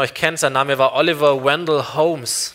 euch 0.00 0.14
kennt, 0.14 0.38
sein 0.38 0.52
Name 0.52 0.78
war 0.78 0.94
Oliver 0.94 1.44
Wendell 1.44 1.82
Holmes. 1.94 2.54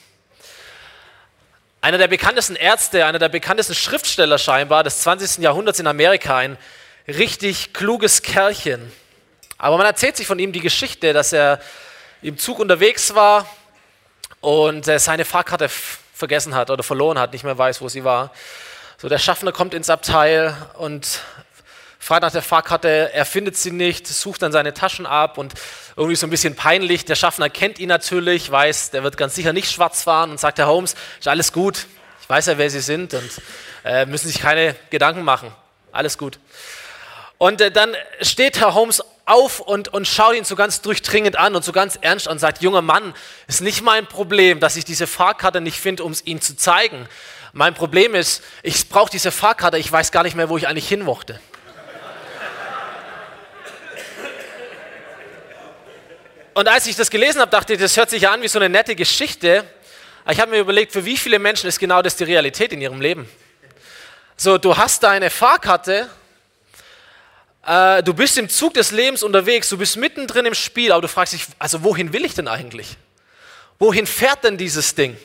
Einer 1.81 1.97
der 1.97 2.08
bekanntesten 2.08 2.55
Ärzte, 2.55 3.05
einer 3.05 3.19
der 3.19 3.27
bekanntesten 3.27 3.75
Schriftsteller 3.75 4.38
scheinbar 4.38 4.85
des 4.85 5.01
20. 5.01 5.43
Jahrhunderts 5.43 5.77
in 5.77 5.87
Amerika, 5.87 6.37
ein 6.37 6.58
richtig 7.06 7.74
kluges 7.74 8.21
Kerlchen. 8.21 8.89
Aber 9.57 9.75
man 9.75 9.86
erzählt 9.86 10.16
sich 10.16 10.25
von 10.25 10.39
ihm 10.39 10.54
die 10.54 10.61
Geschichte, 10.61 11.11
dass 11.11 11.34
er 11.34 11.59
im 12.21 12.38
Zug 12.38 12.59
unterwegs 12.59 13.14
war 13.14 13.46
und 14.39 14.86
seine 14.86 15.25
Fahrkarte 15.25 15.68
vergessen 15.68 16.55
hat 16.55 16.70
oder 16.70 16.82
verloren 16.82 17.20
hat, 17.20 17.34
nicht 17.34 17.44
mehr 17.44 17.57
weiß, 17.57 17.82
wo 17.82 17.89
sie 17.89 18.05
war. 18.05 18.32
So, 18.98 19.10
der 19.10 19.20
Schaffner 19.20 19.52
kommt 19.52 19.73
ins 19.73 19.89
Abteil 19.89 20.55
und 20.75 21.20
fragt 22.04 22.24
nach 22.24 22.32
der 22.34 22.42
Fahrkarte, 22.42 23.14
er 23.14 23.24
findet 23.24 23.56
sie 23.56 23.72
nicht, 23.72 24.08
sucht 24.08 24.42
dann 24.42 24.52
seine 24.52 24.74
Taschen 24.74 25.06
ab 25.06 25.38
und 25.38 25.54
irgendwie 25.96 26.18
so 26.18 26.28
ein 26.28 26.30
bisschen 26.30 26.54
peinlich. 26.54 27.06
Der 27.06 27.16
Schaffner 27.16 27.50
kennt 27.50 27.80
ihn 27.80 27.88
natürlich, 27.88 28.52
weiß, 28.52 28.92
der 28.92 29.04
wird 29.04 29.16
ganz 29.16 29.36
sicher 29.36 29.54
nicht 29.54 29.71
schwarz 29.71 30.04
fahren 30.04 30.32
und 30.32 30.38
sagt, 30.38 30.58
Herr 30.58 30.68
Holmes, 30.68 30.96
ist 31.18 31.30
alles 31.30 31.54
gut, 31.54 31.88
ich 32.21 32.30
weiß 32.30 32.47
ja, 32.47 32.58
wer 32.58 32.70
Sie 32.70 32.81
sind 32.81 33.13
und 33.13 33.30
äh, 33.85 34.05
müssen 34.05 34.27
sich 34.27 34.41
keine 34.41 34.75
Gedanken 34.89 35.23
machen, 35.23 35.53
alles 35.94 36.17
gut. 36.17 36.39
Und 37.38 37.61
äh, 37.61 37.71
dann 37.71 37.95
steht 38.20 38.59
Herr 38.59 38.73
Holmes 38.73 39.02
auf 39.23 39.61
und, 39.61 39.88
und 39.88 40.05
schaut 40.05 40.35
ihn 40.35 40.44
so 40.44 40.58
ganz 40.58 40.81
durchdringend 40.81 41.39
an 41.39 41.55
und 41.55 41.63
so 41.63 41.72
ganz 41.72 41.97
ernst 42.02 42.27
und 42.27 42.38
sagt, 42.38 42.61
junger 42.61 42.81
Mann, 42.81 43.13
ist 43.47 43.61
nicht 43.61 43.81
mein 43.81 44.08
Problem, 44.08 44.59
dass 44.59 44.75
ich 44.75 44.83
diese 44.83 45.08
Fahrkarte 45.08 45.61
nicht 45.61 45.80
finde, 45.80 46.03
um 46.03 46.11
es 46.11 46.25
Ihnen 46.25 46.41
zu 46.41 46.58
zeigen. 46.58 47.08
Mein 47.53 47.73
Problem 47.73 48.13
ist, 48.13 48.44
ich 48.61 48.89
brauche 48.89 49.09
diese 49.09 49.31
Fahrkarte, 49.31 49.77
ich 49.77 49.89
weiß 49.89 50.11
gar 50.11 50.23
nicht 50.23 50.35
mehr, 50.35 50.49
wo 50.49 50.58
ich 50.58 50.67
eigentlich 50.67 50.89
hin 50.89 51.05
Und 56.53 56.67
als 56.67 56.85
ich 56.85 56.95
das 56.95 57.09
gelesen 57.09 57.41
habe, 57.41 57.49
dachte 57.49 57.73
ich, 57.73 57.80
das 57.80 57.98
hört 57.98 58.12
sich 58.12 58.27
an 58.27 58.41
wie 58.41 58.48
so 58.48 58.59
eine 58.59 58.70
nette 58.70 58.95
Geschichte. 58.95 59.66
Ich 60.30 60.39
habe 60.39 60.52
mir 60.52 60.59
überlegt, 60.59 60.91
für 60.91 61.03
wie 61.03 61.17
viele 61.17 61.39
Menschen 61.39 61.67
ist 61.67 61.80
genau 61.80 62.02
das 62.02 62.16
die 62.16 62.25
Realität 62.25 62.72
in 62.73 62.81
ihrem 62.81 63.02
Leben? 63.02 63.27
So, 64.38 64.58
du 64.58 64.77
hast 64.77 65.02
deine 65.02 65.30
Fahrkarte, 65.30 66.09
äh, 67.66 68.03
du 68.03 68.14
bist 68.14 68.38
im 68.38 68.50
Zug 68.50 68.75
des 68.75 68.92
Lebens 68.92 69.23
unterwegs, 69.23 69.69
du 69.69 69.77
bist 69.77 69.97
mittendrin 69.97 70.45
im 70.45 70.53
Spiel, 70.53 70.92
aber 70.92 71.02
du 71.02 71.08
fragst 71.08 71.33
dich, 71.33 71.45
also 71.58 71.83
wohin 71.83 72.14
will 72.14 72.23
ich 72.23 72.36
denn 72.36 72.47
eigentlich? 72.47 72.97
Wohin 73.80 74.05
fährt 74.05 74.44
denn 74.44 74.58
dieses 74.58 74.94
Ding? 74.94 75.17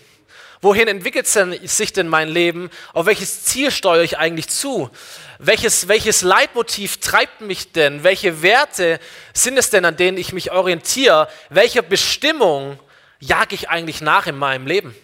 Wohin 0.60 0.88
entwickelt 0.88 1.28
sich 1.28 1.92
denn 1.92 2.08
mein 2.08 2.28
Leben? 2.28 2.70
Auf 2.92 3.06
welches 3.06 3.44
Ziel 3.44 3.70
steuere 3.70 4.02
ich 4.02 4.18
eigentlich 4.18 4.48
zu? 4.48 4.90
Welches, 5.38 5.86
welches 5.86 6.22
Leitmotiv 6.22 6.98
treibt 6.98 7.40
mich 7.40 7.72
denn? 7.72 8.02
Welche 8.02 8.42
Werte 8.42 8.98
sind 9.32 9.56
es 9.56 9.70
denn, 9.70 9.84
an 9.84 9.96
denen 9.96 10.18
ich 10.18 10.32
mich 10.32 10.50
orientiere? 10.50 11.28
Welcher 11.48 11.82
Bestimmung 11.82 12.78
jage 13.20 13.54
ich 13.54 13.68
eigentlich 13.68 14.00
nach 14.00 14.26
in 14.26 14.36
meinem 14.36 14.66
Leben? 14.66 14.96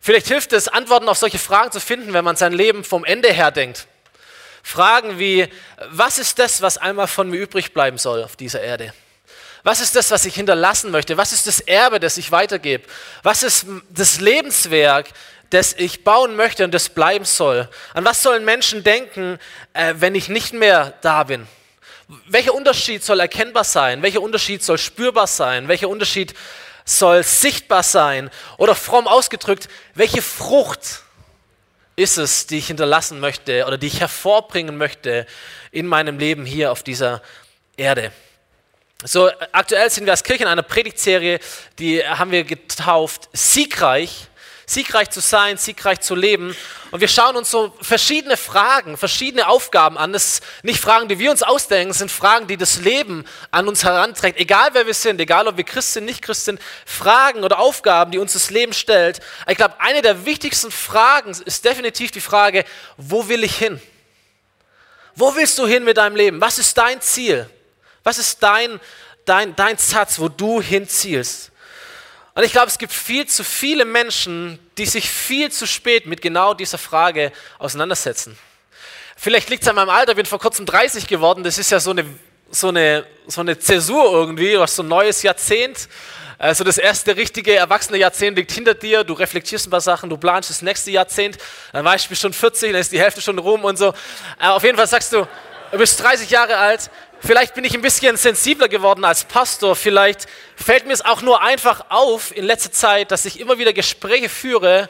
Vielleicht 0.00 0.28
hilft 0.28 0.52
es, 0.54 0.68
Antworten 0.68 1.08
auf 1.08 1.18
solche 1.18 1.38
Fragen 1.38 1.72
zu 1.72 1.80
finden, 1.80 2.14
wenn 2.14 2.24
man 2.24 2.36
sein 2.36 2.52
Leben 2.52 2.84
vom 2.84 3.04
Ende 3.04 3.30
her 3.32 3.50
denkt. 3.50 3.86
Fragen 4.62 5.18
wie, 5.18 5.48
was 5.90 6.18
ist 6.18 6.38
das, 6.38 6.62
was 6.62 6.78
einmal 6.78 7.06
von 7.06 7.28
mir 7.28 7.38
übrig 7.38 7.74
bleiben 7.74 7.98
soll 7.98 8.22
auf 8.24 8.36
dieser 8.36 8.62
Erde? 8.62 8.94
Was 9.66 9.80
ist 9.80 9.96
das, 9.96 10.12
was 10.12 10.24
ich 10.24 10.36
hinterlassen 10.36 10.92
möchte? 10.92 11.16
Was 11.16 11.32
ist 11.32 11.48
das 11.48 11.58
Erbe, 11.58 11.98
das 11.98 12.18
ich 12.18 12.30
weitergebe? 12.30 12.84
Was 13.24 13.42
ist 13.42 13.66
das 13.90 14.20
Lebenswerk, 14.20 15.08
das 15.50 15.72
ich 15.72 16.04
bauen 16.04 16.36
möchte 16.36 16.62
und 16.62 16.72
das 16.72 16.88
bleiben 16.88 17.24
soll? 17.24 17.68
An 17.92 18.04
was 18.04 18.22
sollen 18.22 18.44
Menschen 18.44 18.84
denken, 18.84 19.40
äh, 19.72 19.94
wenn 19.96 20.14
ich 20.14 20.28
nicht 20.28 20.52
mehr 20.52 20.94
da 21.00 21.24
bin? 21.24 21.48
Welcher 22.28 22.54
Unterschied 22.54 23.02
soll 23.02 23.18
erkennbar 23.18 23.64
sein? 23.64 24.02
Welcher 24.02 24.22
Unterschied 24.22 24.62
soll 24.62 24.78
spürbar 24.78 25.26
sein? 25.26 25.66
Welcher 25.66 25.88
Unterschied 25.88 26.32
soll 26.84 27.24
sichtbar 27.24 27.82
sein? 27.82 28.30
Oder 28.58 28.76
fromm 28.76 29.08
ausgedrückt, 29.08 29.68
welche 29.94 30.22
Frucht 30.22 31.02
ist 31.96 32.18
es, 32.18 32.46
die 32.46 32.58
ich 32.58 32.68
hinterlassen 32.68 33.18
möchte 33.18 33.66
oder 33.66 33.78
die 33.78 33.88
ich 33.88 33.98
hervorbringen 33.98 34.76
möchte 34.76 35.26
in 35.72 35.86
meinem 35.86 36.20
Leben 36.20 36.46
hier 36.46 36.70
auf 36.70 36.84
dieser 36.84 37.20
Erde? 37.76 38.12
So, 39.04 39.30
aktuell 39.52 39.90
sind 39.90 40.06
wir 40.06 40.12
als 40.12 40.24
Kirche 40.24 40.44
in 40.44 40.48
einer 40.48 40.62
Predigtserie, 40.62 41.38
die 41.78 42.02
haben 42.02 42.30
wir 42.30 42.44
getauft, 42.44 43.28
siegreich, 43.34 44.26
siegreich 44.64 45.10
zu 45.10 45.20
sein, 45.20 45.58
siegreich 45.58 46.00
zu 46.00 46.14
leben. 46.14 46.56
Und 46.90 47.00
wir 47.00 47.08
schauen 47.08 47.36
uns 47.36 47.50
so 47.50 47.76
verschiedene 47.82 48.38
Fragen, 48.38 48.96
verschiedene 48.96 49.48
Aufgaben 49.48 49.98
an. 49.98 50.14
Das 50.14 50.36
sind 50.36 50.64
nicht 50.64 50.80
Fragen, 50.80 51.08
die 51.08 51.18
wir 51.18 51.30
uns 51.30 51.42
ausdenken, 51.42 51.92
sind 51.92 52.10
Fragen, 52.10 52.46
die 52.46 52.56
das 52.56 52.78
Leben 52.78 53.26
an 53.50 53.68
uns 53.68 53.84
heranträgt. 53.84 54.38
Egal 54.40 54.70
wer 54.72 54.86
wir 54.86 54.94
sind, 54.94 55.20
egal 55.20 55.46
ob 55.46 55.58
wir 55.58 55.64
Christ 55.64 55.92
sind, 55.92 56.06
nicht 56.06 56.22
Christ 56.22 56.46
sind, 56.46 56.58
Fragen 56.86 57.44
oder 57.44 57.58
Aufgaben, 57.58 58.12
die 58.12 58.18
uns 58.18 58.32
das 58.32 58.48
Leben 58.48 58.72
stellt. 58.72 59.20
Ich 59.46 59.58
glaube, 59.58 59.78
eine 59.78 60.00
der 60.00 60.24
wichtigsten 60.24 60.70
Fragen 60.70 61.32
ist 61.44 61.66
definitiv 61.66 62.12
die 62.12 62.22
Frage, 62.22 62.64
wo 62.96 63.28
will 63.28 63.44
ich 63.44 63.56
hin? 63.56 63.78
Wo 65.14 65.36
willst 65.36 65.58
du 65.58 65.66
hin 65.66 65.84
mit 65.84 65.98
deinem 65.98 66.16
Leben? 66.16 66.40
Was 66.40 66.58
ist 66.58 66.78
dein 66.78 67.02
Ziel? 67.02 67.48
Was 68.06 68.18
ist 68.18 68.40
dein, 68.40 68.78
dein, 69.24 69.56
dein 69.56 69.76
Satz, 69.78 70.20
wo 70.20 70.28
du 70.28 70.62
hinzielst? 70.62 71.50
Und 72.36 72.44
ich 72.44 72.52
glaube, 72.52 72.68
es 72.68 72.78
gibt 72.78 72.92
viel 72.92 73.26
zu 73.26 73.42
viele 73.42 73.84
Menschen, 73.84 74.60
die 74.78 74.86
sich 74.86 75.10
viel 75.10 75.50
zu 75.50 75.66
spät 75.66 76.06
mit 76.06 76.22
genau 76.22 76.54
dieser 76.54 76.78
Frage 76.78 77.32
auseinandersetzen. 77.58 78.38
Vielleicht 79.16 79.50
liegt 79.50 79.64
es 79.64 79.68
an 79.68 79.74
meinem 79.74 79.88
Alter, 79.88 80.12
ich 80.12 80.16
bin 80.18 80.24
vor 80.24 80.38
kurzem 80.38 80.66
30 80.66 81.08
geworden, 81.08 81.42
das 81.42 81.58
ist 81.58 81.72
ja 81.72 81.80
so 81.80 81.90
eine, 81.90 82.04
so 82.48 82.68
eine, 82.68 83.04
so 83.26 83.40
eine 83.40 83.58
Zäsur 83.58 84.12
irgendwie, 84.12 84.56
was 84.56 84.76
so 84.76 84.84
ein 84.84 84.88
neues 84.88 85.24
Jahrzehnt. 85.24 85.88
Also 86.38 86.62
das 86.62 86.78
erste 86.78 87.16
richtige 87.16 87.56
erwachsene 87.56 87.98
Jahrzehnt 87.98 88.38
liegt 88.38 88.52
hinter 88.52 88.74
dir, 88.74 89.02
du 89.02 89.14
reflektierst 89.14 89.66
ein 89.66 89.70
paar 89.70 89.80
Sachen, 89.80 90.10
du 90.10 90.16
planst 90.16 90.48
das 90.48 90.62
nächste 90.62 90.92
Jahrzehnt, 90.92 91.38
dann 91.72 91.84
weißt 91.84 92.04
du, 92.04 92.10
bist 92.10 92.22
schon 92.22 92.32
40, 92.32 92.70
dann 92.70 92.80
ist 92.80 92.92
die 92.92 93.00
Hälfte 93.00 93.20
schon 93.20 93.40
rum 93.40 93.64
und 93.64 93.76
so. 93.76 93.92
Aber 94.38 94.54
auf 94.54 94.62
jeden 94.62 94.76
Fall 94.76 94.86
sagst 94.86 95.12
du, 95.12 95.26
du 95.72 95.78
bist 95.78 96.00
30 96.00 96.30
Jahre 96.30 96.56
alt, 96.56 96.90
Vielleicht 97.26 97.54
bin 97.54 97.64
ich 97.64 97.74
ein 97.74 97.82
bisschen 97.82 98.16
sensibler 98.16 98.68
geworden 98.68 99.04
als 99.04 99.24
Pastor. 99.24 99.74
Vielleicht 99.74 100.28
fällt 100.54 100.86
mir 100.86 100.92
es 100.92 101.04
auch 101.04 101.22
nur 101.22 101.42
einfach 101.42 101.86
auf 101.88 102.30
in 102.36 102.44
letzter 102.44 102.70
Zeit, 102.70 103.10
dass 103.10 103.24
ich 103.24 103.40
immer 103.40 103.58
wieder 103.58 103.72
Gespräche 103.72 104.28
führe 104.28 104.88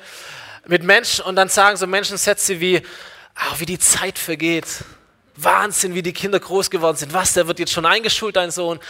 mit 0.66 0.82
Menschen 0.82 1.24
und 1.24 1.34
dann 1.36 1.48
sagen 1.48 1.78
so 1.78 1.86
Menschensätze 1.86 2.60
wie, 2.60 2.82
oh, 3.36 3.54
wie 3.56 3.64
die 3.64 3.78
Zeit 3.78 4.19
vergeht. 4.19 4.66
Wahnsinn, 5.36 5.94
wie 5.94 6.02
die 6.02 6.12
Kinder 6.12 6.38
groß 6.38 6.69
geworden 6.69 6.98
sind. 6.98 7.14
Was, 7.14 7.32
der 7.32 7.48
wird 7.48 7.58
jetzt 7.58 7.72
schon 7.72 7.86
eingeschult, 7.86 8.36
dein 8.36 8.50
Sohn. 8.50 8.80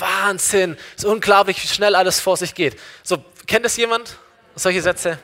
Wahnsinn. 0.00 0.76
Es 0.96 1.04
ist 1.04 1.08
unglaublich, 1.08 1.62
wie 1.62 1.68
schnell 1.68 1.94
alles 1.94 2.18
vor 2.18 2.36
sich 2.36 2.56
geht. 2.56 2.76
So, 3.04 3.24
kennt 3.46 3.64
das 3.64 3.76
jemand? 3.76 4.16
Solche 4.56 4.82
Sätze? 4.82 5.20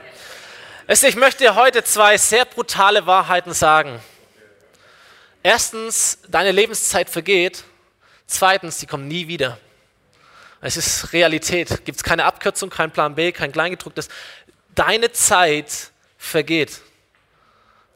Ich 0.87 1.17
möchte 1.17 1.53
heute 1.57 1.83
zwei 1.83 2.17
sehr 2.17 2.45
brutale 2.45 3.07
Wahrheiten 3.07 3.53
sagen. 3.53 3.99
Erstens, 5.43 6.19
deine 6.29 6.53
Lebenszeit 6.53 7.11
vergeht. 7.11 7.65
Zweitens, 8.33 8.81
sie 8.81 8.87
kommt 8.87 9.09
nie 9.09 9.29
wieder. 9.29 9.59
Es 10.63 10.79
ist 10.79 11.13
Realität. 11.13 11.85
Gibt 11.85 11.97
es 11.97 12.03
keine 12.03 12.25
Abkürzung, 12.25 12.71
kein 12.71 12.91
Plan 12.91 13.15
B, 13.15 13.31
kein 13.31 13.53
Kleingedrucktes. 13.53 14.09
Deine 14.75 15.13
Zeit 15.13 15.91
vergeht. 16.17 16.81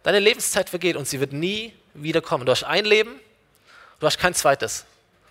Deine 0.03 0.19
Lebenszeit 0.19 0.69
vergeht 0.69 0.97
und 0.97 1.09
sie 1.09 1.21
wird 1.21 1.33
nie 1.33 1.73
wiederkommen. 1.95 2.45
Du 2.45 2.53
hast 2.53 2.65
ein 2.65 2.85
Leben, 2.85 3.19
du 3.99 4.07
hast 4.07 4.19
kein 4.19 4.35
zweites. 4.35 4.85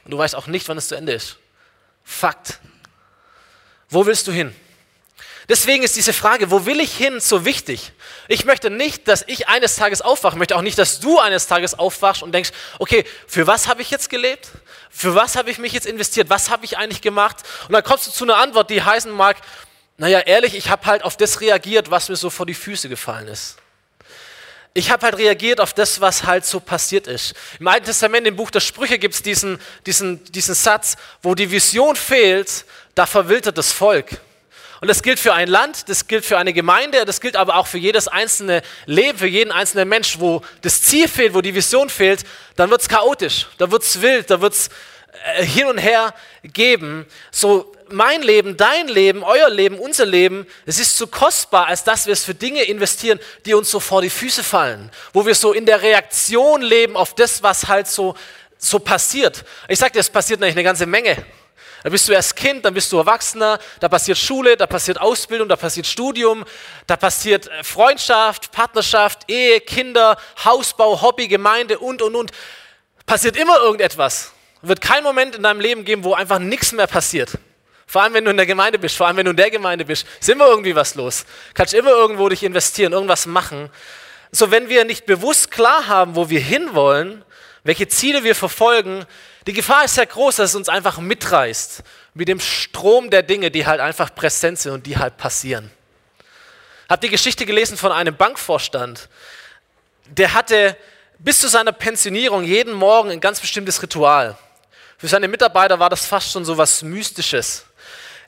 Und 0.05 0.11
du 0.11 0.17
weißt 0.17 0.35
auch 0.35 0.47
nicht, 0.47 0.67
wann 0.69 0.77
es 0.79 0.87
zu 0.87 0.95
Ende 0.95 1.13
ist. 1.13 1.37
Fakt. 2.03 2.59
Wo 3.89 4.07
willst 4.07 4.25
du 4.25 4.31
hin? 4.31 4.55
Deswegen 5.47 5.83
ist 5.83 5.95
diese 5.95 6.13
Frage, 6.13 6.49
wo 6.49 6.65
will 6.65 6.79
ich 6.79 6.95
hin, 6.95 7.19
so 7.19 7.45
wichtig. 7.45 7.91
Ich 8.27 8.45
möchte 8.45 8.71
nicht, 8.71 9.07
dass 9.07 9.23
ich 9.27 9.47
eines 9.47 9.75
Tages 9.75 10.01
aufwache, 10.01 10.33
ich 10.33 10.39
möchte 10.39 10.55
auch 10.55 10.63
nicht, 10.63 10.79
dass 10.79 10.99
du 10.99 11.19
eines 11.19 11.45
Tages 11.45 11.77
aufwachst 11.77 12.23
und 12.23 12.31
denkst, 12.31 12.49
okay, 12.79 13.05
für 13.27 13.45
was 13.45 13.67
habe 13.67 13.83
ich 13.83 13.91
jetzt 13.91 14.09
gelebt? 14.09 14.49
Für 14.89 15.15
was 15.15 15.35
habe 15.35 15.51
ich 15.51 15.57
mich 15.57 15.73
jetzt 15.73 15.85
investiert? 15.85 16.29
Was 16.29 16.49
habe 16.49 16.65
ich 16.65 16.77
eigentlich 16.77 17.01
gemacht? 17.01 17.37
Und 17.67 17.73
dann 17.73 17.83
kommst 17.83 18.07
du 18.07 18.11
zu 18.11 18.23
einer 18.23 18.37
Antwort, 18.37 18.69
die 18.69 18.81
heißen 18.81 19.11
mag, 19.11 19.37
naja, 19.97 20.19
ehrlich, 20.19 20.55
ich 20.55 20.69
habe 20.69 20.85
halt 20.85 21.03
auf 21.03 21.17
das 21.17 21.41
reagiert, 21.41 21.91
was 21.91 22.09
mir 22.09 22.15
so 22.15 22.29
vor 22.29 22.45
die 22.45 22.53
Füße 22.53 22.89
gefallen 22.89 23.27
ist. 23.27 23.57
Ich 24.73 24.91
habe 24.91 25.05
halt 25.05 25.17
reagiert 25.17 25.61
auf 25.61 25.73
das, 25.73 26.01
was 26.01 26.25
halt 26.25 26.45
so 26.45 26.59
passiert 26.59 27.07
ist. 27.07 27.33
Im 27.61 27.67
Alten 27.69 27.85
Testament, 27.85 28.27
im 28.27 28.35
Buch 28.35 28.51
der 28.51 28.59
Sprüche, 28.59 28.99
gibt 28.99 29.13
es 29.13 29.23
diesen, 29.23 29.57
diesen, 29.85 30.21
diesen 30.25 30.53
Satz, 30.53 30.97
wo 31.21 31.33
die 31.33 31.49
Vision 31.49 31.95
fehlt, 31.95 32.65
da 32.93 33.05
verwildert 33.05 33.57
das 33.57 33.71
Volk. 33.71 34.19
Und 34.81 34.87
das 34.87 35.01
gilt 35.01 35.19
für 35.19 35.33
ein 35.33 35.47
Land, 35.47 35.89
das 35.89 36.07
gilt 36.07 36.25
für 36.25 36.37
eine 36.37 36.53
Gemeinde, 36.53 37.05
das 37.05 37.21
gilt 37.21 37.35
aber 37.35 37.55
auch 37.55 37.67
für 37.67 37.77
jedes 37.77 38.07
einzelne 38.07 38.61
Leben, 38.85 39.17
für 39.17 39.27
jeden 39.27 39.51
einzelnen 39.51 39.87
Mensch, 39.87 40.19
wo 40.19 40.41
das 40.61 40.81
Ziel 40.81 41.07
fehlt, 41.07 41.33
wo 41.33 41.41
die 41.41 41.55
Vision 41.55 41.89
fehlt, 41.89 42.23
dann 42.55 42.69
wird 42.69 42.81
es 42.81 42.89
chaotisch, 42.89 43.47
da 43.57 43.71
wird 43.71 43.83
es 43.83 44.01
wild, 44.01 44.29
da 44.29 44.41
wird 44.41 44.53
es 44.53 44.69
äh, 45.35 45.45
hin 45.45 45.67
und 45.67 45.77
her 45.77 46.13
geben. 46.43 47.05
So 47.31 47.73
mein 47.89 48.21
Leben, 48.21 48.57
dein 48.57 48.87
Leben, 48.87 49.23
euer 49.23 49.49
Leben, 49.49 49.77
unser 49.79 50.05
Leben, 50.05 50.45
es 50.65 50.79
ist 50.79 50.97
zu 50.97 51.07
kostbar, 51.07 51.67
als 51.67 51.83
dass 51.83 52.05
wir 52.05 52.13
es 52.13 52.23
für 52.23 52.33
Dinge 52.33 52.63
investieren, 52.63 53.19
die 53.45 53.53
uns 53.53 53.69
so 53.69 53.79
vor 53.79 54.01
die 54.01 54.09
Füße 54.09 54.43
fallen, 54.43 54.91
wo 55.13 55.25
wir 55.25 55.35
so 55.35 55.53
in 55.53 55.65
der 55.65 55.81
Reaktion 55.81 56.61
leben 56.61 56.95
auf 56.95 57.15
das, 57.15 57.43
was 57.43 57.67
halt 57.67 57.87
so, 57.87 58.15
so 58.57 58.79
passiert. 58.79 59.45
Ich 59.67 59.79
sage 59.79 59.93
dir, 59.93 59.99
es 59.99 60.09
passiert 60.09 60.39
nämlich 60.39 60.55
eine 60.55 60.63
ganze 60.63 60.85
Menge. 60.85 61.25
Da 61.85 61.91
bist 61.91 62.09
du 62.09 62.13
erst 62.13 62.35
Kind, 62.35 62.65
dann 62.65 62.73
bist 62.73 62.91
du 62.91 62.97
Erwachsener, 62.97 63.59
da 63.79 63.87
passiert 63.87 64.17
Schule, 64.17 64.57
da 64.57 64.65
passiert 64.65 64.99
Ausbildung, 64.99 65.47
da 65.47 65.55
passiert 65.55 65.85
Studium, 65.85 66.43
da 66.87 66.97
passiert 66.97 67.47
äh, 67.47 67.63
Freundschaft, 67.63 68.51
Partnerschaft, 68.51 69.29
Ehe, 69.29 69.59
Kinder, 69.59 70.17
Hausbau, 70.43 70.99
Hobby, 71.03 71.27
Gemeinde 71.27 71.77
und, 71.77 72.01
und, 72.01 72.15
und. 72.15 72.31
Passiert 73.05 73.37
immer 73.37 73.59
irgendetwas. 73.59 74.31
Wird 74.63 74.81
kein 74.81 75.03
Moment 75.03 75.35
in 75.35 75.43
deinem 75.43 75.59
Leben 75.59 75.85
geben, 75.85 76.03
wo 76.03 76.15
einfach 76.15 76.39
nichts 76.39 76.71
mehr 76.71 76.87
passiert. 76.87 77.37
Vor 77.85 78.01
allem, 78.01 78.15
wenn 78.15 78.25
du 78.25 78.31
in 78.31 78.37
der 78.37 78.47
Gemeinde 78.47 78.79
bist, 78.79 78.97
vor 78.97 79.05
allem, 79.05 79.17
wenn 79.17 79.25
du 79.25 79.31
in 79.31 79.37
der 79.37 79.51
Gemeinde 79.51 79.85
bist, 79.85 80.07
ist 80.19 80.29
immer 80.29 80.47
irgendwie 80.47 80.75
was 80.75 80.95
los. 80.95 81.23
Kannst 81.53 81.75
immer 81.75 81.91
irgendwo 81.91 82.27
dich 82.29 82.41
investieren, 82.41 82.93
irgendwas 82.93 83.27
machen. 83.27 83.69
So, 84.31 84.49
wenn 84.49 84.69
wir 84.69 84.85
nicht 84.85 85.05
bewusst 85.05 85.51
klar 85.51 85.85
haben, 85.85 86.15
wo 86.15 86.31
wir 86.31 86.39
hinwollen, 86.39 87.23
welche 87.63 87.87
Ziele 87.87 88.23
wir 88.23 88.33
verfolgen, 88.33 89.05
die 89.47 89.53
Gefahr 89.53 89.85
ist 89.85 89.95
sehr 89.95 90.05
groß, 90.05 90.37
dass 90.37 90.51
es 90.51 90.55
uns 90.55 90.69
einfach 90.69 90.97
mitreißt 90.97 91.83
mit 92.13 92.27
dem 92.27 92.39
Strom 92.39 93.09
der 93.09 93.23
Dinge, 93.23 93.51
die 93.51 93.65
halt 93.65 93.79
einfach 93.79 94.13
präsent 94.13 94.59
sind 94.59 94.71
und 94.71 94.85
die 94.85 94.97
halt 94.97 95.17
passieren. 95.17 95.69
Habt 96.89 97.03
die 97.03 97.09
Geschichte 97.09 97.45
gelesen 97.45 97.77
von 97.77 97.91
einem 97.91 98.15
Bankvorstand, 98.15 99.09
der 100.05 100.33
hatte 100.33 100.77
bis 101.19 101.39
zu 101.39 101.47
seiner 101.47 101.71
Pensionierung 101.71 102.43
jeden 102.43 102.73
Morgen 102.73 103.11
ein 103.11 103.19
ganz 103.19 103.39
bestimmtes 103.39 103.81
Ritual. 103.81 104.37
Für 104.97 105.07
seine 105.07 105.27
Mitarbeiter 105.27 105.79
war 105.79 105.89
das 105.89 106.05
fast 106.05 106.31
schon 106.31 106.45
so 106.45 106.57
was 106.57 106.81
Mystisches. 106.83 107.65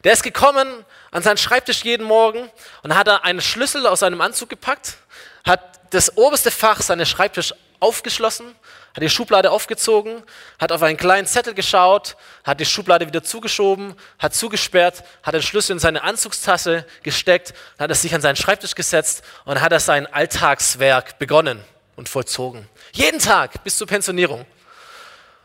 Der 0.03 0.13
ist 0.13 0.23
gekommen 0.23 0.85
an 1.11 1.23
seinen 1.23 1.37
Schreibtisch 1.37 1.83
jeden 1.83 2.05
Morgen 2.05 2.49
und 2.83 2.95
hat 2.95 3.07
einen 3.09 3.41
Schlüssel 3.41 3.87
aus 3.87 4.01
seinem 4.01 4.21
Anzug 4.21 4.49
gepackt, 4.49 4.97
hat 5.45 5.61
das 5.91 6.17
oberste 6.17 6.51
Fach 6.51 6.81
seines 6.81 7.09
Schreibtisch 7.09 7.53
aufgeschlossen, 7.79 8.55
hat 8.95 9.03
die 9.03 9.09
Schublade 9.09 9.51
aufgezogen, 9.51 10.23
hat 10.59 10.71
auf 10.71 10.81
einen 10.81 10.97
kleinen 10.97 11.27
Zettel 11.27 11.53
geschaut, 11.53 12.17
hat 12.43 12.59
die 12.59 12.65
Schublade 12.65 13.07
wieder 13.07 13.23
zugeschoben, 13.23 13.95
hat 14.19 14.33
zugesperrt, 14.33 15.03
hat 15.23 15.33
den 15.33 15.41
Schlüssel 15.41 15.73
in 15.73 15.79
seine 15.79 16.03
Anzugstasse 16.03 16.85
gesteckt, 17.03 17.53
hat 17.77 17.89
er 17.89 17.95
sich 17.95 18.13
an 18.15 18.21
seinen 18.21 18.35
Schreibtisch 18.35 18.75
gesetzt 18.75 19.23
und 19.45 19.61
hat 19.61 19.71
er 19.71 19.79
sein 19.79 20.07
Alltagswerk 20.07 21.19
begonnen 21.19 21.63
und 21.95 22.09
vollzogen. 22.09 22.67
Jeden 22.93 23.19
Tag 23.19 23.63
bis 23.63 23.77
zur 23.77 23.87
Pensionierung. 23.87 24.45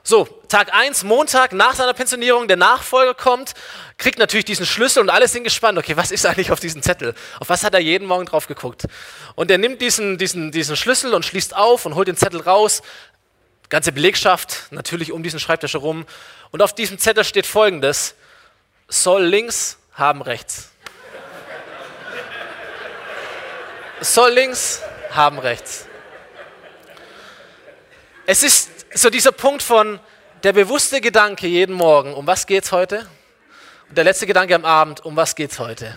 So, 0.05 0.25
Tag 0.49 0.75
1, 0.75 1.05
Montag 1.05 1.53
nach 1.53 1.75
seiner 1.77 1.95
Pensionierung, 1.95 2.49
der 2.49 2.57
Nachfolger 2.57 3.15
kommt, 3.15 3.53
kriegt 3.99 4.19
natürlich 4.19 4.45
diesen 4.45 4.67
Schlüssel 4.67 5.01
und 5.01 5.11
alle 5.11 5.29
sind 5.29 5.45
gespannt, 5.45 5.79
okay, 5.79 5.97
was 5.97 6.11
ist 6.11 6.27
eigentlich 6.27 6.51
auf 6.51 6.59
diesem 6.59 6.83
Zettel? 6.83 7.15
Auf 7.39 7.49
was 7.49 7.63
hat 7.63 7.73
er 7.75 7.81
jeden 7.81 8.09
Morgen 8.09 8.27
drauf 8.27 8.49
geguckt? 8.49 8.87
Und 9.37 9.49
er 9.49 9.59
nimmt 9.59 9.81
diesen, 9.81 10.19
diesen, 10.19 10.51
diesen 10.51 10.75
Schlüssel 10.75 11.15
und 11.15 11.25
schließt 11.25 11.55
auf 11.55 11.87
und 11.87 11.95
holt 11.95 12.09
den 12.09 12.17
Zettel 12.17 12.41
raus, 12.41 12.83
ganze 13.69 13.93
Belegschaft 13.93 14.73
natürlich 14.73 15.13
um 15.13 15.23
diesen 15.23 15.39
Schreibtisch 15.39 15.75
herum. 15.75 16.05
Und 16.51 16.63
auf 16.63 16.75
diesem 16.75 16.99
Zettel 16.99 17.23
steht 17.23 17.47
folgendes: 17.47 18.17
soll 18.89 19.25
links, 19.25 19.79
haben 19.95 20.21
rechts. 20.21 20.71
soll 24.01 24.33
links, 24.33 24.83
haben 25.11 25.39
rechts. 25.39 25.87
Es 28.27 28.43
ist 28.43 28.82
so 28.95 29.11
dieser 29.11 29.33
Punkt 29.33 29.63
von 29.63 30.01
der 30.43 30.53
bewusste 30.53 31.01
Gedanke 31.01 31.47
jeden 31.47 31.75
Morgen, 31.75 32.15
um 32.15 32.27
was 32.27 32.47
geht 32.47 32.65
es 32.65 32.73
heute? 32.73 33.07
Und 33.89 33.97
der 33.99 34.05
letzte 34.05 34.27
Gedanke 34.27 34.55
am 34.55 34.65
Abend, 34.65 35.05
um 35.05 35.17
was 35.17 35.35
geht 35.35 35.53
es 35.53 35.59
heute? 35.59 35.95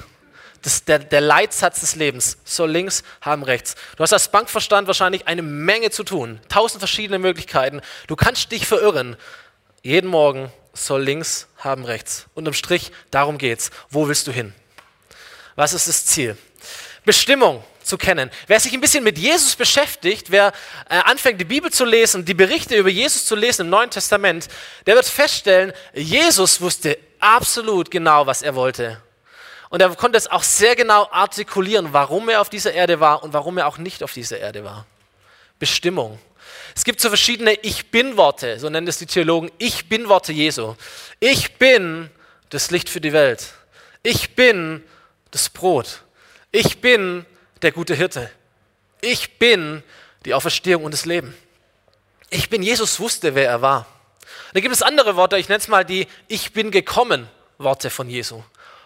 das, 0.65 0.83
der, 0.83 0.97
der 0.99 1.21
Leitsatz 1.21 1.81
des 1.81 1.95
Lebens. 1.95 2.37
Soll 2.43 2.71
links, 2.71 3.03
haben 3.21 3.43
rechts. 3.43 3.75
Du 3.97 4.03
hast 4.03 4.13
als 4.13 4.29
Bankverstand 4.29 4.87
wahrscheinlich 4.87 5.27
eine 5.27 5.43
Menge 5.43 5.91
zu 5.91 6.03
tun. 6.03 6.39
Tausend 6.49 6.81
verschiedene 6.81 7.19
Möglichkeiten. 7.19 7.81
Du 8.07 8.15
kannst 8.15 8.51
dich 8.51 8.65
verirren. 8.65 9.15
Jeden 9.83 10.09
Morgen 10.09 10.51
soll 10.73 11.03
links, 11.03 11.47
haben 11.59 11.85
rechts. 11.85 12.25
Unterm 12.33 12.55
Strich, 12.55 12.91
darum 13.11 13.37
geht's. 13.37 13.69
Wo 13.91 14.07
willst 14.07 14.25
du 14.25 14.31
hin? 14.31 14.53
Was 15.55 15.73
ist 15.73 15.87
das 15.87 16.07
Ziel? 16.07 16.35
Bestimmung 17.05 17.63
zu 17.85 17.97
kennen. 17.97 18.31
Wer 18.47 18.59
sich 18.59 18.73
ein 18.73 18.81
bisschen 18.81 19.03
mit 19.03 19.17
Jesus 19.17 19.55
beschäftigt, 19.55 20.31
wer 20.31 20.51
äh, 20.89 20.97
anfängt, 20.97 21.39
die 21.39 21.45
Bibel 21.45 21.71
zu 21.71 21.85
lesen, 21.85 22.25
die 22.25 22.33
Berichte 22.33 22.75
über 22.75 22.89
Jesus 22.89 23.25
zu 23.25 23.35
lesen 23.35 23.63
im 23.63 23.69
Neuen 23.69 23.89
Testament, 23.89 24.47
der 24.85 24.95
wird 24.95 25.05
feststellen, 25.05 25.73
Jesus 25.93 26.61
wusste 26.61 26.97
absolut 27.19 27.91
genau, 27.91 28.25
was 28.27 28.41
er 28.41 28.55
wollte. 28.55 29.01
Und 29.69 29.81
er 29.81 29.89
konnte 29.95 30.17
es 30.17 30.27
auch 30.27 30.43
sehr 30.43 30.75
genau 30.75 31.07
artikulieren, 31.11 31.91
warum 31.91 32.29
er 32.29 32.41
auf 32.41 32.49
dieser 32.49 32.73
Erde 32.73 32.99
war 32.99 33.23
und 33.23 33.33
warum 33.33 33.57
er 33.57 33.67
auch 33.67 33.77
nicht 33.77 34.03
auf 34.03 34.13
dieser 34.13 34.39
Erde 34.39 34.63
war. 34.63 34.85
Bestimmung. 35.59 36.19
Es 36.75 36.83
gibt 36.83 36.99
so 36.99 37.09
verschiedene 37.09 37.53
Ich 37.61 37.91
bin-Worte, 37.91 38.59
so 38.59 38.69
nennen 38.69 38.87
es 38.87 38.97
die 38.97 39.05
Theologen, 39.05 39.51
Ich 39.57 39.89
bin-Worte 39.89 40.33
Jesu. 40.33 40.75
Ich 41.19 41.55
bin 41.57 42.09
das 42.49 42.71
Licht 42.71 42.89
für 42.89 43.01
die 43.01 43.13
Welt. 43.13 43.53
Ich 44.03 44.35
bin 44.35 44.83
das 45.31 45.49
Brot. 45.49 46.01
Ich 46.51 46.79
bin 46.79 47.25
der 47.61 47.71
gute 47.71 47.95
Hirte. 47.95 48.29
Ich 49.01 49.37
bin 49.37 49.83
die 50.25 50.33
Auferstehung 50.33 50.83
und 50.83 50.93
das 50.93 51.05
Leben. 51.05 51.35
Ich 52.29 52.49
bin, 52.49 52.63
Jesus 52.63 52.99
wusste, 52.99 53.35
wer 53.35 53.47
er 53.47 53.61
war. 53.61 53.85
Da 54.53 54.59
gibt 54.59 54.73
es 54.73 54.81
andere 54.81 55.15
Worte, 55.15 55.37
ich 55.37 55.49
nenne 55.49 55.59
es 55.59 55.67
mal 55.67 55.85
die 55.85 56.07
Ich 56.27 56.53
bin 56.53 56.71
gekommen 56.71 57.27
Worte 57.57 57.89
von 57.89 58.09
Jesu 58.09 58.43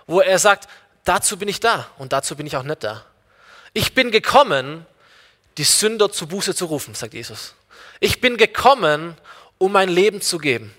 wo 0.10 0.22
er 0.22 0.40
sagt, 0.40 0.68
dazu 1.04 1.38
bin 1.38 1.48
ich 1.48 1.60
da 1.60 1.88
und 2.00 2.14
dazu 2.14 2.36
bin 2.36 2.48
ich 2.48 2.58
auch 2.58 2.64
nicht 2.64 2.84
da. 2.84 3.06
Ich 3.74 3.94
bin 3.94 4.10
gekommen, 4.10 4.86
die 5.60 5.64
Sünder 5.64 6.12
zu 6.12 6.28
Buße 6.28 6.56
zu 6.56 6.66
rufen, 6.66 6.96
sagt 6.96 7.14
Jesus. 7.14 7.54
Ich 8.00 8.20
bin 8.20 8.36
gekommen, 8.36 9.16
um 9.60 9.72
mein 9.72 9.88
Leben 9.88 10.20
zu 10.20 10.40
geben. 10.40 10.74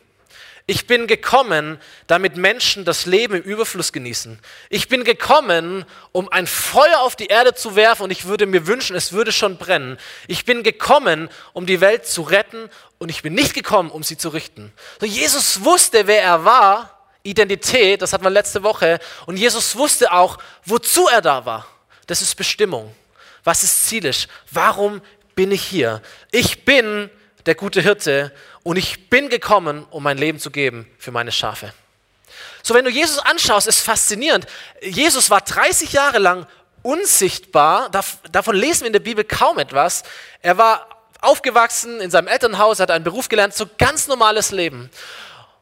Ich 0.71 0.87
bin 0.87 1.09
gekommen, 1.09 1.81
damit 2.07 2.37
Menschen 2.37 2.85
das 2.85 3.05
Leben 3.05 3.35
im 3.35 3.43
Überfluss 3.43 3.93
genießen. 3.93 4.39
Ich 4.69 4.87
bin 4.87 5.03
gekommen, 5.03 5.85
um 6.13 6.29
ein 6.29 6.47
Feuer 6.47 7.01
auf 7.01 7.17
die 7.17 7.27
Erde 7.27 7.55
zu 7.55 7.75
werfen 7.75 8.05
und 8.05 8.13
ich 8.13 8.27
würde 8.27 8.47
mir 8.47 8.69
wünschen, 8.69 8.95
es 8.95 9.13
würde 9.13 9.33
schon 9.33 9.57
brennen. 9.57 9.99
Ich 10.29 10.45
bin 10.45 10.63
gekommen, 10.63 11.29
um 11.55 11.67
die 11.67 11.81
Welt 11.81 12.07
zu 12.07 12.23
retten 12.23 12.71
und 12.99 13.09
ich 13.09 13.23
bin 13.23 13.35
nicht 13.35 13.53
gekommen, 13.53 13.91
um 13.91 14.05
sie 14.05 14.17
zu 14.17 14.29
richten. 14.29 14.73
So, 15.01 15.07
Jesus 15.07 15.65
wusste, 15.65 16.07
wer 16.07 16.23
er 16.23 16.45
war 16.45 17.01
Identität, 17.25 18.01
das 18.01 18.13
hatten 18.13 18.23
wir 18.23 18.31
letzte 18.31 18.63
Woche. 18.63 19.01
Und 19.27 19.39
Jesus 19.39 19.75
wusste 19.75 20.13
auch, 20.13 20.39
wozu 20.65 21.09
er 21.09 21.21
da 21.21 21.45
war. 21.45 21.67
Das 22.07 22.23
ist 22.23 22.37
Bestimmung. 22.37 22.95
Was 23.43 23.65
ist 23.65 23.89
zielisch? 23.89 24.29
Warum 24.53 25.03
bin 25.35 25.51
ich 25.51 25.65
hier? 25.65 26.01
Ich 26.31 26.65
bin 26.65 27.11
der 27.47 27.55
gute 27.55 27.81
Hirte 27.81 28.33
und 28.63 28.77
ich 28.77 29.09
bin 29.09 29.29
gekommen, 29.29 29.87
um 29.91 30.03
mein 30.03 30.19
Leben 30.19 30.39
zu 30.39 30.51
geben 30.51 30.91
für 30.99 31.11
meine 31.11 31.33
Schafe. 31.33 31.73
So, 32.63 32.75
wenn 32.75 32.85
du 32.85 32.91
Jesus 32.91 33.19
anschaust, 33.19 33.67
ist 33.67 33.81
faszinierend. 33.81 34.47
Jesus 34.83 35.31
war 35.31 35.41
30 35.41 35.93
Jahre 35.93 36.19
lang 36.19 36.47
unsichtbar. 36.83 37.91
Davon 38.31 38.55
lesen 38.55 38.83
wir 38.83 38.89
in 38.89 38.93
der 38.93 39.01
Bibel 39.01 39.25
kaum 39.25 39.59
etwas. 39.59 40.03
Er 40.43 40.59
war 40.59 40.87
aufgewachsen 41.21 42.01
in 42.01 42.11
seinem 42.11 42.29
Elternhaus, 42.29 42.81
hat 42.81 42.91
einen 42.91 43.05
Beruf 43.05 43.29
gelernt, 43.29 43.55
so 43.55 43.67
ganz 43.79 44.09
normales 44.09 44.51
Leben. 44.51 44.91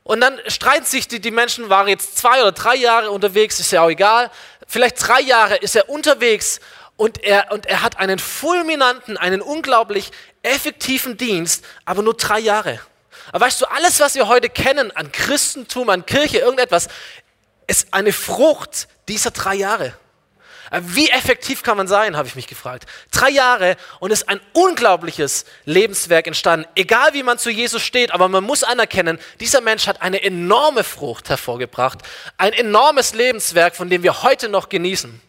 Und 0.02 0.20
dann 0.20 0.40
streiten 0.46 0.86
sich 0.86 1.06
die, 1.06 1.20
die 1.20 1.30
Menschen, 1.30 1.68
waren 1.68 1.88
jetzt 1.88 2.16
zwei 2.16 2.40
oder 2.40 2.52
drei 2.52 2.76
Jahre 2.76 3.10
unterwegs, 3.10 3.60
ist 3.60 3.72
ja 3.72 3.82
auch 3.82 3.90
egal. 3.90 4.30
Vielleicht 4.66 5.06
drei 5.06 5.20
Jahre 5.20 5.56
ist 5.56 5.76
er 5.76 5.88
unterwegs 5.88 6.60
und 6.96 7.22
er, 7.22 7.52
und 7.52 7.66
er 7.66 7.82
hat 7.82 7.98
einen 7.98 8.18
fulminanten, 8.18 9.16
einen 9.16 9.40
unglaublich 9.40 10.10
effektiven 10.42 11.16
Dienst, 11.16 11.64
aber 11.84 12.02
nur 12.02 12.14
drei 12.14 12.38
Jahre. 12.38 12.80
Aber 13.32 13.44
weißt 13.44 13.60
du, 13.60 13.66
alles, 13.66 14.00
was 14.00 14.14
wir 14.14 14.28
heute 14.28 14.48
kennen 14.48 14.90
an 14.92 15.12
Christentum, 15.12 15.88
an 15.90 16.06
Kirche, 16.06 16.38
irgendetwas, 16.38 16.88
ist 17.66 17.92
eine 17.92 18.12
Frucht 18.12 18.88
dieser 19.08 19.30
drei 19.30 19.54
Jahre. 19.54 19.94
Äh, 20.70 20.80
wie 20.82 21.10
effektiv 21.10 21.62
kann 21.62 21.76
man 21.76 21.88
sein, 21.88 22.16
habe 22.16 22.28
ich 22.28 22.36
mich 22.36 22.46
gefragt. 22.46 22.86
Drei 23.10 23.30
Jahre 23.30 23.76
und 24.00 24.10
es 24.10 24.22
ist 24.22 24.28
ein 24.28 24.40
unglaubliches 24.52 25.44
Lebenswerk 25.64 26.26
entstanden. 26.26 26.66
Egal 26.74 27.14
wie 27.14 27.22
man 27.22 27.38
zu 27.38 27.50
Jesus 27.50 27.82
steht, 27.82 28.12
aber 28.12 28.28
man 28.28 28.44
muss 28.44 28.64
anerkennen, 28.64 29.18
dieser 29.40 29.60
Mensch 29.60 29.86
hat 29.86 30.02
eine 30.02 30.22
enorme 30.22 30.84
Frucht 30.84 31.28
hervorgebracht. 31.28 31.98
Ein 32.36 32.52
enormes 32.52 33.14
Lebenswerk, 33.14 33.76
von 33.76 33.88
dem 33.88 34.02
wir 34.02 34.22
heute 34.22 34.48
noch 34.48 34.68
genießen. 34.68 35.20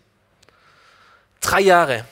Drei 1.42 1.62
Jahre. 1.62 2.06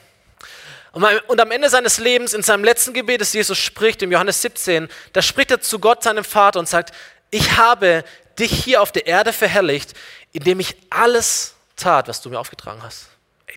Und 1.28 1.40
am 1.40 1.52
Ende 1.52 1.70
seines 1.70 1.98
Lebens, 1.98 2.34
in 2.34 2.44
seinem 2.44 2.64
letzten 2.64 2.94
Gebet, 2.94 3.22
das 3.22 3.34
Jesus 3.34 3.58
spricht, 3.58 4.02
im 4.02 4.12
Johannes 4.12 4.42
17, 4.42 4.88
da 5.14 5.22
spricht 5.22 5.52
er 5.52 5.62
zu 5.62 5.80
Gott, 5.80 6.04
seinem 6.04 6.24
Vater, 6.24 6.60
und 6.60 6.68
sagt, 6.68 6.94
ich 7.30 7.58
habe 7.58 8.04
dich 8.40 8.52
hier 8.52 8.82
auf 8.82 8.92
der 8.92 9.08
Erde 9.08 9.34
verherrlicht, 9.34 9.94
indem 10.32 10.60
ich 10.60 10.76
alles 10.90 11.56
tat, 11.76 12.08
was 12.08 12.22
du 12.22 12.30
mir 12.30 12.40
aufgetragen 12.40 12.82
hast. 12.84 13.08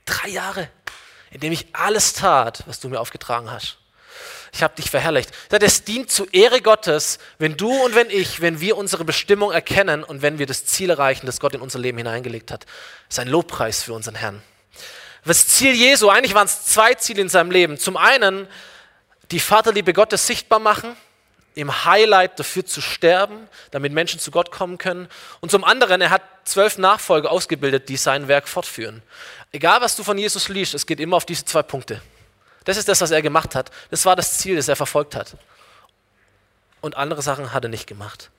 Drei 0.04 0.28
Jahre, 0.28 0.68
in 1.30 1.40
dem 1.40 1.52
ich 1.52 1.66
alles 1.72 2.12
tat, 2.12 2.62
was 2.66 2.80
du 2.80 2.88
mir 2.88 3.00
aufgetragen 3.00 3.50
hast. 3.50 3.78
Ich 4.52 4.62
habe 4.62 4.74
dich 4.74 4.90
verherrlicht. 4.90 5.30
Es 5.50 5.84
dient 5.84 6.10
zur 6.10 6.32
Ehre 6.34 6.60
Gottes, 6.60 7.18
wenn 7.38 7.56
du 7.56 7.70
und 7.84 7.94
wenn 7.94 8.10
ich, 8.10 8.40
wenn 8.40 8.60
wir 8.60 8.76
unsere 8.76 9.04
Bestimmung 9.04 9.52
erkennen 9.52 10.02
und 10.02 10.22
wenn 10.22 10.38
wir 10.38 10.46
das 10.46 10.66
Ziel 10.66 10.90
erreichen, 10.90 11.26
das 11.26 11.38
Gott 11.38 11.54
in 11.54 11.60
unser 11.60 11.78
Leben 11.78 11.98
hineingelegt 11.98 12.50
hat. 12.50 12.64
Das 13.08 13.16
ist 13.16 13.18
ein 13.20 13.28
Lobpreis 13.28 13.82
für 13.82 13.92
unseren 13.92 14.16
Herrn. 14.16 14.42
Das 15.24 15.46
Ziel 15.48 15.74
Jesu, 15.74 16.08
eigentlich 16.08 16.34
waren 16.34 16.46
es 16.46 16.64
zwei 16.64 16.94
Ziele 16.94 17.20
in 17.20 17.28
seinem 17.28 17.50
Leben. 17.50 17.78
Zum 17.78 17.96
einen 17.96 18.48
die 19.30 19.40
Vaterliebe 19.40 19.92
Gottes 19.92 20.26
sichtbar 20.26 20.58
machen 20.58 20.96
im 21.54 21.84
Highlight 21.84 22.38
dafür 22.38 22.64
zu 22.64 22.80
sterben, 22.80 23.48
damit 23.70 23.92
Menschen 23.92 24.20
zu 24.20 24.30
Gott 24.30 24.50
kommen 24.50 24.78
können. 24.78 25.08
Und 25.40 25.50
zum 25.50 25.64
anderen, 25.64 26.00
er 26.00 26.10
hat 26.10 26.22
zwölf 26.44 26.78
Nachfolger 26.78 27.30
ausgebildet, 27.30 27.88
die 27.88 27.96
sein 27.96 28.28
Werk 28.28 28.48
fortführen. 28.48 29.02
Egal, 29.52 29.80
was 29.80 29.96
du 29.96 30.04
von 30.04 30.16
Jesus 30.16 30.48
liest, 30.48 30.74
es 30.74 30.86
geht 30.86 31.00
immer 31.00 31.16
auf 31.16 31.26
diese 31.26 31.44
zwei 31.44 31.62
Punkte. 31.62 32.00
Das 32.64 32.76
ist 32.76 32.88
das, 32.88 33.00
was 33.00 33.10
er 33.10 33.20
gemacht 33.20 33.54
hat. 33.54 33.70
Das 33.90 34.04
war 34.04 34.16
das 34.16 34.38
Ziel, 34.38 34.56
das 34.56 34.68
er 34.68 34.76
verfolgt 34.76 35.16
hat. 35.16 35.36
Und 36.80 36.96
andere 36.96 37.20
Sachen 37.20 37.52
hat 37.52 37.64
er 37.64 37.68
nicht 37.68 37.86
gemacht. 37.86 38.30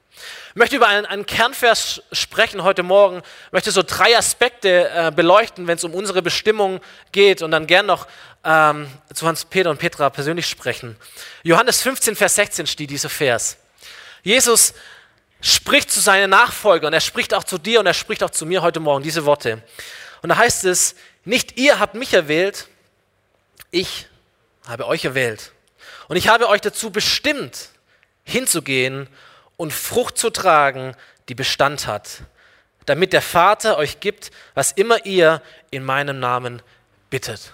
Ich 0.50 0.56
möchte 0.56 0.76
über 0.76 0.88
einen, 0.88 1.06
einen 1.06 1.26
Kernvers 1.26 2.02
sprechen 2.12 2.64
heute 2.64 2.84
Morgen. 2.84 3.22
Ich 3.48 3.52
möchte 3.52 3.72
so 3.72 3.84
drei 3.84 4.18
Aspekte 4.18 4.90
äh, 4.90 5.12
beleuchten, 5.16 5.68
wenn 5.68 5.78
es 5.78 5.84
um 5.84 5.94
unsere 5.94 6.22
Bestimmung 6.22 6.82
geht 7.12 7.42
und 7.42 7.52
dann 7.52 7.68
gern 7.68 7.86
noch 7.86 8.08
ähm, 8.44 8.88
zu 9.14 9.28
Hans-Peter 9.28 9.70
und 9.70 9.78
Petra 9.78 10.10
persönlich 10.10 10.48
sprechen. 10.48 10.98
Johannes 11.44 11.82
15, 11.82 12.16
Vers 12.16 12.36
16 12.36 12.68
steht 12.68 12.90
dieser 12.90 13.10
Vers. 13.10 13.58
Jesus 14.24 14.74
spricht 15.42 15.90
zu 15.90 16.00
seinen 16.00 16.30
Nachfolgern, 16.30 16.94
er 16.94 17.02
spricht 17.02 17.34
auch 17.34 17.44
zu 17.44 17.58
dir 17.58 17.80
und 17.80 17.86
er 17.86 17.94
spricht 17.94 18.24
auch 18.24 18.30
zu 18.30 18.46
mir 18.46 18.62
heute 18.62 18.80
Morgen 18.80 19.04
diese 19.04 19.26
Worte. 19.26 19.64
Und 20.22 20.30
da 20.30 20.38
heißt 20.38 20.66
es, 20.66 20.96
nicht 21.26 21.58
ihr 21.58 21.80
habt 21.80 21.96
mich 21.96 22.14
erwählt, 22.14 22.68
ich 23.72 24.08
habe 24.68 24.86
euch 24.88 25.06
erwählt. 25.06 25.52
Und 26.08 26.18
ich 26.18 26.28
habe 26.28 26.50
euch 26.50 26.62
dazu 26.62 26.92
bestimmt, 26.92 27.70
hinzugehen 28.24 29.08
und 29.62 29.72
Frucht 29.72 30.18
zu 30.18 30.32
tragen, 30.32 30.96
die 31.30 31.36
Bestand 31.36 31.86
hat, 31.86 32.24
damit 32.88 33.14
der 33.14 33.22
Vater 33.22 33.78
euch 33.78 34.00
gibt, 34.00 34.32
was 34.56 34.72
immer 34.72 35.06
ihr 35.06 35.44
in 35.70 35.84
meinem 35.84 36.20
Namen 36.20 36.64
bittet. 37.12 37.54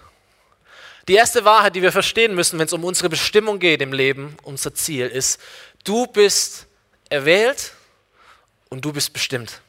Die 1.09 1.15
erste 1.15 1.43
Wahrheit, 1.43 1.75
die 1.75 1.81
wir 1.81 1.91
verstehen 1.91 2.33
müssen, 2.33 2.59
wenn 2.59 2.67
es 2.67 2.71
um 2.71 2.85
unsere 2.85 3.09
Bestimmung 3.09 3.59
geht 3.59 3.81
im 3.81 3.91
Leben, 3.91 4.37
unser 4.43 4.73
Ziel 4.73 5.07
ist, 5.07 5.41
du 5.83 6.07
bist 6.07 6.67
erwählt 7.09 7.73
und 8.69 8.85
du 8.85 8.93
bist 8.93 9.11
bestimmt. 9.11 9.59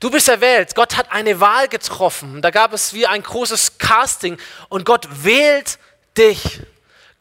Du 0.00 0.10
bist 0.10 0.28
erwählt. 0.28 0.74
Gott 0.74 0.96
hat 0.96 1.12
eine 1.12 1.38
Wahl 1.38 1.68
getroffen. 1.68 2.42
Da 2.42 2.50
gab 2.50 2.72
es 2.72 2.94
wie 2.94 3.06
ein 3.06 3.22
großes 3.22 3.78
Casting 3.78 4.38
und 4.68 4.84
Gott 4.84 5.06
wählt 5.22 5.78
dich. 6.18 6.62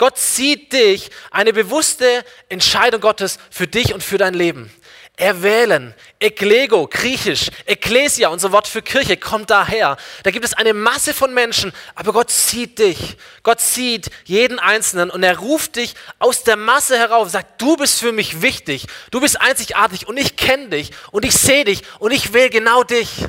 Gott 0.01 0.17
sieht 0.17 0.73
dich, 0.73 1.11
eine 1.29 1.53
bewusste 1.53 2.25
Entscheidung 2.49 3.01
Gottes 3.01 3.37
für 3.51 3.67
dich 3.67 3.93
und 3.93 4.03
für 4.03 4.17
dein 4.17 4.33
Leben. 4.33 4.73
Erwählen, 5.15 5.93
Eklego, 6.19 6.87
griechisch, 6.87 7.51
Ekklesia, 7.67 8.29
unser 8.29 8.51
Wort 8.51 8.67
für 8.67 8.81
Kirche, 8.81 9.15
kommt 9.15 9.51
daher. 9.51 9.97
Da 10.23 10.31
gibt 10.31 10.43
es 10.43 10.55
eine 10.55 10.73
Masse 10.73 11.13
von 11.13 11.35
Menschen, 11.35 11.71
aber 11.93 12.13
Gott 12.13 12.31
sieht 12.31 12.79
dich. 12.79 13.15
Gott 13.43 13.61
sieht 13.61 14.09
jeden 14.25 14.57
Einzelnen 14.57 15.11
und 15.11 15.21
er 15.21 15.37
ruft 15.37 15.75
dich 15.75 15.93
aus 16.17 16.43
der 16.43 16.57
Masse 16.57 16.97
herauf, 16.97 17.29
sagt, 17.29 17.61
du 17.61 17.77
bist 17.77 17.99
für 17.99 18.11
mich 18.11 18.41
wichtig, 18.41 18.87
du 19.11 19.21
bist 19.21 19.39
einzigartig 19.39 20.07
und 20.07 20.17
ich 20.17 20.35
kenne 20.35 20.69
dich 20.69 20.89
und 21.11 21.25
ich 21.25 21.35
sehe 21.35 21.63
dich 21.63 21.83
und 21.99 22.09
ich 22.09 22.33
wähle 22.33 22.49
genau 22.49 22.83
dich 22.83 23.27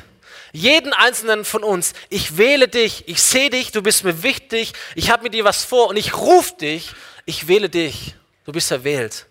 jeden 0.53 0.93
einzelnen 0.93 1.43
von 1.45 1.63
uns, 1.63 1.93
ich 2.09 2.37
wähle 2.37 2.67
dich, 2.67 3.07
ich 3.07 3.21
sehe 3.21 3.49
dich, 3.49 3.71
du 3.71 3.81
bist 3.81 4.03
mir 4.03 4.21
wichtig, 4.21 4.73
ich 4.95 5.09
habe 5.09 5.23
mit 5.23 5.33
dir 5.33 5.43
was 5.43 5.65
vor 5.65 5.87
und 5.87 5.97
ich 5.97 6.15
rufe 6.15 6.53
dich, 6.53 6.91
ich 7.25 7.47
wähle 7.47 7.69
dich, 7.69 8.15
du 8.45 8.51
bist 8.51 8.71
erwählt. 8.71 9.25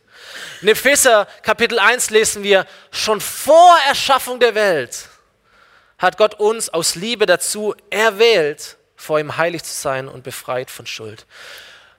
In 0.60 0.68
Epheser 0.68 1.26
Kapitel 1.42 1.78
1 1.78 2.10
lesen 2.10 2.42
wir, 2.42 2.66
schon 2.90 3.20
vor 3.20 3.76
Erschaffung 3.86 4.40
der 4.40 4.54
Welt 4.54 5.08
hat 5.98 6.18
Gott 6.18 6.34
uns 6.40 6.68
aus 6.68 6.96
Liebe 6.96 7.26
dazu 7.26 7.76
erwählt, 7.88 8.76
vor 8.96 9.20
ihm 9.20 9.36
heilig 9.36 9.62
zu 9.62 9.72
sein 9.72 10.08
und 10.08 10.24
befreit 10.24 10.68
von 10.68 10.86
Schuld. 10.86 11.26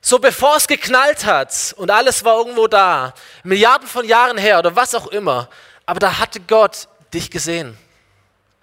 So 0.02 0.20
bevor 0.20 0.58
es 0.58 0.68
geknallt 0.68 1.24
hat 1.24 1.74
und 1.78 1.90
alles 1.90 2.26
war 2.26 2.38
irgendwo 2.38 2.68
da, 2.68 3.14
Milliarden 3.44 3.88
von 3.88 4.06
Jahren 4.06 4.38
her 4.38 4.60
oder 4.60 4.76
was 4.76 4.94
auch 4.94 5.08
immer, 5.08 5.50
aber 5.86 6.02
da 6.02 6.20
hatte 6.20 6.42
Gott 6.42 6.90
dich 7.14 7.32
gesehen. 7.32 7.78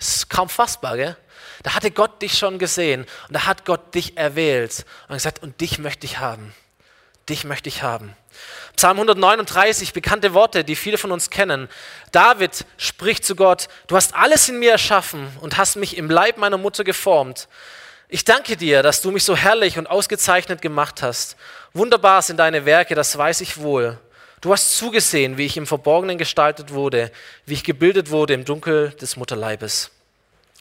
Das 0.00 0.16
ist 0.16 0.30
kaum 0.30 0.48
fassbar, 0.48 0.96
gell? 0.96 1.16
Da 1.62 1.74
hatte 1.74 1.90
Gott 1.90 2.22
dich 2.22 2.38
schon 2.38 2.58
gesehen 2.58 3.02
und 3.28 3.34
da 3.34 3.44
hat 3.44 3.66
Gott 3.66 3.94
dich 3.94 4.16
erwählt 4.16 4.86
und 5.08 5.14
gesagt, 5.14 5.42
und 5.42 5.60
dich 5.60 5.78
möchte 5.78 6.06
ich 6.06 6.18
haben. 6.18 6.54
Dich 7.28 7.44
möchte 7.44 7.68
ich 7.68 7.82
haben. 7.82 8.16
Psalm 8.76 8.96
139, 8.96 9.92
bekannte 9.92 10.32
Worte, 10.32 10.64
die 10.64 10.74
viele 10.74 10.96
von 10.96 11.12
uns 11.12 11.28
kennen. 11.28 11.68
David 12.12 12.64
spricht 12.78 13.26
zu 13.26 13.36
Gott, 13.36 13.68
du 13.88 13.96
hast 13.96 14.14
alles 14.14 14.48
in 14.48 14.58
mir 14.58 14.72
erschaffen 14.72 15.30
und 15.42 15.58
hast 15.58 15.76
mich 15.76 15.98
im 15.98 16.08
Leib 16.08 16.38
meiner 16.38 16.56
Mutter 16.56 16.82
geformt. 16.82 17.46
Ich 18.08 18.24
danke 18.24 18.56
dir, 18.56 18.82
dass 18.82 19.02
du 19.02 19.10
mich 19.10 19.24
so 19.24 19.36
herrlich 19.36 19.76
und 19.76 19.86
ausgezeichnet 19.86 20.62
gemacht 20.62 21.02
hast. 21.02 21.36
Wunderbar 21.74 22.22
sind 22.22 22.38
deine 22.38 22.64
Werke, 22.64 22.94
das 22.94 23.16
weiß 23.18 23.42
ich 23.42 23.58
wohl. 23.58 23.98
Du 24.40 24.52
hast 24.52 24.76
zugesehen, 24.76 25.36
wie 25.36 25.44
ich 25.44 25.58
im 25.58 25.66
Verborgenen 25.66 26.16
gestaltet 26.16 26.72
wurde, 26.72 27.12
wie 27.44 27.54
ich 27.54 27.64
gebildet 27.64 28.10
wurde 28.10 28.32
im 28.32 28.46
Dunkel 28.46 28.90
des 28.92 29.16
Mutterleibes. 29.16 29.90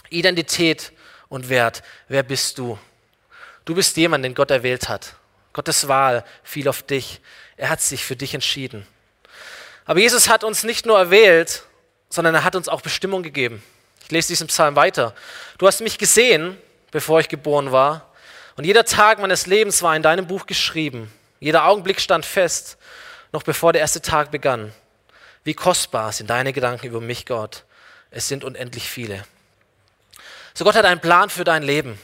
Identität 0.09 0.91
und 1.29 1.47
Wert. 1.47 1.81
Wer 2.09 2.23
bist 2.23 2.57
du? 2.57 2.77
Du 3.63 3.75
bist 3.75 3.95
jemand, 3.95 4.25
den 4.25 4.33
Gott 4.33 4.51
erwählt 4.51 4.89
hat. 4.89 5.15
Gottes 5.53 5.87
Wahl 5.87 6.25
fiel 6.43 6.67
auf 6.67 6.83
dich. 6.83 7.21
Er 7.55 7.69
hat 7.69 7.79
sich 7.79 8.03
für 8.03 8.17
dich 8.17 8.33
entschieden. 8.33 8.85
Aber 9.85 9.99
Jesus 9.99 10.27
hat 10.27 10.43
uns 10.43 10.63
nicht 10.63 10.85
nur 10.85 10.97
erwählt, 10.97 11.63
sondern 12.09 12.35
er 12.35 12.43
hat 12.43 12.55
uns 12.55 12.67
auch 12.67 12.81
Bestimmung 12.81 13.23
gegeben. 13.23 13.63
Ich 14.03 14.11
lese 14.11 14.29
diesen 14.29 14.47
Psalm 14.47 14.75
weiter. 14.75 15.15
Du 15.57 15.67
hast 15.67 15.79
mich 15.81 15.97
gesehen, 15.97 16.57
bevor 16.91 17.21
ich 17.21 17.29
geboren 17.29 17.71
war. 17.71 18.11
Und 18.57 18.65
jeder 18.65 18.83
Tag 18.83 19.19
meines 19.19 19.45
Lebens 19.45 19.81
war 19.83 19.95
in 19.95 20.03
deinem 20.03 20.27
Buch 20.27 20.45
geschrieben. 20.45 21.11
Jeder 21.39 21.65
Augenblick 21.65 22.01
stand 22.01 22.25
fest 22.25 22.77
noch 23.31 23.43
bevor 23.43 23.73
der 23.73 23.81
erste 23.81 24.01
Tag 24.01 24.31
begann. 24.31 24.73
Wie 25.43 25.53
kostbar 25.53 26.11
sind 26.11 26.29
deine 26.29 26.53
Gedanken 26.53 26.87
über 26.87 27.01
mich, 27.01 27.25
Gott. 27.25 27.63
Es 28.11 28.27
sind 28.27 28.43
unendlich 28.43 28.89
viele. 28.89 29.23
So 30.53 30.65
Gott 30.65 30.75
hat 30.75 30.85
einen 30.85 30.99
Plan 30.99 31.29
für 31.29 31.43
dein 31.43 31.63
Leben. 31.63 31.99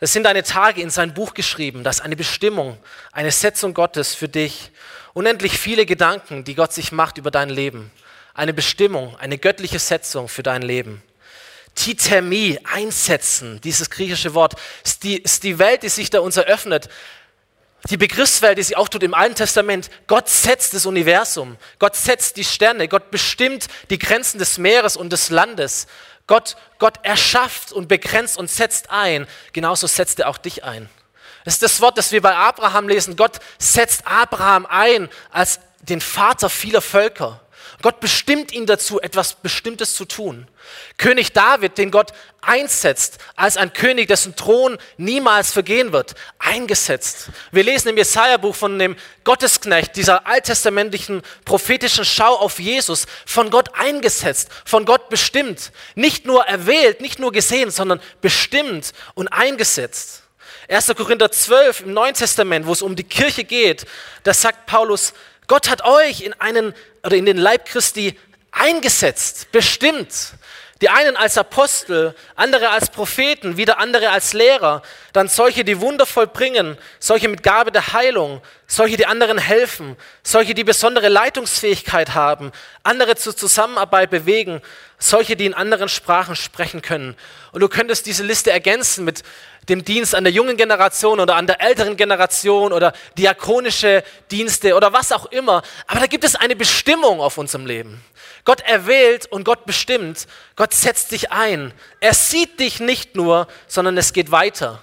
Das 0.00 0.12
sind 0.12 0.24
deine 0.24 0.42
Tage 0.42 0.80
in 0.80 0.90
sein 0.90 1.12
Buch 1.12 1.34
geschrieben. 1.34 1.84
Das 1.84 1.96
ist 1.96 2.02
eine 2.02 2.16
Bestimmung, 2.16 2.78
eine 3.12 3.30
Setzung 3.30 3.74
Gottes 3.74 4.14
für 4.14 4.28
dich. 4.28 4.70
Unendlich 5.12 5.58
viele 5.58 5.86
Gedanken, 5.86 6.44
die 6.44 6.54
Gott 6.54 6.72
sich 6.72 6.92
macht 6.92 7.18
über 7.18 7.30
dein 7.30 7.50
Leben. 7.50 7.90
Eine 8.32 8.54
Bestimmung, 8.54 9.16
eine 9.16 9.38
göttliche 9.38 9.78
Setzung 9.78 10.28
für 10.28 10.42
dein 10.42 10.62
Leben. 10.62 11.02
Tithermie, 11.74 12.58
einsetzen, 12.64 13.60
dieses 13.62 13.90
griechische 13.90 14.34
Wort, 14.34 14.54
ist 14.84 15.02
die, 15.02 15.18
ist 15.18 15.42
die 15.42 15.58
Welt, 15.58 15.82
die 15.82 15.88
sich 15.88 16.10
da 16.10 16.20
uns 16.20 16.36
eröffnet, 16.36 16.88
die 17.88 17.96
Begriffswelt, 17.96 18.58
die 18.58 18.62
sie 18.62 18.76
auch 18.76 18.88
tut 18.88 19.02
im 19.02 19.14
Alten 19.14 19.36
Testament, 19.36 19.90
Gott 20.06 20.28
setzt 20.28 20.74
das 20.74 20.84
Universum, 20.84 21.56
Gott 21.78 21.96
setzt 21.96 22.36
die 22.36 22.44
Sterne, 22.44 22.88
Gott 22.88 23.10
bestimmt 23.10 23.68
die 23.88 23.98
Grenzen 23.98 24.38
des 24.38 24.58
Meeres 24.58 24.96
und 24.96 25.10
des 25.10 25.30
Landes. 25.30 25.86
Gott, 26.26 26.56
Gott 26.78 26.98
erschafft 27.02 27.72
und 27.72 27.88
begrenzt 27.88 28.38
und 28.38 28.50
setzt 28.50 28.90
ein. 28.90 29.26
Genauso 29.52 29.86
setzt 29.86 30.20
er 30.20 30.28
auch 30.28 30.38
dich 30.38 30.62
ein. 30.62 30.88
Das 31.44 31.54
ist 31.54 31.62
das 31.62 31.80
Wort, 31.80 31.96
das 31.96 32.12
wir 32.12 32.20
bei 32.20 32.36
Abraham 32.36 32.88
lesen. 32.88 33.16
Gott 33.16 33.40
setzt 33.58 34.06
Abraham 34.06 34.66
ein 34.66 35.08
als 35.30 35.58
den 35.80 36.00
Vater 36.00 36.50
vieler 36.50 36.82
Völker. 36.82 37.40
Gott 37.82 38.00
bestimmt 38.00 38.52
ihn 38.52 38.66
dazu, 38.66 39.00
etwas 39.00 39.34
Bestimmtes 39.34 39.94
zu 39.94 40.04
tun. 40.04 40.46
König 40.98 41.32
David, 41.32 41.78
den 41.78 41.90
Gott 41.90 42.12
einsetzt 42.42 43.18
als 43.36 43.56
ein 43.56 43.72
König, 43.72 44.08
dessen 44.08 44.36
Thron 44.36 44.78
niemals 44.98 45.50
vergehen 45.50 45.92
wird, 45.92 46.14
eingesetzt. 46.38 47.30
Wir 47.52 47.64
lesen 47.64 47.88
im 47.88 47.96
Jesaja-Buch 47.96 48.54
von 48.54 48.78
dem 48.78 48.96
Gottesknecht, 49.24 49.96
dieser 49.96 50.26
alttestamentlichen 50.26 51.22
prophetischen 51.44 52.04
Schau 52.04 52.36
auf 52.36 52.60
Jesus, 52.60 53.06
von 53.24 53.50
Gott 53.50 53.70
eingesetzt, 53.74 54.50
von 54.64 54.84
Gott 54.84 55.08
bestimmt. 55.08 55.72
Nicht 55.94 56.26
nur 56.26 56.44
erwählt, 56.44 57.00
nicht 57.00 57.18
nur 57.18 57.32
gesehen, 57.32 57.70
sondern 57.70 58.00
bestimmt 58.20 58.92
und 59.14 59.28
eingesetzt. 59.28 60.22
1. 60.68 60.86
Korinther 60.96 61.32
12 61.32 61.80
im 61.80 61.94
Neuen 61.94 62.14
Testament, 62.14 62.66
wo 62.66 62.72
es 62.72 62.82
um 62.82 62.94
die 62.94 63.04
Kirche 63.04 63.44
geht, 63.44 63.86
da 64.22 64.32
sagt 64.32 64.66
Paulus, 64.66 65.14
Gott 65.50 65.68
hat 65.68 65.84
euch 65.84 66.20
in 66.20 66.32
einen 66.34 66.76
oder 67.02 67.16
in 67.16 67.26
den 67.26 67.36
Leib 67.36 67.66
Christi 67.66 68.16
eingesetzt, 68.52 69.50
bestimmt. 69.50 70.34
Die 70.80 70.88
einen 70.88 71.16
als 71.16 71.36
Apostel, 71.36 72.14
andere 72.36 72.70
als 72.70 72.88
Propheten, 72.88 73.56
wieder 73.56 73.78
andere 73.80 74.10
als 74.10 74.32
Lehrer, 74.32 74.80
dann 75.12 75.26
solche, 75.26 75.64
die 75.64 75.80
Wunder 75.80 76.06
vollbringen, 76.06 76.78
solche 77.00 77.26
mit 77.26 77.42
Gabe 77.42 77.72
der 77.72 77.92
Heilung, 77.92 78.40
solche, 78.70 78.96
die 78.96 79.06
anderen 79.06 79.38
helfen, 79.38 79.96
solche, 80.22 80.54
die 80.54 80.62
besondere 80.62 81.08
Leitungsfähigkeit 81.08 82.14
haben, 82.14 82.52
andere 82.84 83.16
zur 83.16 83.36
Zusammenarbeit 83.36 84.10
bewegen, 84.10 84.62
solche, 84.98 85.34
die 85.34 85.46
in 85.46 85.54
anderen 85.54 85.88
Sprachen 85.88 86.36
sprechen 86.36 86.80
können. 86.80 87.16
Und 87.50 87.60
du 87.60 87.68
könntest 87.68 88.06
diese 88.06 88.22
Liste 88.22 88.52
ergänzen 88.52 89.04
mit 89.04 89.24
dem 89.68 89.84
Dienst 89.84 90.14
an 90.14 90.22
der 90.22 90.32
jungen 90.32 90.56
Generation 90.56 91.18
oder 91.18 91.34
an 91.34 91.48
der 91.48 91.60
älteren 91.60 91.96
Generation 91.96 92.72
oder 92.72 92.92
diakonische 93.18 94.04
Dienste 94.30 94.76
oder 94.76 94.92
was 94.92 95.10
auch 95.10 95.26
immer. 95.26 95.62
Aber 95.88 96.00
da 96.00 96.06
gibt 96.06 96.24
es 96.24 96.36
eine 96.36 96.54
Bestimmung 96.54 97.20
auf 97.20 97.38
unserem 97.38 97.66
Leben. 97.66 98.00
Gott 98.44 98.60
erwählt 98.60 99.26
und 99.26 99.44
Gott 99.44 99.66
bestimmt. 99.66 100.28
Gott 100.54 100.74
setzt 100.74 101.10
dich 101.10 101.32
ein. 101.32 101.72
Er 101.98 102.14
sieht 102.14 102.60
dich 102.60 102.78
nicht 102.78 103.16
nur, 103.16 103.48
sondern 103.66 103.98
es 103.98 104.12
geht 104.12 104.30
weiter. 104.30 104.80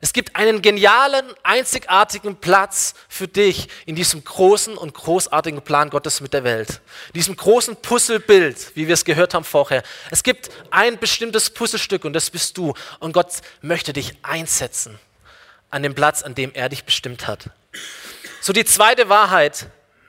Es 0.00 0.12
gibt 0.12 0.36
einen 0.36 0.60
genialen, 0.60 1.24
einzigartigen 1.42 2.36
Platz 2.36 2.94
für 3.08 3.28
dich 3.28 3.68
in 3.86 3.94
diesem 3.94 4.22
großen 4.22 4.76
und 4.76 4.92
großartigen 4.92 5.62
Plan 5.62 5.88
Gottes 5.88 6.20
mit 6.20 6.34
der 6.34 6.44
Welt. 6.44 6.80
In 7.08 7.14
diesem 7.14 7.36
großen 7.36 7.76
Puzzlebild, 7.76 8.76
wie 8.76 8.88
wir 8.88 8.94
es 8.94 9.06
gehört 9.06 9.32
haben 9.32 9.44
vorher. 9.44 9.82
Es 10.10 10.22
gibt 10.22 10.50
ein 10.70 10.98
bestimmtes 10.98 11.48
Puzzlestück 11.48 12.04
und 12.04 12.12
das 12.12 12.30
bist 12.30 12.58
du. 12.58 12.74
Und 13.00 13.12
Gott 13.12 13.28
möchte 13.62 13.94
dich 13.94 14.12
einsetzen 14.22 14.98
an 15.70 15.82
dem 15.82 15.94
Platz, 15.94 16.22
an 16.22 16.34
dem 16.34 16.52
er 16.54 16.68
dich 16.68 16.84
bestimmt 16.84 17.26
hat. 17.26 17.50
So 18.40 18.52
die 18.52 18.64
zweite 18.64 19.08
Wahrheit 19.08 19.66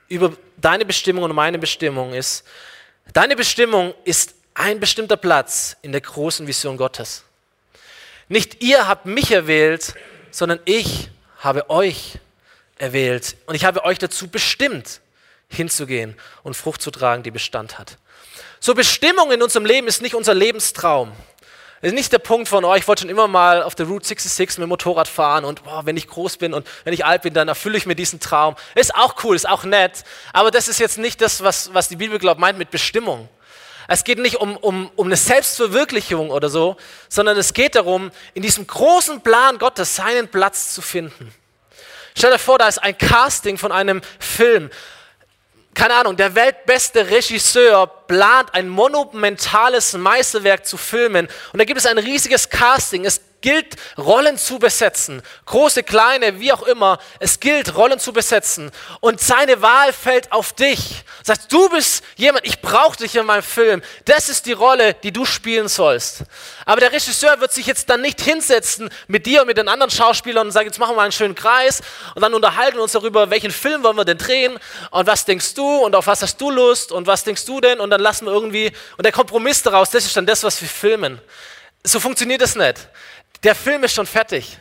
über 0.09 0.33
deine 0.57 0.85
Bestimmung 0.85 1.23
und 1.23 1.33
meine 1.33 1.59
Bestimmung 1.59 2.13
ist, 2.13 2.43
deine 3.13 3.35
Bestimmung 3.35 3.93
ist 4.03 4.35
ein 4.53 4.79
bestimmter 4.79 5.17
Platz 5.17 5.77
in 5.81 5.91
der 5.91 6.01
großen 6.01 6.45
Vision 6.45 6.77
Gottes. 6.77 7.23
Nicht 8.29 8.61
ihr 8.61 8.87
habt 8.87 9.05
mich 9.05 9.31
erwählt, 9.31 9.95
sondern 10.31 10.59
ich 10.65 11.09
habe 11.39 11.69
euch 11.69 12.19
erwählt. 12.77 13.37
Und 13.45 13.55
ich 13.55 13.65
habe 13.65 13.85
euch 13.85 13.99
dazu 13.99 14.27
bestimmt, 14.27 15.01
hinzugehen 15.49 16.15
und 16.43 16.55
Frucht 16.55 16.81
zu 16.81 16.91
tragen, 16.91 17.23
die 17.23 17.31
Bestand 17.31 17.79
hat. 17.79 17.97
So 18.59 18.73
Bestimmung 18.73 19.31
in 19.31 19.41
unserem 19.41 19.65
Leben 19.65 19.87
ist 19.87 20.01
nicht 20.01 20.15
unser 20.15 20.33
Lebenstraum. 20.33 21.13
Das 21.81 21.89
ist 21.89 21.95
nicht 21.95 22.11
der 22.11 22.19
Punkt 22.19 22.49
von, 22.49 22.65
oh, 22.65 22.73
ich 22.73 22.87
wollte 22.87 23.01
schon 23.01 23.09
immer 23.09 23.27
mal 23.27 23.61
auf 23.61 23.75
der 23.75 23.85
Route 23.85 24.07
66 24.07 24.57
mit 24.57 24.65
dem 24.65 24.69
Motorrad 24.69 25.07
fahren 25.07 25.45
und 25.45 25.61
oh, 25.67 25.81
wenn 25.85 25.95
ich 25.95 26.07
groß 26.07 26.37
bin 26.37 26.55
und 26.55 26.67
wenn 26.83 26.93
ich 26.93 27.05
alt 27.05 27.21
bin, 27.21 27.35
dann 27.35 27.47
erfülle 27.47 27.77
ich 27.77 27.85
mir 27.85 27.95
diesen 27.95 28.19
Traum. 28.19 28.55
Ist 28.73 28.95
auch 28.95 29.23
cool, 29.23 29.35
ist 29.35 29.47
auch 29.47 29.63
nett, 29.63 30.03
aber 30.33 30.49
das 30.49 30.67
ist 30.67 30.79
jetzt 30.79 30.97
nicht 30.97 31.21
das, 31.21 31.43
was, 31.43 31.73
was 31.75 31.87
die 31.87 31.95
Bibel 31.95 32.17
glaubt, 32.17 32.39
meint 32.39 32.57
mit 32.57 32.71
Bestimmung. 32.71 33.29
Es 33.87 34.03
geht 34.03 34.19
nicht 34.19 34.37
um, 34.37 34.57
um, 34.57 34.91
um 34.95 35.07
eine 35.07 35.15
Selbstverwirklichung 35.15 36.29
oder 36.29 36.49
so, 36.49 36.75
sondern 37.07 37.37
es 37.37 37.53
geht 37.53 37.75
darum, 37.75 38.11
in 38.33 38.41
diesem 38.41 38.67
großen 38.67 39.21
Plan 39.21 39.57
Gottes 39.57 39.95
seinen 39.95 40.27
Platz 40.27 40.73
zu 40.73 40.81
finden. 40.81 41.33
Stell 42.17 42.31
dir 42.31 42.39
vor, 42.39 42.57
da 42.57 42.67
ist 42.67 42.79
ein 42.79 42.97
Casting 42.97 43.57
von 43.57 43.71
einem 43.71 44.01
Film. 44.19 44.69
Keine 45.73 45.93
Ahnung, 45.93 46.17
der 46.17 46.33
weltbeste 46.33 47.09
Regisseur 47.09 47.85
plant 47.85 48.53
ein 48.55 48.67
monumentales 48.67 49.93
Meisterwerk 49.93 50.65
zu 50.65 50.75
filmen 50.75 51.27
und 51.53 51.59
da 51.59 51.65
gibt 51.65 51.79
es 51.79 51.85
ein 51.85 51.99
riesiges 51.99 52.49
Casting. 52.49 53.05
Es 53.05 53.21
gilt, 53.41 53.75
Rollen 53.97 54.37
zu 54.37 54.59
besetzen. 54.59 55.21
Große, 55.45 55.83
kleine, 55.83 56.39
wie 56.39 56.51
auch 56.51 56.63
immer. 56.63 56.99
Es 57.19 57.39
gilt, 57.39 57.75
Rollen 57.75 57.99
zu 57.99 58.13
besetzen. 58.13 58.71
Und 58.99 59.21
seine 59.21 59.61
Wahl 59.61 59.93
fällt 59.93 60.31
auf 60.31 60.53
dich. 60.53 61.03
Sagt, 61.23 61.51
du 61.51 61.69
bist 61.69 62.03
jemand, 62.15 62.45
ich 62.45 62.61
brauche 62.61 62.97
dich 62.97 63.15
in 63.15 63.25
meinem 63.25 63.43
Film. 63.43 63.81
Das 64.05 64.29
ist 64.29 64.45
die 64.45 64.53
Rolle, 64.53 64.95
die 64.95 65.11
du 65.11 65.25
spielen 65.25 65.67
sollst. 65.67 66.23
Aber 66.65 66.81
der 66.81 66.91
Regisseur 66.91 67.39
wird 67.39 67.53
sich 67.53 67.65
jetzt 67.67 67.89
dann 67.89 68.01
nicht 68.01 68.21
hinsetzen 68.21 68.89
mit 69.07 69.25
dir 69.25 69.41
und 69.41 69.47
mit 69.47 69.57
den 69.57 69.67
anderen 69.67 69.91
Schauspielern 69.91 70.47
und 70.47 70.51
sagen, 70.51 70.67
jetzt 70.67 70.79
machen 70.79 70.95
wir 70.95 71.01
einen 71.01 71.11
schönen 71.11 71.35
Kreis 71.35 71.81
und 72.15 72.21
dann 72.21 72.33
unterhalten 72.33 72.77
wir 72.77 72.83
uns 72.83 72.91
darüber, 72.91 73.29
welchen 73.29 73.51
Film 73.51 73.83
wollen 73.83 73.97
wir 73.97 74.05
denn 74.05 74.17
drehen 74.17 74.57
und 74.91 75.07
was 75.07 75.25
denkst 75.25 75.53
du 75.53 75.77
und 75.77 75.95
auf 75.95 76.07
was 76.07 76.21
hast 76.21 76.39
du 76.41 76.49
Lust 76.49 76.91
und 76.91 77.07
was 77.07 77.23
denkst 77.23 77.45
du 77.45 77.61
denn 77.61 77.79
und 77.79 77.89
dann 77.89 78.01
lassen 78.01 78.25
wir 78.25 78.33
irgendwie, 78.33 78.71
und 78.97 79.05
der 79.05 79.11
Kompromiss 79.11 79.61
daraus, 79.63 79.89
das 79.89 80.05
ist 80.05 80.15
dann 80.17 80.25
das, 80.25 80.43
was 80.43 80.61
wir 80.61 80.67
filmen. 80.67 81.21
So 81.83 81.99
funktioniert 81.99 82.41
das 82.41 82.55
nicht 82.55 82.89
der 83.43 83.55
Film 83.55 83.83
ist 83.83 83.93
schon 83.93 84.07
fertig. 84.07 84.59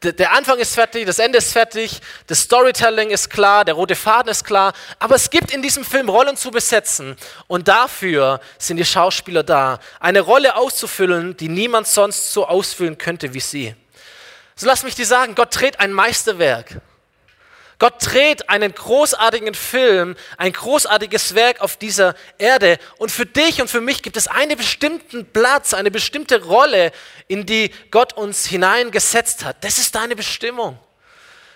Der 0.00 0.32
Anfang 0.32 0.58
ist 0.58 0.74
fertig, 0.74 1.06
das 1.06 1.18
Ende 1.18 1.38
ist 1.38 1.52
fertig, 1.52 2.00
das 2.28 2.42
Storytelling 2.42 3.10
ist 3.10 3.30
klar, 3.30 3.64
der 3.64 3.74
rote 3.74 3.96
Faden 3.96 4.30
ist 4.30 4.44
klar, 4.44 4.72
aber 5.00 5.16
es 5.16 5.28
gibt 5.28 5.50
in 5.50 5.60
diesem 5.60 5.84
Film 5.84 6.08
Rollen 6.08 6.36
zu 6.36 6.52
besetzen 6.52 7.16
und 7.48 7.66
dafür 7.66 8.40
sind 8.58 8.76
die 8.76 8.84
Schauspieler 8.84 9.42
da, 9.42 9.80
eine 9.98 10.20
Rolle 10.20 10.54
auszufüllen, 10.54 11.36
die 11.36 11.48
niemand 11.48 11.88
sonst 11.88 12.32
so 12.32 12.46
ausfüllen 12.46 12.96
könnte 12.96 13.34
wie 13.34 13.40
sie. 13.40 13.74
So 14.54 14.68
lass 14.68 14.84
mich 14.84 14.94
dir 14.94 15.06
sagen, 15.06 15.34
Gott 15.34 15.58
dreht 15.58 15.80
ein 15.80 15.92
Meisterwerk. 15.92 16.80
Gott 17.78 17.94
dreht 18.00 18.48
einen 18.48 18.74
großartigen 18.74 19.54
Film, 19.54 20.16
ein 20.36 20.52
großartiges 20.52 21.36
Werk 21.36 21.60
auf 21.60 21.76
dieser 21.76 22.14
Erde. 22.36 22.78
Und 22.96 23.12
für 23.12 23.24
dich 23.24 23.60
und 23.60 23.68
für 23.68 23.80
mich 23.80 24.02
gibt 24.02 24.16
es 24.16 24.26
einen 24.26 24.56
bestimmten 24.56 25.24
Platz, 25.26 25.74
eine 25.74 25.92
bestimmte 25.92 26.42
Rolle, 26.42 26.90
in 27.28 27.46
die 27.46 27.72
Gott 27.92 28.14
uns 28.14 28.46
hineingesetzt 28.46 29.44
hat. 29.44 29.62
Das 29.62 29.78
ist 29.78 29.94
deine 29.94 30.16
Bestimmung. 30.16 30.76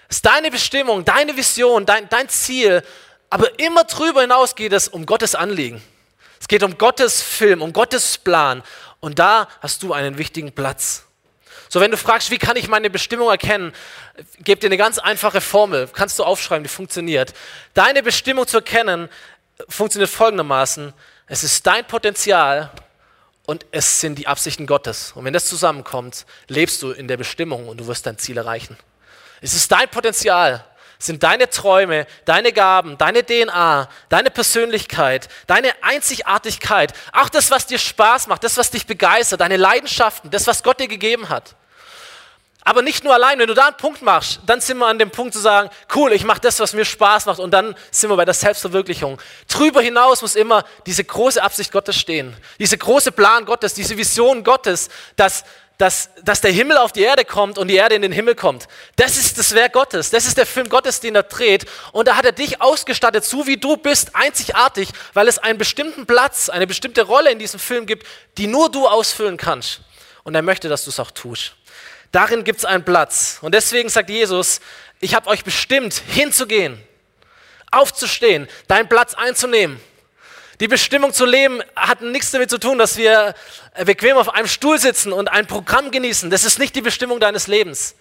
Das 0.06 0.18
ist 0.18 0.26
deine 0.26 0.50
Bestimmung, 0.50 1.04
deine 1.04 1.36
Vision, 1.36 1.86
dein, 1.86 2.08
dein 2.08 2.28
Ziel. 2.28 2.84
Aber 3.28 3.58
immer 3.58 3.82
drüber 3.84 4.20
hinaus 4.20 4.54
geht 4.54 4.72
es 4.72 4.86
um 4.86 5.06
Gottes 5.06 5.34
Anliegen. 5.34 5.82
Es 6.38 6.46
geht 6.46 6.62
um 6.62 6.78
Gottes 6.78 7.20
Film, 7.20 7.62
um 7.62 7.72
Gottes 7.72 8.18
Plan. 8.18 8.62
Und 9.00 9.18
da 9.18 9.48
hast 9.60 9.82
du 9.82 9.92
einen 9.92 10.18
wichtigen 10.18 10.52
Platz. 10.52 11.04
So, 11.72 11.80
wenn 11.80 11.90
du 11.90 11.96
fragst, 11.96 12.30
wie 12.30 12.36
kann 12.36 12.58
ich 12.58 12.68
meine 12.68 12.90
Bestimmung 12.90 13.30
erkennen, 13.30 13.72
gebe 14.40 14.60
dir 14.60 14.66
eine 14.66 14.76
ganz 14.76 14.98
einfache 14.98 15.40
Formel, 15.40 15.88
kannst 15.90 16.18
du 16.18 16.24
aufschreiben, 16.24 16.64
die 16.64 16.68
funktioniert. 16.68 17.32
Deine 17.72 18.02
Bestimmung 18.02 18.46
zu 18.46 18.58
erkennen 18.58 19.08
funktioniert 19.70 20.10
folgendermaßen: 20.10 20.92
Es 21.28 21.42
ist 21.42 21.66
dein 21.66 21.86
Potenzial 21.86 22.70
und 23.46 23.64
es 23.70 24.00
sind 24.00 24.18
die 24.18 24.26
Absichten 24.26 24.66
Gottes. 24.66 25.12
Und 25.12 25.24
wenn 25.24 25.32
das 25.32 25.46
zusammenkommt, 25.46 26.26
lebst 26.46 26.82
du 26.82 26.90
in 26.90 27.08
der 27.08 27.16
Bestimmung 27.16 27.66
und 27.66 27.80
du 27.80 27.86
wirst 27.86 28.04
dein 28.04 28.18
Ziel 28.18 28.36
erreichen. 28.36 28.76
Es 29.40 29.54
ist 29.54 29.72
dein 29.72 29.88
Potenzial, 29.88 30.62
sind 30.98 31.22
deine 31.22 31.48
Träume, 31.48 32.06
deine 32.26 32.52
Gaben, 32.52 32.98
deine 32.98 33.24
DNA, 33.24 33.88
deine 34.10 34.30
Persönlichkeit, 34.30 35.30
deine 35.46 35.72
Einzigartigkeit, 35.82 36.92
auch 37.14 37.30
das, 37.30 37.50
was 37.50 37.66
dir 37.66 37.78
Spaß 37.78 38.26
macht, 38.26 38.44
das, 38.44 38.58
was 38.58 38.70
dich 38.70 38.86
begeistert, 38.86 39.40
deine 39.40 39.56
Leidenschaften, 39.56 40.30
das, 40.30 40.46
was 40.46 40.62
Gott 40.62 40.78
dir 40.78 40.86
gegeben 40.86 41.30
hat. 41.30 41.56
Aber 42.64 42.82
nicht 42.82 43.02
nur 43.02 43.12
allein, 43.12 43.38
wenn 43.40 43.48
du 43.48 43.54
da 43.54 43.66
einen 43.66 43.76
Punkt 43.76 44.02
machst, 44.02 44.40
dann 44.46 44.60
sind 44.60 44.78
wir 44.78 44.86
an 44.86 44.98
dem 44.98 45.10
Punkt 45.10 45.34
zu 45.34 45.40
sagen, 45.40 45.68
cool, 45.94 46.12
ich 46.12 46.24
mache 46.24 46.40
das, 46.40 46.60
was 46.60 46.72
mir 46.74 46.84
Spaß 46.84 47.26
macht 47.26 47.40
und 47.40 47.50
dann 47.50 47.74
sind 47.90 48.08
wir 48.08 48.16
bei 48.16 48.24
der 48.24 48.34
Selbstverwirklichung. 48.34 49.20
Drüber 49.48 49.82
hinaus 49.82 50.22
muss 50.22 50.36
immer 50.36 50.64
diese 50.86 51.02
große 51.02 51.42
Absicht 51.42 51.72
Gottes 51.72 51.96
stehen, 51.96 52.36
diese 52.60 52.78
große 52.78 53.10
Plan 53.10 53.44
Gottes, 53.46 53.74
diese 53.74 53.96
Vision 53.96 54.44
Gottes, 54.44 54.90
dass, 55.16 55.42
dass, 55.76 56.10
dass 56.22 56.40
der 56.40 56.52
Himmel 56.52 56.76
auf 56.76 56.92
die 56.92 57.02
Erde 57.02 57.24
kommt 57.24 57.58
und 57.58 57.66
die 57.66 57.74
Erde 57.74 57.96
in 57.96 58.02
den 58.02 58.12
Himmel 58.12 58.36
kommt. 58.36 58.68
Das 58.94 59.16
ist 59.16 59.38
das 59.38 59.56
Werk 59.56 59.72
Gottes, 59.72 60.10
das 60.10 60.24
ist 60.24 60.38
der 60.38 60.46
Film 60.46 60.68
Gottes, 60.68 61.00
den 61.00 61.16
er 61.16 61.24
dreht 61.24 61.66
und 61.90 62.06
da 62.06 62.14
hat 62.14 62.24
er 62.24 62.32
dich 62.32 62.62
ausgestattet, 62.62 63.24
so 63.24 63.48
wie 63.48 63.56
du 63.56 63.76
bist, 63.76 64.14
einzigartig, 64.14 64.88
weil 65.14 65.26
es 65.26 65.38
einen 65.38 65.58
bestimmten 65.58 66.06
Platz, 66.06 66.48
eine 66.48 66.68
bestimmte 66.68 67.02
Rolle 67.02 67.32
in 67.32 67.40
diesem 67.40 67.58
Film 67.58 67.86
gibt, 67.86 68.06
die 68.38 68.46
nur 68.46 68.70
du 68.70 68.86
ausfüllen 68.86 69.36
kannst 69.36 69.80
und 70.22 70.36
er 70.36 70.42
möchte, 70.42 70.68
dass 70.68 70.84
du 70.84 70.90
es 70.90 71.00
auch 71.00 71.10
tust. 71.10 71.54
Darin 72.12 72.44
gibt 72.44 72.58
es 72.58 72.64
einen 72.64 72.84
Platz. 72.84 73.38
Und 73.40 73.54
deswegen 73.54 73.88
sagt 73.88 74.10
Jesus, 74.10 74.60
ich 75.00 75.14
habe 75.14 75.28
euch 75.28 75.44
bestimmt, 75.44 75.94
hinzugehen, 75.94 76.78
aufzustehen, 77.70 78.48
deinen 78.68 78.88
Platz 78.88 79.14
einzunehmen. 79.14 79.80
Die 80.60 80.68
Bestimmung 80.68 81.12
zu 81.12 81.24
leben 81.24 81.60
hat 81.74 82.02
nichts 82.02 82.30
damit 82.30 82.50
zu 82.50 82.58
tun, 82.58 82.78
dass 82.78 82.96
wir 82.96 83.34
bequem 83.84 84.16
auf 84.16 84.32
einem 84.32 84.46
Stuhl 84.46 84.78
sitzen 84.78 85.12
und 85.12 85.28
ein 85.28 85.46
Programm 85.46 85.90
genießen. 85.90 86.30
Das 86.30 86.44
ist 86.44 86.58
nicht 86.58 86.76
die 86.76 86.82
Bestimmung 86.82 87.18
deines 87.18 87.48
Lebens. 87.48 87.96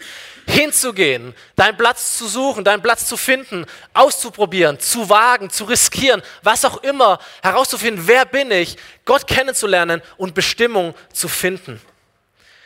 Hinzugehen, 0.46 1.34
deinen 1.56 1.78
Platz 1.78 2.18
zu 2.18 2.28
suchen, 2.28 2.64
deinen 2.64 2.84
Platz 2.84 3.08
zu 3.08 3.16
finden, 3.16 3.66
auszuprobieren, 3.94 4.80
zu 4.80 5.10
wagen, 5.10 5.50
zu 5.50 5.64
riskieren, 5.64 6.22
was 6.44 6.66
auch 6.66 6.84
immer, 6.84 7.20
herauszufinden, 7.42 8.06
wer 8.06 8.26
bin 8.26 8.52
ich, 8.52 8.76
Gott 9.06 9.26
kennenzulernen 9.26 10.02
und 10.18 10.36
Bestimmung 10.36 10.94
zu 11.14 11.30
finden. 11.30 11.82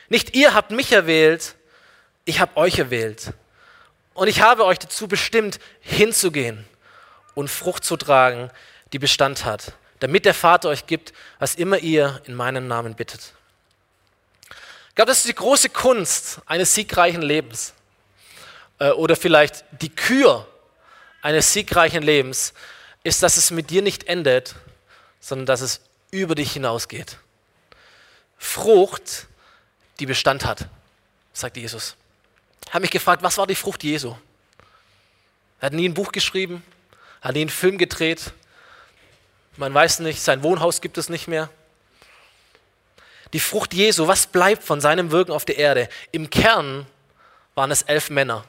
Nicht 0.09 0.35
ihr 0.35 0.53
habt 0.53 0.71
mich 0.71 0.91
erwählt, 0.91 1.55
ich 2.25 2.39
habe 2.39 2.57
euch 2.57 2.79
erwählt. 2.79 3.33
Und 4.13 4.27
ich 4.27 4.41
habe 4.41 4.65
euch 4.65 4.79
dazu 4.79 5.07
bestimmt, 5.07 5.59
hinzugehen 5.81 6.65
und 7.33 7.49
Frucht 7.49 7.83
zu 7.83 7.97
tragen, 7.97 8.49
die 8.93 8.99
Bestand 8.99 9.45
hat, 9.45 9.73
damit 9.99 10.25
der 10.25 10.33
Vater 10.33 10.69
euch 10.69 10.87
gibt, 10.87 11.13
was 11.39 11.55
immer 11.55 11.79
ihr 11.79 12.21
in 12.25 12.33
meinem 12.33 12.67
Namen 12.67 12.95
bittet. 12.95 13.33
Ich 14.89 14.95
glaube, 14.95 15.09
das 15.09 15.19
ist 15.19 15.27
die 15.27 15.35
große 15.35 15.69
Kunst 15.69 16.39
eines 16.45 16.73
siegreichen 16.73 17.21
Lebens. 17.21 17.73
Äh, 18.79 18.91
oder 18.91 19.15
vielleicht 19.15 19.65
die 19.81 19.93
Kür 19.93 20.47
eines 21.21 21.51
siegreichen 21.51 22.01
Lebens 22.01 22.53
ist, 23.03 23.21
dass 23.21 23.37
es 23.37 23.51
mit 23.51 23.69
dir 23.69 23.81
nicht 23.81 24.05
endet, 24.07 24.55
sondern 25.19 25.45
dass 25.45 25.61
es 25.61 25.81
über 26.11 26.35
dich 26.35 26.53
hinausgeht. 26.53 27.17
Frucht 28.37 29.27
die 29.99 30.05
Bestand 30.05 30.45
hat, 30.45 30.67
sagt 31.33 31.57
Jesus. 31.57 31.95
Ich 32.67 32.73
habe 32.73 32.81
mich 32.81 32.91
gefragt, 32.91 33.23
was 33.23 33.37
war 33.37 33.47
die 33.47 33.55
Frucht 33.55 33.83
Jesu? 33.83 34.15
Er 35.59 35.67
hat 35.67 35.73
nie 35.73 35.87
ein 35.87 35.93
Buch 35.93 36.11
geschrieben, 36.11 36.63
hat 37.21 37.35
nie 37.35 37.41
einen 37.41 37.49
Film 37.49 37.77
gedreht. 37.77 38.33
Man 39.57 39.73
weiß 39.73 39.99
nicht, 39.99 40.21
sein 40.21 40.43
Wohnhaus 40.43 40.81
gibt 40.81 40.97
es 40.97 41.09
nicht 41.09 41.27
mehr. 41.27 41.49
Die 43.33 43.39
Frucht 43.39 43.73
Jesu, 43.73 44.07
was 44.07 44.27
bleibt 44.27 44.63
von 44.63 44.81
seinem 44.81 45.11
Wirken 45.11 45.31
auf 45.31 45.45
der 45.45 45.57
Erde? 45.57 45.89
Im 46.11 46.29
Kern 46.29 46.85
waren 47.53 47.71
es 47.71 47.81
elf 47.83 48.09
Männer. 48.09 48.45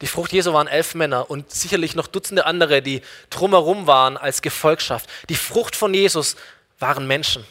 Die 0.00 0.06
Frucht 0.06 0.32
Jesu 0.32 0.52
waren 0.52 0.66
elf 0.66 0.94
Männer 0.94 1.30
und 1.30 1.52
sicherlich 1.52 1.94
noch 1.94 2.08
Dutzende 2.08 2.44
andere, 2.44 2.82
die 2.82 3.02
drumherum 3.30 3.86
waren 3.86 4.16
als 4.16 4.42
Gefolgschaft. 4.42 5.08
Die 5.28 5.36
Frucht 5.36 5.76
von 5.76 5.94
Jesus 5.94 6.36
waren 6.80 7.06
Menschen. 7.06 7.46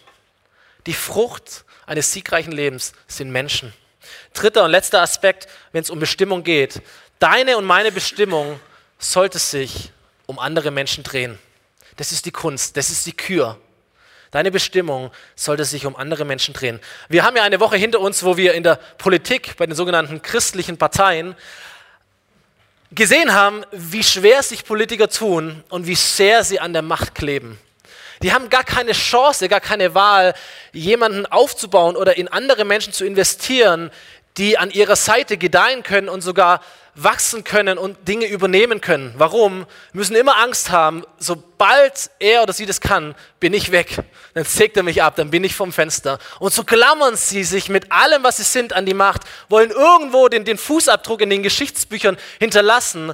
Die 0.86 0.94
Frucht 0.94 1.64
eines 1.86 2.12
siegreichen 2.14 2.52
Lebens 2.52 2.94
sind 3.08 3.32
Menschen. 3.32 3.74
Dritter 4.34 4.66
und 4.66 4.72
letzter 4.72 5.02
Aspekt, 5.02 5.48
wenn 5.72 5.82
es 5.82 5.90
um 5.90 6.00
Bestimmung 6.00 6.44
geht. 6.44 6.82
Deine 7.20 7.58
und 7.58 7.66
meine 7.66 7.92
Bestimmung 7.92 8.60
sollte 8.98 9.40
sich 9.40 9.92
um 10.26 10.40
andere 10.40 10.72
Menschen 10.72 11.04
drehen. 11.04 11.38
Das 11.98 12.12
ist 12.12 12.26
die 12.26 12.32
Kunst, 12.32 12.78
das 12.78 12.90
ist 12.90 13.06
die 13.06 13.16
Kür. 13.16 13.60
Deine 14.32 14.50
Bestimmung 14.50 15.12
sollte 15.36 15.66
sich 15.66 15.86
um 15.86 15.96
andere 15.98 16.24
Menschen 16.24 16.54
drehen. 16.54 16.80
Wir 17.10 17.24
haben 17.24 17.36
ja 17.36 17.44
eine 17.44 17.60
Woche 17.60 17.76
hinter 17.76 18.00
uns, 18.00 18.24
wo 18.24 18.38
wir 18.38 18.54
in 18.54 18.64
der 18.64 18.78
Politik 18.98 19.58
bei 19.58 19.66
den 19.66 19.76
sogenannten 19.76 20.22
christlichen 20.22 20.78
Parteien 20.78 21.36
gesehen 22.92 23.34
haben, 23.34 23.66
wie 23.72 24.04
schwer 24.04 24.42
sich 24.42 24.64
Politiker 24.64 25.10
tun 25.10 25.64
und 25.70 25.86
wie 25.86 25.96
sehr 25.96 26.46
sie 26.46 26.62
an 26.62 26.72
der 26.72 26.82
Macht 26.82 27.14
kleben. 27.14 27.60
Die 28.22 28.34
haben 28.34 28.50
gar 28.50 28.64
keine 28.64 28.92
Chance, 28.92 29.50
gar 29.50 29.60
keine 29.60 29.96
Wahl, 29.96 30.34
jemanden 30.74 31.26
aufzubauen 31.26 31.96
oder 31.96 32.18
in 32.18 32.28
andere 32.28 32.66
Menschen 32.66 32.94
zu 32.94 33.06
investieren, 33.06 33.92
die 34.38 34.58
an 34.58 34.72
ihrer 34.72 34.96
Seite 34.96 35.38
gedeihen 35.38 35.84
können 35.84 36.10
und 36.10 36.22
sogar 36.22 36.62
wachsen 36.94 37.44
können 37.44 37.78
und 37.78 38.08
Dinge 38.08 38.26
übernehmen 38.28 38.82
können. 38.82 39.14
Warum? 39.18 39.66
Müssen 39.94 40.16
immer 40.16 40.38
Angst 40.38 40.72
haben, 40.72 41.04
sobald 41.20 42.12
er 42.20 42.44
oder 42.44 42.54
sie 42.54 42.66
das 42.66 42.82
kann, 42.82 43.16
bin 43.40 43.54
ich 43.54 43.72
weg. 43.72 43.98
Dann 44.34 44.44
sägt 44.44 44.78
er 44.78 44.84
mich 44.84 45.02
ab, 45.02 45.16
dann 45.16 45.32
bin 45.32 45.44
ich 45.44 45.56
vom 45.56 45.72
Fenster. 45.72 46.20
Und 46.40 46.54
so 46.54 46.64
klammern 46.64 47.16
sie 47.16 47.44
sich 47.44 47.70
mit 47.70 47.92
allem, 47.92 48.24
was 48.24 48.38
sie 48.38 48.44
sind, 48.44 48.74
an 48.74 48.86
die 48.86 48.94
Macht, 48.94 49.22
wollen 49.50 49.72
irgendwo 49.72 50.28
den, 50.28 50.44
den 50.44 50.58
Fußabdruck 50.58 51.22
in 51.22 51.30
den 51.30 51.44
Geschichtsbüchern 51.44 52.18
hinterlassen. 52.40 53.14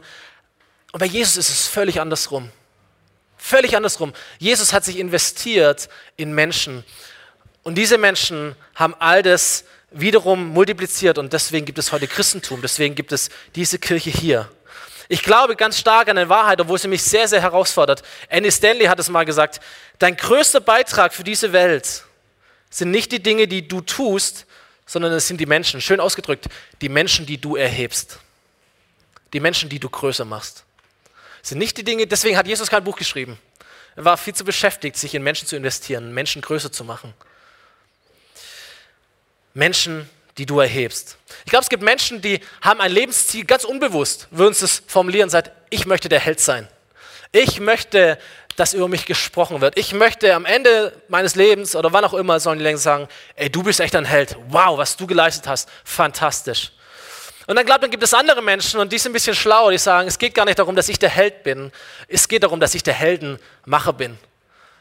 Und 0.91 0.99
bei 0.99 1.05
Jesus 1.05 1.37
ist 1.37 1.49
es 1.49 1.67
völlig 1.67 2.01
andersrum. 2.01 2.51
Völlig 3.47 3.77
andersrum. 3.77 4.11
Jesus 4.39 4.73
hat 4.73 4.83
sich 4.83 4.99
investiert 4.99 5.87
in 6.17 6.33
Menschen. 6.33 6.83
Und 7.63 7.75
diese 7.75 7.97
Menschen 7.97 8.57
haben 8.75 8.93
all 8.99 9.23
das 9.23 9.63
wiederum 9.89 10.49
multipliziert 10.49 11.17
und 11.17 11.31
deswegen 11.31 11.65
gibt 11.65 11.79
es 11.79 11.93
heute 11.93 12.09
Christentum, 12.09 12.61
deswegen 12.61 12.93
gibt 12.93 13.13
es 13.13 13.29
diese 13.55 13.79
Kirche 13.79 14.09
hier. 14.09 14.51
Ich 15.07 15.23
glaube 15.23 15.55
ganz 15.55 15.79
stark 15.79 16.09
an 16.09 16.17
eine 16.17 16.27
Wahrheit, 16.27 16.59
obwohl 16.59 16.77
sie 16.77 16.89
mich 16.89 17.01
sehr, 17.03 17.25
sehr 17.29 17.41
herausfordert. 17.41 18.03
Annie 18.29 18.51
Stanley 18.51 18.87
hat 18.87 18.99
es 18.99 19.07
mal 19.07 19.23
gesagt, 19.23 19.61
dein 19.97 20.17
größter 20.17 20.59
Beitrag 20.59 21.13
für 21.13 21.23
diese 21.23 21.53
Welt 21.53 22.03
sind 22.69 22.91
nicht 22.91 23.13
die 23.13 23.23
Dinge, 23.23 23.47
die 23.47 23.65
du 23.65 23.79
tust, 23.79 24.45
sondern 24.85 25.13
es 25.13 25.25
sind 25.25 25.39
die 25.39 25.45
Menschen, 25.45 25.79
schön 25.79 26.01
ausgedrückt, 26.01 26.47
die 26.81 26.89
Menschen, 26.89 27.25
die 27.25 27.37
du 27.39 27.55
erhebst. 27.55 28.19
Die 29.31 29.39
Menschen, 29.39 29.69
die 29.69 29.79
du 29.79 29.89
größer 29.89 30.25
machst. 30.25 30.66
Es 31.47 31.51
sind 31.51 31.59
nicht 31.59 31.77
die 31.77 31.85
Dinge, 31.85 32.05
deswegen 32.05 32.35
hat 32.35 32.45
Jesus 32.45 32.69
kein 32.69 32.83
Buch 32.83 32.97
geschrieben. 32.97 33.39
Er 33.95 34.03
war 34.03 34.17
viel 34.17 34.35
zu 34.35 34.43
beschäftigt, 34.43 34.97
sich 34.97 35.15
in 35.15 35.23
Menschen 35.23 35.47
zu 35.47 35.55
investieren, 35.55 36.13
Menschen 36.13 36.41
größer 36.41 36.73
zu 36.73 36.83
machen. 36.83 37.13
Menschen, 39.53 40.09
die 40.37 40.45
du 40.45 40.59
erhebst. 40.59 41.15
Ich 41.45 41.51
glaube, 41.51 41.63
es 41.63 41.69
gibt 41.69 41.83
Menschen, 41.83 42.21
die 42.21 42.41
haben 42.61 42.81
ein 42.81 42.91
Lebensziel 42.91 43.45
ganz 43.45 43.63
unbewusst, 43.63 44.27
würden 44.29 44.51
es 44.51 44.59
das 44.59 44.83
formulieren 44.87 45.29
sagen, 45.29 45.49
ich 45.69 45.85
möchte 45.85 46.09
der 46.09 46.19
Held 46.19 46.41
sein. 46.41 46.67
Ich 47.31 47.61
möchte, 47.61 48.19
dass 48.57 48.73
über 48.73 48.89
mich 48.89 49.05
gesprochen 49.05 49.61
wird. 49.61 49.77
Ich 49.77 49.93
möchte 49.93 50.35
am 50.35 50.43
Ende 50.43 50.91
meines 51.07 51.35
Lebens 51.35 51.77
oder 51.77 51.93
wann 51.93 52.03
auch 52.03 52.13
immer 52.13 52.41
sollen 52.41 52.59
die 52.59 52.63
längst 52.65 52.83
sagen, 52.83 53.07
ey, 53.37 53.49
du 53.49 53.63
bist 53.63 53.79
echt 53.79 53.95
ein 53.95 54.03
Held. 54.03 54.35
Wow, 54.49 54.77
was 54.77 54.97
du 54.97 55.07
geleistet 55.07 55.47
hast. 55.47 55.69
Fantastisch. 55.85 56.73
Und 57.47 57.55
dann 57.55 57.65
glaubt, 57.65 57.81
dann 57.81 57.91
gibt 57.91 58.03
es 58.03 58.13
andere 58.13 58.41
Menschen 58.41 58.79
und 58.81 58.91
die 58.91 58.97
sind 58.97 59.11
ein 59.11 59.13
bisschen 59.13 59.33
schlauer, 59.33 59.71
die 59.71 59.77
sagen, 59.77 60.09
es 60.09 60.19
geht 60.19 60.35
gar 60.35 60.43
nicht 60.43 60.59
darum, 60.59 60.75
dass 60.75 60.89
ich 60.89 60.99
der 60.99 61.09
Held 61.09 61.43
bin. 61.43 61.71
Es 62.09 62.27
geht 62.27 62.43
darum, 62.43 62.59
dass 62.59 62.75
ich 62.75 62.83
der 62.83 62.93
Heldenmacher 62.93 63.93
bin. 63.93 64.17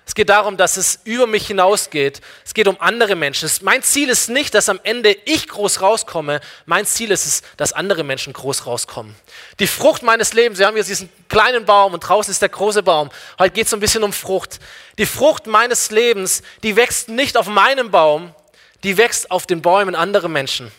Es 0.05 0.15
geht 0.15 0.29
darum, 0.29 0.57
dass 0.57 0.77
es 0.77 1.01
über 1.05 1.29
mich 1.29 1.47
hinausgeht. 1.47 2.21
Es 2.45 2.55
geht 2.55 2.67
um 2.67 2.77
andere 2.81 3.15
Menschen. 3.15 3.49
Mein 3.63 3.83
Ziel 3.83 4.09
ist 4.09 4.29
nicht, 4.29 4.55
dass 4.55 4.69
am 4.69 4.81
Ende 4.83 5.17
ich 5.27 5.47
groß 5.49 5.81
rauskomme. 5.81 6.41
Mein 6.65 6.87
Ziel 6.87 7.13
ist 7.13 7.27
es, 7.27 7.43
dass 7.57 7.73
andere 7.73 8.03
Menschen 8.03 8.33
groß 8.33 8.67
rauskommen. 8.67 9.15
Die 9.61 9.67
Frucht 9.69 10.03
meines 10.03 10.33
Lebens, 10.33 10.59
wir 10.59 10.67
haben 10.67 10.75
hier 10.75 10.85
diesen 10.85 11.09
kleinen 11.29 11.65
Baum 11.65 11.95
und 11.95 12.01
draußen 12.01 12.33
ist 12.33 12.43
der 12.43 12.49
große 12.49 12.83
Baum. 12.83 13.11
Heute 13.39 13.53
geht 13.53 13.65
es 13.65 13.71
so 13.71 13.77
ein 13.77 13.81
bisschen 13.81 14.03
um 14.03 14.13
Frucht. 14.13 14.59
Die 14.99 15.07
Frucht 15.07 15.47
meines 15.47 15.93
Lebens, 15.93 16.43
die 16.65 16.75
wächst 16.75 17.09
nicht 17.09 17.37
auf 17.37 17.47
meinem 17.47 17.93
Baum, 17.93 18.35
die 18.83 18.97
wächst 18.97 19.31
auf 19.31 19.47
den 19.47 19.63
Bäumen 19.63 19.95
anderer 19.95 20.29
Menschen 20.29 20.73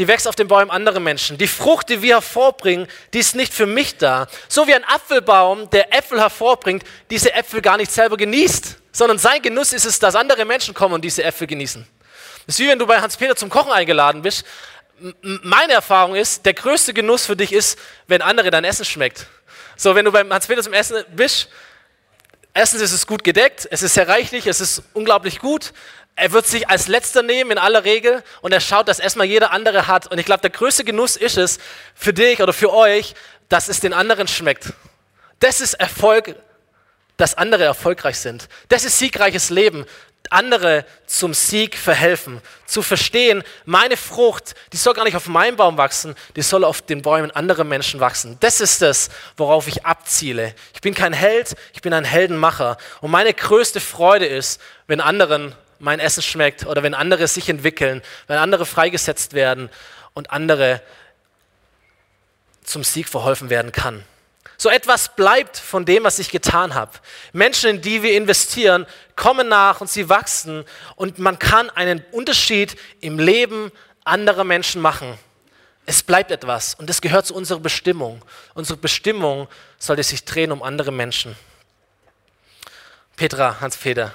die 0.00 0.08
wächst 0.08 0.26
auf 0.26 0.34
den 0.34 0.48
Bäumen 0.48 0.70
anderer 0.70 0.98
Menschen. 0.98 1.36
Die 1.36 1.46
Frucht, 1.46 1.90
die 1.90 2.00
wir 2.00 2.14
hervorbringen, 2.14 2.88
die 3.12 3.18
ist 3.18 3.34
nicht 3.34 3.52
für 3.52 3.66
mich 3.66 3.98
da. 3.98 4.28
So 4.48 4.66
wie 4.66 4.74
ein 4.74 4.82
Apfelbaum, 4.82 5.68
der 5.68 5.92
Äpfel 5.92 6.18
hervorbringt, 6.18 6.84
diese 7.10 7.34
Äpfel 7.34 7.60
gar 7.60 7.76
nicht 7.76 7.92
selber 7.92 8.16
genießt, 8.16 8.78
sondern 8.92 9.18
sein 9.18 9.42
Genuss 9.42 9.74
ist 9.74 9.84
es, 9.84 9.98
dass 9.98 10.14
andere 10.14 10.46
Menschen 10.46 10.72
kommen 10.72 10.94
und 10.94 11.02
diese 11.02 11.22
Äpfel 11.22 11.46
genießen. 11.46 11.86
Das 12.46 12.54
ist 12.54 12.60
wie 12.60 12.68
wenn 12.68 12.78
du 12.78 12.86
bei 12.86 12.98
Hans-Peter 12.98 13.36
zum 13.36 13.50
Kochen 13.50 13.72
eingeladen 13.72 14.22
bist. 14.22 14.46
Meine 15.20 15.74
Erfahrung 15.74 16.14
ist, 16.14 16.46
der 16.46 16.54
größte 16.54 16.94
Genuss 16.94 17.26
für 17.26 17.36
dich 17.36 17.52
ist, 17.52 17.78
wenn 18.06 18.22
andere 18.22 18.50
dein 18.50 18.64
Essen 18.64 18.86
schmeckt. 18.86 19.26
So, 19.76 19.94
wenn 19.94 20.06
du 20.06 20.12
beim 20.12 20.32
Hans-Peter 20.32 20.62
zum 20.62 20.72
Essen 20.72 21.04
bist, 21.14 21.50
erstens 22.54 22.80
ist 22.80 22.92
es 22.92 23.06
gut 23.06 23.22
gedeckt, 23.22 23.68
es 23.70 23.82
ist 23.82 23.92
sehr 23.92 24.08
reichlich, 24.08 24.46
es 24.46 24.62
ist 24.62 24.82
unglaublich 24.94 25.40
gut, 25.40 25.74
er 26.16 26.32
wird 26.32 26.46
sich 26.46 26.68
als 26.68 26.88
letzter 26.88 27.22
nehmen 27.22 27.52
in 27.52 27.58
aller 27.58 27.84
Regel 27.84 28.22
und 28.42 28.52
er 28.52 28.60
schaut, 28.60 28.88
dass 28.88 28.98
erstmal 28.98 29.26
jeder 29.26 29.52
andere 29.52 29.86
hat. 29.86 30.06
Und 30.06 30.18
ich 30.18 30.26
glaube, 30.26 30.42
der 30.42 30.50
größte 30.50 30.84
Genuss 30.84 31.16
ist 31.16 31.38
es 31.38 31.58
für 31.94 32.12
dich 32.12 32.42
oder 32.42 32.52
für 32.52 32.72
euch, 32.72 33.14
dass 33.48 33.68
es 33.68 33.80
den 33.80 33.92
anderen 33.92 34.28
schmeckt. 34.28 34.72
Das 35.38 35.60
ist 35.60 35.74
Erfolg, 35.74 36.36
dass 37.16 37.34
andere 37.34 37.64
erfolgreich 37.64 38.18
sind. 38.18 38.48
Das 38.68 38.84
ist 38.84 38.98
siegreiches 38.98 39.50
Leben. 39.50 39.86
Andere 40.28 40.84
zum 41.06 41.34
Sieg 41.34 41.76
verhelfen, 41.76 42.40
zu 42.66 42.82
verstehen, 42.82 43.42
meine 43.64 43.96
Frucht, 43.96 44.54
die 44.72 44.76
soll 44.76 44.94
gar 44.94 45.04
nicht 45.04 45.16
auf 45.16 45.26
meinem 45.26 45.56
Baum 45.56 45.76
wachsen, 45.76 46.14
die 46.36 46.42
soll 46.42 46.62
auf 46.62 46.82
den 46.82 47.02
Bäumen 47.02 47.32
anderer 47.32 47.64
Menschen 47.64 47.98
wachsen. 47.98 48.36
Das 48.38 48.60
ist 48.60 48.80
es, 48.82 49.08
worauf 49.36 49.66
ich 49.66 49.84
abziele. 49.84 50.54
Ich 50.72 50.82
bin 50.82 50.94
kein 50.94 51.14
Held, 51.14 51.56
ich 51.72 51.82
bin 51.82 51.92
ein 51.92 52.04
Heldenmacher. 52.04 52.76
Und 53.00 53.10
meine 53.10 53.34
größte 53.34 53.80
Freude 53.80 54.26
ist, 54.26 54.60
wenn 54.86 55.00
anderen 55.00 55.56
mein 55.80 55.98
Essen 55.98 56.22
schmeckt 56.22 56.66
oder 56.66 56.82
wenn 56.82 56.94
andere 56.94 57.26
sich 57.26 57.48
entwickeln, 57.48 58.02
wenn 58.26 58.38
andere 58.38 58.66
freigesetzt 58.66 59.32
werden 59.32 59.70
und 60.14 60.30
andere 60.30 60.82
zum 62.62 62.84
Sieg 62.84 63.08
verholfen 63.08 63.50
werden 63.50 63.72
kann. 63.72 64.04
So 64.56 64.68
etwas 64.68 65.16
bleibt 65.16 65.56
von 65.56 65.86
dem, 65.86 66.04
was 66.04 66.18
ich 66.18 66.30
getan 66.30 66.74
habe. 66.74 66.92
Menschen, 67.32 67.70
in 67.70 67.80
die 67.80 68.02
wir 68.02 68.14
investieren, 68.14 68.86
kommen 69.16 69.48
nach 69.48 69.80
und 69.80 69.88
sie 69.88 70.10
wachsen 70.10 70.64
und 70.96 71.18
man 71.18 71.38
kann 71.38 71.70
einen 71.70 72.04
Unterschied 72.12 72.76
im 73.00 73.18
Leben 73.18 73.72
anderer 74.04 74.44
Menschen 74.44 74.82
machen. 74.82 75.18
Es 75.86 76.02
bleibt 76.02 76.30
etwas 76.30 76.74
und 76.74 76.90
das 76.90 77.00
gehört 77.00 77.26
zu 77.26 77.34
unserer 77.34 77.60
Bestimmung. 77.60 78.22
Unsere 78.52 78.76
Bestimmung 78.76 79.48
sollte 79.78 80.02
sich 80.02 80.24
drehen 80.26 80.52
um 80.52 80.62
andere 80.62 80.92
Menschen. 80.92 81.36
Petra, 83.16 83.60
Hans-Peter, 83.60 84.14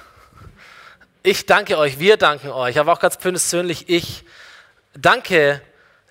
ich 1.26 1.44
danke 1.44 1.76
euch, 1.76 1.98
wir 1.98 2.16
danken 2.16 2.50
euch, 2.50 2.78
aber 2.78 2.92
auch 2.92 3.00
ganz 3.00 3.16
persönlich 3.16 3.88
ich 3.88 4.24
danke, 4.94 5.60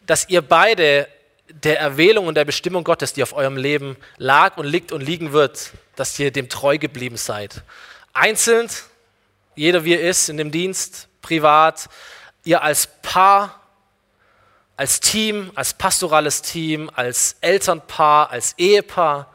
dass 0.06 0.28
ihr 0.28 0.42
beide 0.42 1.08
der 1.48 1.80
Erwählung 1.80 2.28
und 2.28 2.36
der 2.36 2.44
Bestimmung 2.44 2.84
Gottes, 2.84 3.14
die 3.14 3.24
auf 3.24 3.32
eurem 3.32 3.56
Leben 3.56 3.96
lag 4.18 4.58
und 4.58 4.66
liegt 4.66 4.92
und 4.92 5.00
liegen 5.00 5.32
wird, 5.32 5.72
dass 5.96 6.20
ihr 6.20 6.32
dem 6.32 6.50
treu 6.50 6.78
geblieben 6.78 7.16
seid. 7.16 7.64
Einzeln, 8.12 8.70
jeder 9.56 9.86
wie 9.86 9.94
er 9.94 10.02
ist 10.02 10.28
in 10.28 10.36
dem 10.36 10.52
Dienst, 10.52 11.08
privat, 11.22 11.88
ihr 12.44 12.62
als 12.62 12.90
Paar, 13.02 13.62
als 14.76 15.00
Team, 15.00 15.50
als 15.56 15.74
pastorales 15.74 16.42
Team, 16.42 16.92
als 16.94 17.38
Elternpaar, 17.40 18.32
als 18.32 18.54
Ehepaar, 18.58 19.34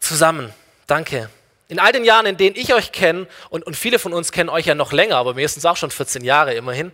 zusammen. 0.00 0.52
Danke. 0.88 1.30
In 1.70 1.78
all 1.78 1.92
den 1.92 2.04
Jahren, 2.04 2.26
in 2.26 2.36
denen 2.36 2.56
ich 2.56 2.74
euch 2.74 2.90
kenne, 2.90 3.28
und, 3.48 3.64
und 3.64 3.76
viele 3.76 4.00
von 4.00 4.12
uns 4.12 4.32
kennen 4.32 4.50
euch 4.50 4.66
ja 4.66 4.74
noch 4.74 4.92
länger, 4.92 5.16
aber 5.16 5.34
meistens 5.34 5.64
auch 5.64 5.76
schon 5.76 5.90
14 5.90 6.24
Jahre 6.24 6.52
immerhin, 6.54 6.90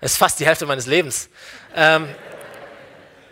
das 0.00 0.12
ist 0.12 0.18
fast 0.18 0.40
die 0.40 0.46
Hälfte 0.46 0.64
meines 0.64 0.86
Lebens. 0.86 1.28
Ähm, 1.74 2.08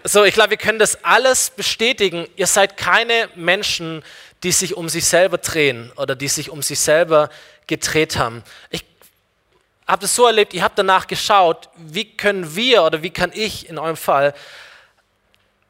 so, 0.04 0.24
ich 0.24 0.34
glaube, 0.34 0.50
wir 0.50 0.56
können 0.58 0.78
das 0.78 1.02
alles 1.02 1.48
bestätigen. 1.48 2.28
Ihr 2.36 2.46
seid 2.46 2.76
keine 2.76 3.30
Menschen, 3.34 4.04
die 4.42 4.52
sich 4.52 4.76
um 4.76 4.90
sich 4.90 5.06
selber 5.06 5.38
drehen 5.38 5.90
oder 5.96 6.14
die 6.14 6.28
sich 6.28 6.50
um 6.50 6.60
sich 6.60 6.78
selber 6.78 7.30
gedreht 7.66 8.18
haben. 8.18 8.42
Ich 8.68 8.84
habe 9.86 10.02
das 10.02 10.14
so 10.14 10.26
erlebt, 10.26 10.52
ihr 10.52 10.62
habt 10.62 10.78
danach 10.78 11.06
geschaut, 11.06 11.70
wie 11.78 12.04
können 12.04 12.54
wir 12.54 12.82
oder 12.82 13.02
wie 13.02 13.10
kann 13.10 13.32
ich 13.32 13.70
in 13.70 13.78
eurem 13.78 13.96
Fall 13.96 14.34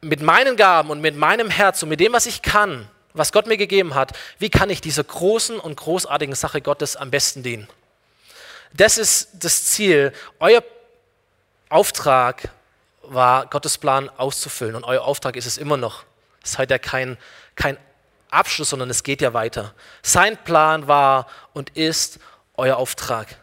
mit 0.00 0.22
meinen 0.22 0.56
Gaben 0.56 0.90
und 0.90 1.00
mit 1.00 1.16
meinem 1.16 1.50
Herz 1.50 1.84
und 1.84 1.88
mit 1.88 2.00
dem, 2.00 2.12
was 2.12 2.26
ich 2.26 2.42
kann, 2.42 2.88
was 3.14 3.32
Gott 3.32 3.46
mir 3.46 3.56
gegeben 3.56 3.94
hat, 3.94 4.12
wie 4.38 4.50
kann 4.50 4.68
ich 4.70 4.80
dieser 4.80 5.04
großen 5.04 5.58
und 5.58 5.76
großartigen 5.76 6.34
Sache 6.34 6.60
Gottes 6.60 6.96
am 6.96 7.10
besten 7.10 7.42
dienen? 7.42 7.68
Das 8.72 8.98
ist 8.98 9.28
das 9.34 9.66
Ziel. 9.66 10.12
Euer 10.40 10.62
Auftrag 11.68 12.50
war, 13.02 13.46
Gottes 13.46 13.78
Plan 13.78 14.10
auszufüllen 14.16 14.74
und 14.74 14.84
euer 14.84 15.02
Auftrag 15.02 15.36
ist 15.36 15.46
es 15.46 15.58
immer 15.58 15.76
noch. 15.76 16.02
Es 16.42 16.52
ist 16.52 16.58
heute 16.58 16.74
ja 16.74 16.78
kein, 16.78 17.16
kein 17.54 17.78
Abschluss, 18.30 18.70
sondern 18.70 18.90
es 18.90 19.04
geht 19.04 19.22
ja 19.22 19.32
weiter. 19.32 19.74
Sein 20.02 20.36
Plan 20.36 20.88
war 20.88 21.28
und 21.52 21.70
ist 21.76 22.18
euer 22.56 22.76
Auftrag. 22.76 23.36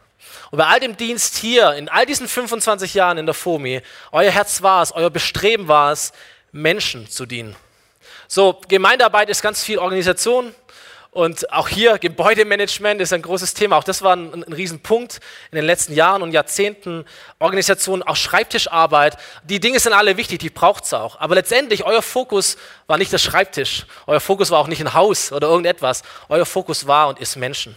Und 0.51 0.57
bei 0.57 0.65
all 0.65 0.81
dem 0.81 0.97
Dienst 0.97 1.38
hier, 1.38 1.73
in 1.73 1.88
all 1.88 2.05
diesen 2.05 2.27
25 2.27 2.93
Jahren 2.93 3.17
in 3.17 3.25
der 3.25 3.36
FOMI, 3.36 3.81
euer 4.12 4.31
Herz 4.31 4.62
war 4.62 4.81
es, 4.81 4.91
euer 4.91 5.10
Bestreben 5.10 5.69
war 5.69 5.93
es, 5.93 6.12
Menschen 6.51 7.10
zu 7.10 7.25
dienen. 7.25 7.55
So, 8.34 8.62
Gemeindearbeit 8.70 9.30
ist 9.30 9.41
ganz 9.41 9.62
viel 9.62 9.78
Organisation, 9.78 10.56
und 11.13 11.52
auch 11.52 11.67
hier 11.67 11.98
Gebäudemanagement 11.98 13.02
ist 13.02 13.12
ein 13.12 13.22
großes 13.22 13.54
Thema. 13.54 13.76
Auch 13.76 13.84
das 13.84 14.02
war 14.04 14.15
ein, 14.15 14.46
ein 14.46 14.54
Riesenpunkt 14.54 15.20
in 15.52 15.58
den 15.58 15.65
letzten 15.65 15.94
Jahren 15.94 16.22
und 16.22 16.32
Jahrzehnten. 16.32 17.04
Organisation, 17.39 18.02
auch 18.02 18.15
Schreibtischarbeit. 18.15 19.17
Die 19.44 19.60
Dinge 19.60 19.82
sind 19.82 19.91
alle 19.91 20.15
wichtig, 20.15 20.39
die 20.39 20.50
braucht 20.50 20.86
es 20.86 20.94
auch. 20.94 21.20
Aber 21.20 21.36
letztendlich, 21.36 21.84
euer 21.84 22.02
Fokus 22.02 22.56
war 22.88 22.98
nicht 22.98 23.12
das 23.12 23.22
Schreibtisch. 23.22 23.86
Euer 24.08 24.22
Fokus 24.22 24.50
war 24.50 24.60
auch 24.60 24.67
nicht 24.67 24.80
ein 24.80 24.94
Haus 24.94 25.34
oder 25.34 25.50
irgendetwas. 25.50 26.02
Euer 26.30 26.46
Fokus 26.46 26.88
war 26.88 27.10
und 27.10 27.20
ist 27.20 27.36
Menschen. 27.36 27.76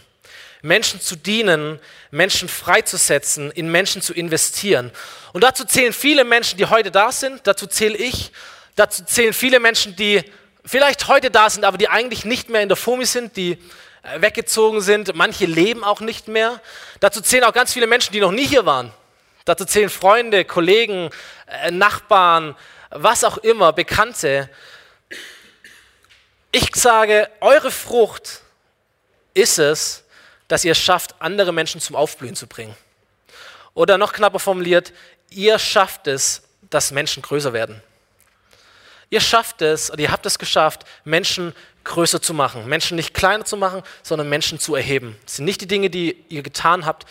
Menschen 0.61 1.01
zu 1.01 1.17
dienen, 1.17 1.81
Menschen 2.11 2.47
freizusetzen, 2.47 3.51
in 3.51 3.69
Menschen 3.69 4.01
zu 4.01 4.13
investieren. 4.13 4.93
Und 5.33 5.43
dazu 5.43 5.65
zählen 5.65 5.91
viele 5.91 6.23
Menschen, 6.23 6.57
die 6.57 6.65
heute 6.65 6.91
da 6.91 7.11
sind. 7.11 7.45
Dazu 7.45 7.67
zähle 7.67 7.97
ich. 7.97 8.31
Dazu 8.77 9.03
zählen 9.03 9.33
viele 9.33 9.59
Menschen, 9.59 9.97
die 9.97 10.23
vielleicht 10.65 11.07
heute 11.07 11.31
da 11.31 11.49
sind, 11.49 11.63
aber 11.63 11.77
die 11.77 11.89
eigentlich 11.89 12.25
nicht 12.25 12.49
mehr 12.49 12.61
in 12.61 12.69
der 12.69 12.75
FOMI 12.75 13.05
sind, 13.05 13.37
die 13.37 13.53
äh, 14.03 14.21
weggezogen 14.21 14.81
sind. 14.81 15.15
Manche 15.15 15.45
leben 15.45 15.83
auch 15.83 15.99
nicht 15.99 16.27
mehr. 16.27 16.61
Dazu 16.99 17.21
zählen 17.21 17.43
auch 17.43 17.53
ganz 17.53 17.73
viele 17.73 17.87
Menschen, 17.87 18.13
die 18.13 18.19
noch 18.19 18.31
nie 18.31 18.45
hier 18.45 18.65
waren. 18.65 18.91
Dazu 19.45 19.65
zählen 19.65 19.89
Freunde, 19.89 20.43
Kollegen, 20.45 21.09
äh, 21.47 21.71
Nachbarn, 21.71 22.55
was 22.89 23.23
auch 23.23 23.37
immer, 23.37 23.73
Bekannte. 23.73 24.49
Ich 26.51 26.75
sage, 26.75 27.29
eure 27.41 27.71
Frucht 27.71 28.41
ist 29.33 29.59
es, 29.59 30.03
dass 30.47 30.63
ihr 30.63 30.71
es 30.71 30.77
schafft, 30.77 31.15
andere 31.19 31.51
Menschen 31.51 31.81
zum 31.81 31.95
Aufblühen 31.95 32.35
zu 32.35 32.47
bringen. 32.47 32.75
Oder 33.73 33.97
noch 33.97 34.13
knapper 34.13 34.39
formuliert, 34.39 34.93
ihr 35.29 35.59
schafft 35.59 36.07
es, 36.07 36.43
dass 36.69 36.91
Menschen 36.91 37.21
größer 37.21 37.51
werden. 37.53 37.81
Ihr 39.09 39.21
schafft 39.21 39.61
es 39.61 39.89
und 39.89 39.99
ihr 39.99 40.11
habt 40.11 40.25
es 40.25 40.39
geschafft, 40.39 40.85
Menschen 41.03 41.53
größer 41.83 42.21
zu 42.21 42.33
machen. 42.33 42.67
Menschen 42.67 42.95
nicht 42.95 43.13
kleiner 43.13 43.45
zu 43.45 43.57
machen, 43.57 43.83
sondern 44.03 44.29
Menschen 44.29 44.59
zu 44.59 44.75
erheben. 44.75 45.17
Es 45.25 45.37
sind 45.37 45.45
nicht 45.45 45.61
die 45.61 45.67
Dinge, 45.67 45.89
die 45.89 46.23
ihr 46.29 46.41
getan 46.41 46.85
habt. 46.85 47.05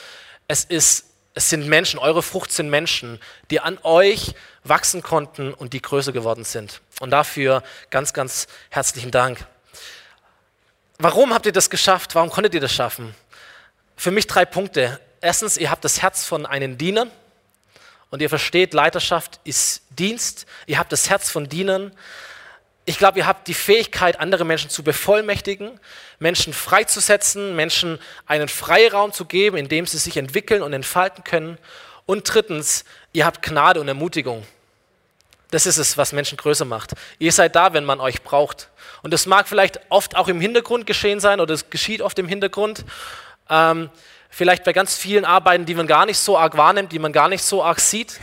Es, 0.48 0.64
ist, 0.64 1.07
es 1.35 1.48
sind 1.48 1.66
Menschen, 1.66 1.98
eure 1.98 2.22
Frucht 2.22 2.52
sind 2.52 2.68
Menschen, 2.68 3.20
die 3.50 3.61
an 3.61 3.78
euch 3.83 4.35
wachsen 4.64 5.02
konnten 5.02 5.54
und 5.54 5.72
die 5.72 5.80
größer 5.80 6.12
geworden 6.12 6.44
sind. 6.44 6.80
Und 7.00 7.11
dafür 7.11 7.62
ganz, 7.90 8.12
ganz 8.12 8.48
herzlichen 8.70 9.11
Dank. 9.11 9.46
Warum 10.98 11.33
habt 11.33 11.46
ihr 11.46 11.52
das 11.52 11.70
geschafft? 11.70 12.14
Warum 12.14 12.30
konntet 12.30 12.54
ihr 12.54 12.61
das 12.61 12.72
schaffen? 12.72 13.14
Für 13.96 14.11
mich 14.11 14.26
drei 14.26 14.44
Punkte. 14.44 15.00
Erstens, 15.20 15.57
ihr 15.57 15.70
habt 15.70 15.85
das 15.85 16.02
Herz 16.02 16.24
von 16.24 16.46
einem 16.46 16.76
Diener 16.78 17.07
und 18.14 18.22
ihr 18.22 18.29
versteht, 18.29 18.74
Leiterschaft 18.74 19.40
ist 19.42 19.83
Dienst. 19.90 20.46
Ihr 20.66 20.79
habt 20.79 20.92
das 20.92 21.11
Herz 21.11 21.31
von 21.31 21.48
Dienern. 21.48 21.90
Ich 22.85 22.96
glaube, 22.96 23.18
ihr 23.18 23.27
habt 23.27 23.48
die 23.48 23.55
Fähigkeit, 23.55 24.20
andere 24.20 24.44
Menschen 24.44 24.70
zu 24.70 24.85
bevollmächtigen, 24.85 25.81
Menschen 26.20 26.53
freizusetzen, 26.53 27.57
Menschen 27.57 27.98
einen 28.27 28.46
Freiraum 28.46 29.12
zu 29.12 29.24
geben, 29.24 29.57
in 29.57 29.68
dem 29.68 29.85
sie 29.88 29.98
sich 29.98 30.16
entwickeln 30.16 30.62
und 30.62 30.72
entfalten 30.72 31.24
können. 31.24 31.59
Und 32.07 32.33
drittens, 32.33 32.85
ihr 33.12 33.27
habt 33.27 33.42
Gnade 33.42 33.81
und 33.81 33.88
Ermutigung. 33.88 34.46
Das 35.50 35.66
ist 35.66 35.79
es, 35.79 35.98
was 35.98 36.12
Menschen 36.12 36.38
größer 36.38 36.64
macht. 36.64 36.92
Ihr 37.18 37.33
seid 37.33 37.57
da, 37.57 37.72
wenn 37.72 37.85
man 37.85 37.98
euch 37.98 38.22
braucht. 38.22 38.68
Und 39.03 39.12
das 39.12 39.27
mag 39.27 39.48
vielleicht 39.48 39.81
oft 39.88 40.14
auch 40.14 40.29
im 40.29 40.40
Hintergrund 40.40 40.87
geschehen 40.87 41.18
sein 41.18 41.40
oder 41.40 41.53
es 41.53 41.68
geschieht 41.68 42.00
oft 42.00 42.16
im 42.20 42.29
Hintergrund. 42.29 42.85
Ähm, 43.50 43.90
vielleicht 44.34 44.64
bei 44.64 44.72
ganz 44.72 44.96
vielen 44.96 45.24
Arbeiten, 45.24 45.64
die 45.64 45.74
man 45.74 45.86
gar 45.86 46.06
nicht 46.06 46.18
so 46.18 46.36
arg 46.36 46.56
wahrnimmt, 46.56 46.90
die 46.90 46.98
man 46.98 47.12
gar 47.12 47.28
nicht 47.28 47.44
so 47.44 47.62
arg 47.62 47.78
sieht. 47.78 48.18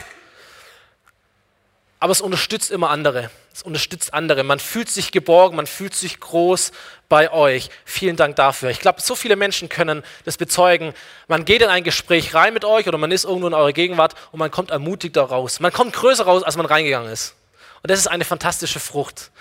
Aber 1.99 2.11
es 2.11 2.19
unterstützt 2.19 2.69
immer 2.69 2.89
andere. 2.89 3.29
Es 3.53 3.61
unterstützt 3.61 4.13
andere. 4.13 4.43
Man 4.43 4.59
fühlt 4.59 4.89
sich 4.89 5.11
geborgen, 5.11 5.55
man 5.55 5.67
fühlt 5.67 5.93
sich 5.93 6.19
groß 6.19 6.71
bei 7.07 7.31
euch. 7.31 7.69
Vielen 7.85 8.17
Dank 8.17 8.35
dafür. 8.35 8.71
Ich 8.71 8.79
glaube, 8.79 9.01
so 9.01 9.15
viele 9.15 9.35
Menschen 9.35 9.69
können 9.69 10.03
das 10.25 10.37
bezeugen. 10.37 10.93
Man 11.27 11.45
geht 11.45 11.61
in 11.61 11.69
ein 11.69 11.83
Gespräch 11.83 12.33
rein 12.33 12.53
mit 12.53 12.65
euch 12.65 12.87
oder 12.87 12.97
man 12.97 13.11
ist 13.11 13.23
irgendwo 13.23 13.47
in 13.47 13.53
eurer 13.53 13.71
Gegenwart 13.71 14.15
und 14.31 14.39
man 14.39 14.51
kommt 14.51 14.71
ermutigt 14.71 15.15
da 15.15 15.23
raus. 15.23 15.59
Man 15.59 15.71
kommt 15.71 15.93
größer 15.93 16.25
raus, 16.25 16.43
als 16.43 16.57
man 16.57 16.65
reingegangen 16.65 17.11
ist. 17.11 17.35
Und 17.83 17.89
das 17.89 17.99
ist 17.99 18.07
eine 18.07 18.25
fantastische 18.25 18.79
Frucht, 18.79 19.31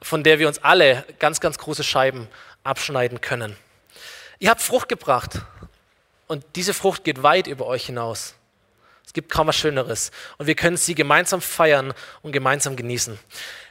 von 0.00 0.22
der 0.22 0.38
wir 0.38 0.46
uns 0.46 0.62
alle 0.62 1.04
ganz, 1.18 1.40
ganz 1.40 1.58
große 1.58 1.82
Scheiben 1.82 2.28
abschneiden 2.62 3.20
können. 3.20 3.56
Ihr 4.38 4.50
habt 4.50 4.62
Frucht 4.62 4.88
gebracht. 4.88 5.40
Und 6.26 6.44
diese 6.56 6.74
Frucht 6.74 7.04
geht 7.04 7.22
weit 7.22 7.46
über 7.46 7.66
euch 7.66 7.86
hinaus. 7.86 8.34
Es 9.06 9.12
gibt 9.12 9.30
kaum 9.30 9.46
was 9.46 9.56
Schöneres. 9.56 10.10
Und 10.38 10.46
wir 10.46 10.54
können 10.54 10.76
sie 10.76 10.94
gemeinsam 10.94 11.42
feiern 11.42 11.92
und 12.22 12.32
gemeinsam 12.32 12.74
genießen. 12.74 13.18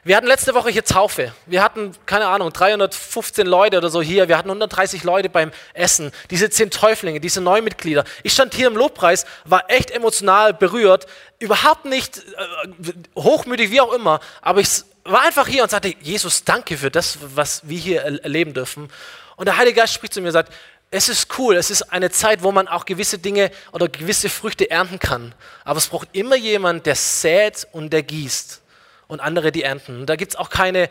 Wir 0.03 0.15
hatten 0.15 0.27
letzte 0.27 0.53
Woche 0.53 0.69
hier 0.69 0.85
Taufe. 0.85 1.33
Wir 1.47 1.63
hatten, 1.63 1.93
keine 2.05 2.27
Ahnung, 2.27 2.53
315 2.53 3.47
Leute 3.47 3.77
oder 3.77 3.89
so 3.89 4.01
hier. 4.01 4.27
Wir 4.27 4.37
hatten 4.37 4.49
130 4.49 5.03
Leute 5.03 5.29
beim 5.29 5.51
Essen. 5.73 6.11
Diese 6.29 6.49
zehn 6.49 6.69
Täuflinge, 6.69 7.19
diese 7.19 7.41
Neumitglieder. 7.41 8.03
Ich 8.21 8.33
stand 8.33 8.53
hier 8.53 8.67
im 8.67 8.77
Lobpreis, 8.77 9.25
war 9.45 9.69
echt 9.69 9.91
emotional 9.91 10.53
berührt. 10.53 11.07
Überhaupt 11.39 11.85
nicht 11.85 12.19
äh, 12.19 12.93
hochmütig, 13.15 13.71
wie 13.71 13.81
auch 13.81 13.93
immer. 13.93 14.19
Aber 14.41 14.59
ich 14.59 14.83
war 15.03 15.21
einfach 15.21 15.47
hier 15.47 15.63
und 15.63 15.69
sagte, 15.69 15.95
Jesus, 16.01 16.43
danke 16.43 16.77
für 16.77 16.91
das, 16.91 17.17
was 17.35 17.67
wir 17.67 17.77
hier 17.77 18.01
erleben 18.03 18.53
dürfen. 18.53 18.89
Und 19.35 19.45
der 19.45 19.57
Heilige 19.57 19.79
Geist 19.79 19.93
spricht 19.93 20.13
zu 20.13 20.21
mir 20.21 20.27
und 20.27 20.33
sagt, 20.33 20.53
es 20.93 21.09
ist 21.09 21.39
cool, 21.39 21.55
es 21.55 21.71
ist 21.71 21.91
eine 21.91 22.11
Zeit, 22.11 22.43
wo 22.43 22.51
man 22.51 22.67
auch 22.67 22.85
gewisse 22.85 23.17
Dinge 23.17 23.49
oder 23.71 23.87
gewisse 23.87 24.29
Früchte 24.29 24.69
ernten 24.69 24.99
kann. 24.99 25.33
Aber 25.65 25.79
es 25.79 25.87
braucht 25.87 26.09
immer 26.11 26.35
jemand, 26.35 26.85
der 26.85 26.93
sät 26.93 27.67
und 27.71 27.91
der 27.91 28.03
gießt 28.03 28.61
und 29.07 29.19
andere, 29.19 29.51
die 29.51 29.63
ernten. 29.63 30.01
Und 30.01 30.05
da 30.05 30.15
gibt 30.15 30.33
es 30.33 30.35
auch 30.35 30.51
keine 30.51 30.89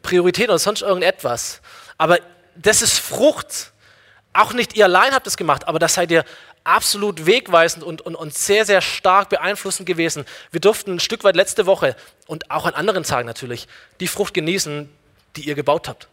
Priorität 0.00 0.48
oder 0.48 0.58
sonst 0.58 0.80
irgendetwas. 0.80 1.60
Aber 1.98 2.20
das 2.56 2.80
ist 2.80 2.98
Frucht. 2.98 3.72
Auch 4.32 4.54
nicht 4.54 4.76
ihr 4.76 4.86
allein 4.86 5.12
habt 5.12 5.26
es 5.26 5.36
gemacht, 5.36 5.68
aber 5.68 5.78
das 5.78 5.92
seid 5.92 6.10
ihr 6.10 6.24
absolut 6.64 7.26
wegweisend 7.26 7.84
und, 7.84 8.00
und, 8.00 8.16
und 8.16 8.32
sehr, 8.32 8.64
sehr 8.64 8.80
stark 8.80 9.28
beeinflussend 9.28 9.86
gewesen. 9.86 10.24
Wir 10.52 10.60
durften 10.60 10.94
ein 10.94 11.00
Stück 11.00 11.22
weit 11.22 11.36
letzte 11.36 11.66
Woche 11.66 11.96
und 12.26 12.50
auch 12.50 12.64
an 12.64 12.72
anderen 12.72 13.04
Tagen 13.04 13.26
natürlich 13.26 13.68
die 14.00 14.08
Frucht 14.08 14.32
genießen, 14.32 14.88
die 15.36 15.42
ihr 15.42 15.54
gebaut 15.54 15.86
habt. 15.86 16.08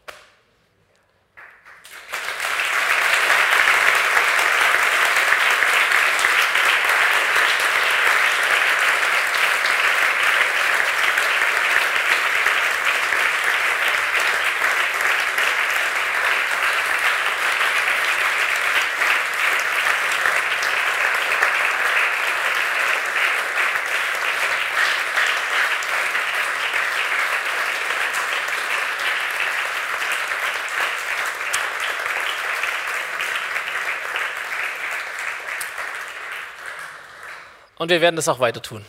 Und 37.82 37.90
wir 37.90 38.00
werden 38.00 38.16
das 38.16 38.28
auch 38.28 38.40
weiter 38.40 38.62
tun. 38.62 38.86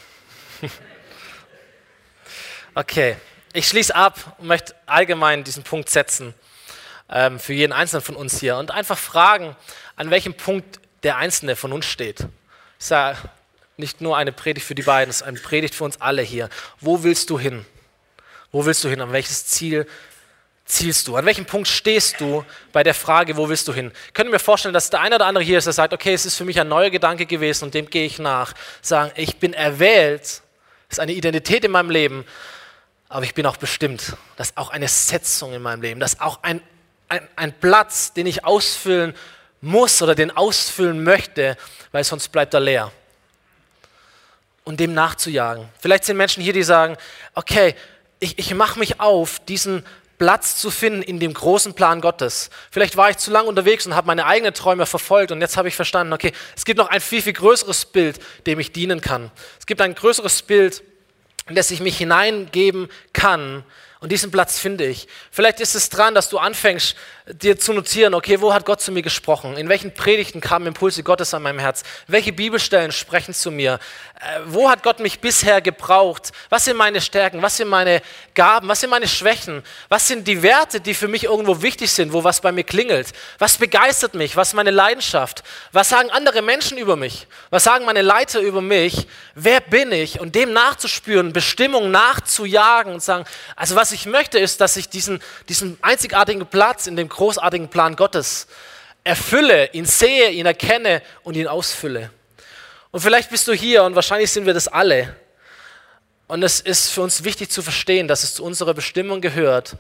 okay, 2.75 3.17
ich 3.55 3.67
schließe 3.67 3.95
ab 3.95 4.37
und 4.37 4.49
möchte 4.49 4.75
allgemein 4.85 5.45
diesen 5.45 5.63
Punkt 5.63 5.89
setzen 5.89 6.35
ähm, 7.09 7.41
für 7.41 7.55
jeden 7.55 7.73
Einzelnen 7.73 8.03
von 8.03 8.17
uns 8.17 8.39
hier 8.39 8.59
und 8.59 8.71
einfach 8.71 8.99
fragen, 8.99 9.57
an 9.97 10.11
welchem 10.11 10.35
Punkt 10.35 10.79
der 11.05 11.17
Einzelne 11.17 11.57
von 11.57 11.73
uns 11.73 11.87
steht. 11.87 12.21
Ich 12.79 12.85
sage 12.85 13.17
nicht 13.79 14.03
nur 14.03 14.19
eine 14.19 14.31
Predigt 14.31 14.67
für 14.67 14.75
die 14.75 14.83
beiden, 14.83 15.09
es 15.09 15.23
ist 15.23 15.23
eine 15.23 15.41
Predigt 15.41 15.75
für 15.75 15.85
uns 15.85 15.99
alle 16.03 16.21
hier. 16.21 16.51
Wo 16.79 17.03
willst 17.03 17.31
du 17.31 17.39
hin? 17.39 17.65
Wo 18.51 18.67
willst 18.67 18.85
du 18.85 18.91
hin? 18.91 19.01
An 19.01 19.13
welches 19.13 19.47
Ziel 19.47 19.87
zielst 20.65 21.09
du? 21.09 21.17
An 21.17 21.27
welchem 21.27 21.45
Punkt 21.45 21.69
stehst 21.69 22.21
du 22.21 22.45
bei 22.73 22.83
der 22.83 22.95
Frage, 22.95 23.37
wo 23.37 23.49
willst 23.49 23.69
du 23.69 23.73
hin? 23.73 23.93
Ich 24.09 24.15
könnte 24.15 24.33
mir 24.33 24.39
vorstellen, 24.39 24.75
dass 24.75 24.91
der 24.91 25.01
eine 25.01 25.17
oder 25.17 25.27
andere 25.27 25.45
hier 25.45 25.59
ist, 25.59 25.65
der 25.65 25.73
sagt, 25.73 25.93
okay, 25.93 26.15
es 26.15 26.27
ist 26.27 26.37
für 26.37 26.45
mich 26.45 26.61
ein 26.61 26.69
neuer 26.69 26.91
Gedanke 26.91 27.27
gewesen 27.27 27.67
und 27.67 27.75
dem 27.75 27.91
gehe 27.91 28.07
ich 28.07 28.19
nach. 28.19 28.55
Sagen, 28.81 29.13
ich 29.17 29.37
bin 29.37 29.53
erwählt, 29.53 30.23
das 30.23 30.99
ist 30.99 31.01
eine 31.01 31.13
Identität 31.13 31.65
in 31.65 31.71
meinem 31.71 31.91
Leben, 31.91 32.25
aber 33.09 33.25
ich 33.25 33.35
bin 33.35 33.47
auch 33.47 33.57
bestimmt. 33.57 34.17
Das 34.37 34.51
ist 34.51 34.57
auch 34.57 34.71
eine 34.71 34.89
Setzung 34.89 35.53
in 35.53 35.63
meinem 35.63 35.83
Leben. 35.83 36.01
Das 36.01 36.15
ist 36.15 36.21
auch 36.21 36.43
ein, 36.43 36.63
ein, 37.09 37.27
ein 37.37 37.53
Platz, 37.53 38.13
den 38.15 38.27
ich 38.27 38.45
ausfüllen 38.45 39.15
muss 39.61 40.03
oder 40.03 40.15
den 40.15 40.37
ausfüllen 40.37 41.05
möchte, 41.05 41.57
weil 41.93 42.05
sonst 42.05 42.29
bleibt 42.29 42.55
er 42.55 42.61
leer. 42.61 42.93
Und 44.65 44.81
dem 44.81 44.95
nachzujagen. 44.95 45.69
Vielleicht 45.79 46.05
sind 46.05 46.17
Menschen 46.17 46.43
hier, 46.43 46.53
die 46.53 46.63
sagen, 46.63 46.97
okay, 47.35 47.75
ich, 48.21 48.39
ich 48.39 48.55
mache 48.55 48.79
mich 48.79 49.01
auf, 49.01 49.41
diesen 49.41 49.85
Platz 50.23 50.55
zu 50.55 50.71
finden 50.71 51.03
in 51.03 51.19
dem 51.19 51.35
großen 51.35 51.75
Plan 51.75 52.01
Gottes. 52.01 52.49
Vielleicht 52.71 52.97
war 52.97 53.11
ich 53.11 53.17
zu 53.17 53.33
lange 53.33 53.49
unterwegs 53.49 53.87
und 53.87 53.97
habe 53.97 54.07
meine 54.07 54.25
eigenen 54.25 54.55
Träume 54.55 54.87
verfolgt 54.87 55.33
und 55.33 55.41
jetzt 55.41 55.57
habe 55.57 55.67
ich 55.67 55.75
verstanden, 55.75 56.13
okay, 56.13 56.31
es 56.55 56.65
gibt 56.65 56.79
noch 56.79 56.89
ein 56.91 57.01
viel, 57.01 57.21
viel 57.21 57.33
größeres 57.33 57.87
Bild, 57.87 58.21
dem 58.47 58.61
ich 58.61 58.71
dienen 58.71 59.01
kann. 59.01 59.33
Es 59.59 59.67
gibt 59.67 59.81
ein 59.81 59.97
größeres 59.97 60.43
Bild, 60.43 60.85
in 61.49 61.57
das 61.57 61.73
ich 61.73 61.81
mich 61.81 61.99
hineingeben 61.99 62.89
kann 63.13 63.65
und 64.03 64.11
diesen 64.11 64.33
Platz 64.33 64.59
finde 64.59 64.85
ich. 64.85 65.07
Vielleicht 65.31 65.61
ist 65.61 65.77
es 65.77 65.89
dran, 65.89 66.13
dass 66.13 66.29
du 66.29 66.39
anfängst, 66.39 66.97
dir 67.27 67.57
zu 67.57 67.73
notieren, 67.73 68.15
okay, 68.15 68.41
wo 68.41 68.53
hat 68.53 68.65
Gott 68.65 68.81
zu 68.81 68.91
mir 68.91 69.03
gesprochen? 69.03 69.57
In 69.57 69.69
welchen 69.69 69.95
Predigten 69.95 70.41
kamen 70.41 70.67
Impulse 70.67 71.05
Gottes 71.05 71.33
an 71.35 71.43
meinem 71.43 71.61
Herz? 71.61 71.85
Welche 72.09 72.33
Bibelstellen 72.33 72.91
sprechen 72.91 73.33
zu 73.33 73.53
mir? 73.53 73.79
Äh, 74.17 74.41
wo 74.47 74.69
hat 74.69 74.83
Gott 74.83 74.99
mich 74.99 75.21
bisher 75.21 75.61
gebraucht? 75.61 76.33
Was 76.49 76.65
sind 76.65 76.77
meine 76.77 77.01
Stärken? 77.01 77.43
Was 77.43 77.57
sind 77.57 77.69
meine 77.69 78.03
Gaben? 78.35 78.67
Was 78.67 78.81
sind 78.81 78.91
meine 78.91 79.07
Schwächen? 79.07 79.63
Was 79.89 80.09
sind 80.09 80.27
die 80.27 80.43
Werte, 80.43 80.81
die 80.81 80.95
für 80.95 81.07
mich 81.07 81.25
irgendwo 81.25 81.63
wichtig 81.63 81.93
sind, 81.93 82.13
wo 82.13 82.25
was 82.25 82.41
bei 82.41 82.51
mir 82.51 82.65
klingelt? 82.65 83.13
Was 83.39 83.57
begeistert 83.57 84.15
mich? 84.15 84.35
Was 84.35 84.49
ist 84.49 84.55
meine 84.55 84.73
Leidenschaft? 84.73 85.45
Was 85.71 85.91
sagen 85.91 86.11
andere 86.11 86.43
Menschen 86.43 86.77
über 86.77 86.97
mich? 86.97 87.29
Was 87.51 87.63
sagen 87.63 87.85
meine 87.85 88.03
Leiter 88.03 88.41
über 88.41 88.63
mich? 88.63 89.07
Wer 89.37 89.61
bin 89.61 89.93
ich? 89.93 90.19
Und 90.19 90.35
dem 90.35 90.53
nachzuspüren, 90.53 91.33
Bestimmung 91.33 91.93
nachzujagen 91.93 92.95
und 92.95 93.01
sagen, 93.01 93.27
also 93.55 93.77
was 93.77 93.92
ich 93.93 94.07
möchte, 94.07 94.39
ist, 94.39 94.61
dass 94.61 94.77
ich 94.77 94.89
diesen, 94.89 95.23
diesen 95.49 95.79
einzigartigen 95.83 96.47
Platz 96.47 96.87
in 96.87 96.97
dem 96.97 97.09
großartigen 97.09 97.69
Plan 97.69 97.97
Gottes 97.97 98.47
erfülle, 99.05 99.71
ihn 99.73 99.85
sehe, 99.85 100.31
ihn 100.31 100.47
erkenne 100.47 101.03
und 101.23 101.37
ihn 101.37 101.49
ausfülle. 101.49 102.11
Und 102.91 103.01
vielleicht 103.01 103.31
bist 103.31 103.49
du 103.49 103.53
hier 103.53 103.85
und 103.85 103.95
wahrscheinlich 103.95 104.31
sind 104.31 104.47
wir 104.47 104.55
das 104.55 104.69
alle. 104.69 105.17
Und 106.29 106.43
es 106.43 106.61
ist 106.61 106.91
für 106.91 107.03
uns 107.03 107.25
wichtig 107.25 107.51
zu 107.51 107.63
verstehen, 107.63 108.09
dass 108.09 108.23
es 108.23 108.35
zu 108.35 108.45
unserer 108.45 108.75
Bestimmung 108.75 109.21
gehört, 109.21 109.77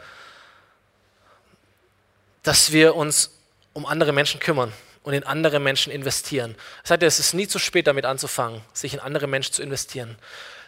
dass 2.42 2.72
wir 2.72 2.96
uns 2.96 3.38
um 3.72 3.86
andere 3.86 4.12
Menschen 4.12 4.40
kümmern 4.40 4.72
und 5.02 5.14
in 5.14 5.24
andere 5.24 5.60
Menschen 5.60 5.92
investieren. 5.92 6.54
Das 6.82 6.90
heißt, 6.92 7.02
es 7.02 7.18
ist 7.18 7.34
nie 7.34 7.48
zu 7.48 7.58
spät, 7.58 7.86
damit 7.86 8.04
anzufangen, 8.04 8.60
sich 8.72 8.94
in 8.94 9.00
andere 9.00 9.26
Menschen 9.26 9.54
zu 9.54 9.62
investieren. 9.62 10.16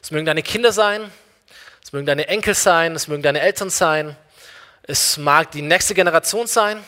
Es 0.03 0.11
mögen 0.11 0.27
deine 0.27 0.43
Kinder 0.43 0.73
sein, 0.73 1.11
es 1.85 1.93
mögen 1.93 2.07
deine 2.07 2.27
Enkel 2.29 2.55
sein, 2.55 2.95
es 2.95 3.09
mögen 3.09 3.23
deine 3.23 3.41
Eltern 3.41 3.69
sein, 3.69 4.17
es 4.85 5.19
mag 5.19 5.51
die 5.51 5.61
nächste 5.61 5.95
Generation 5.95 6.47
sein, 6.47 6.83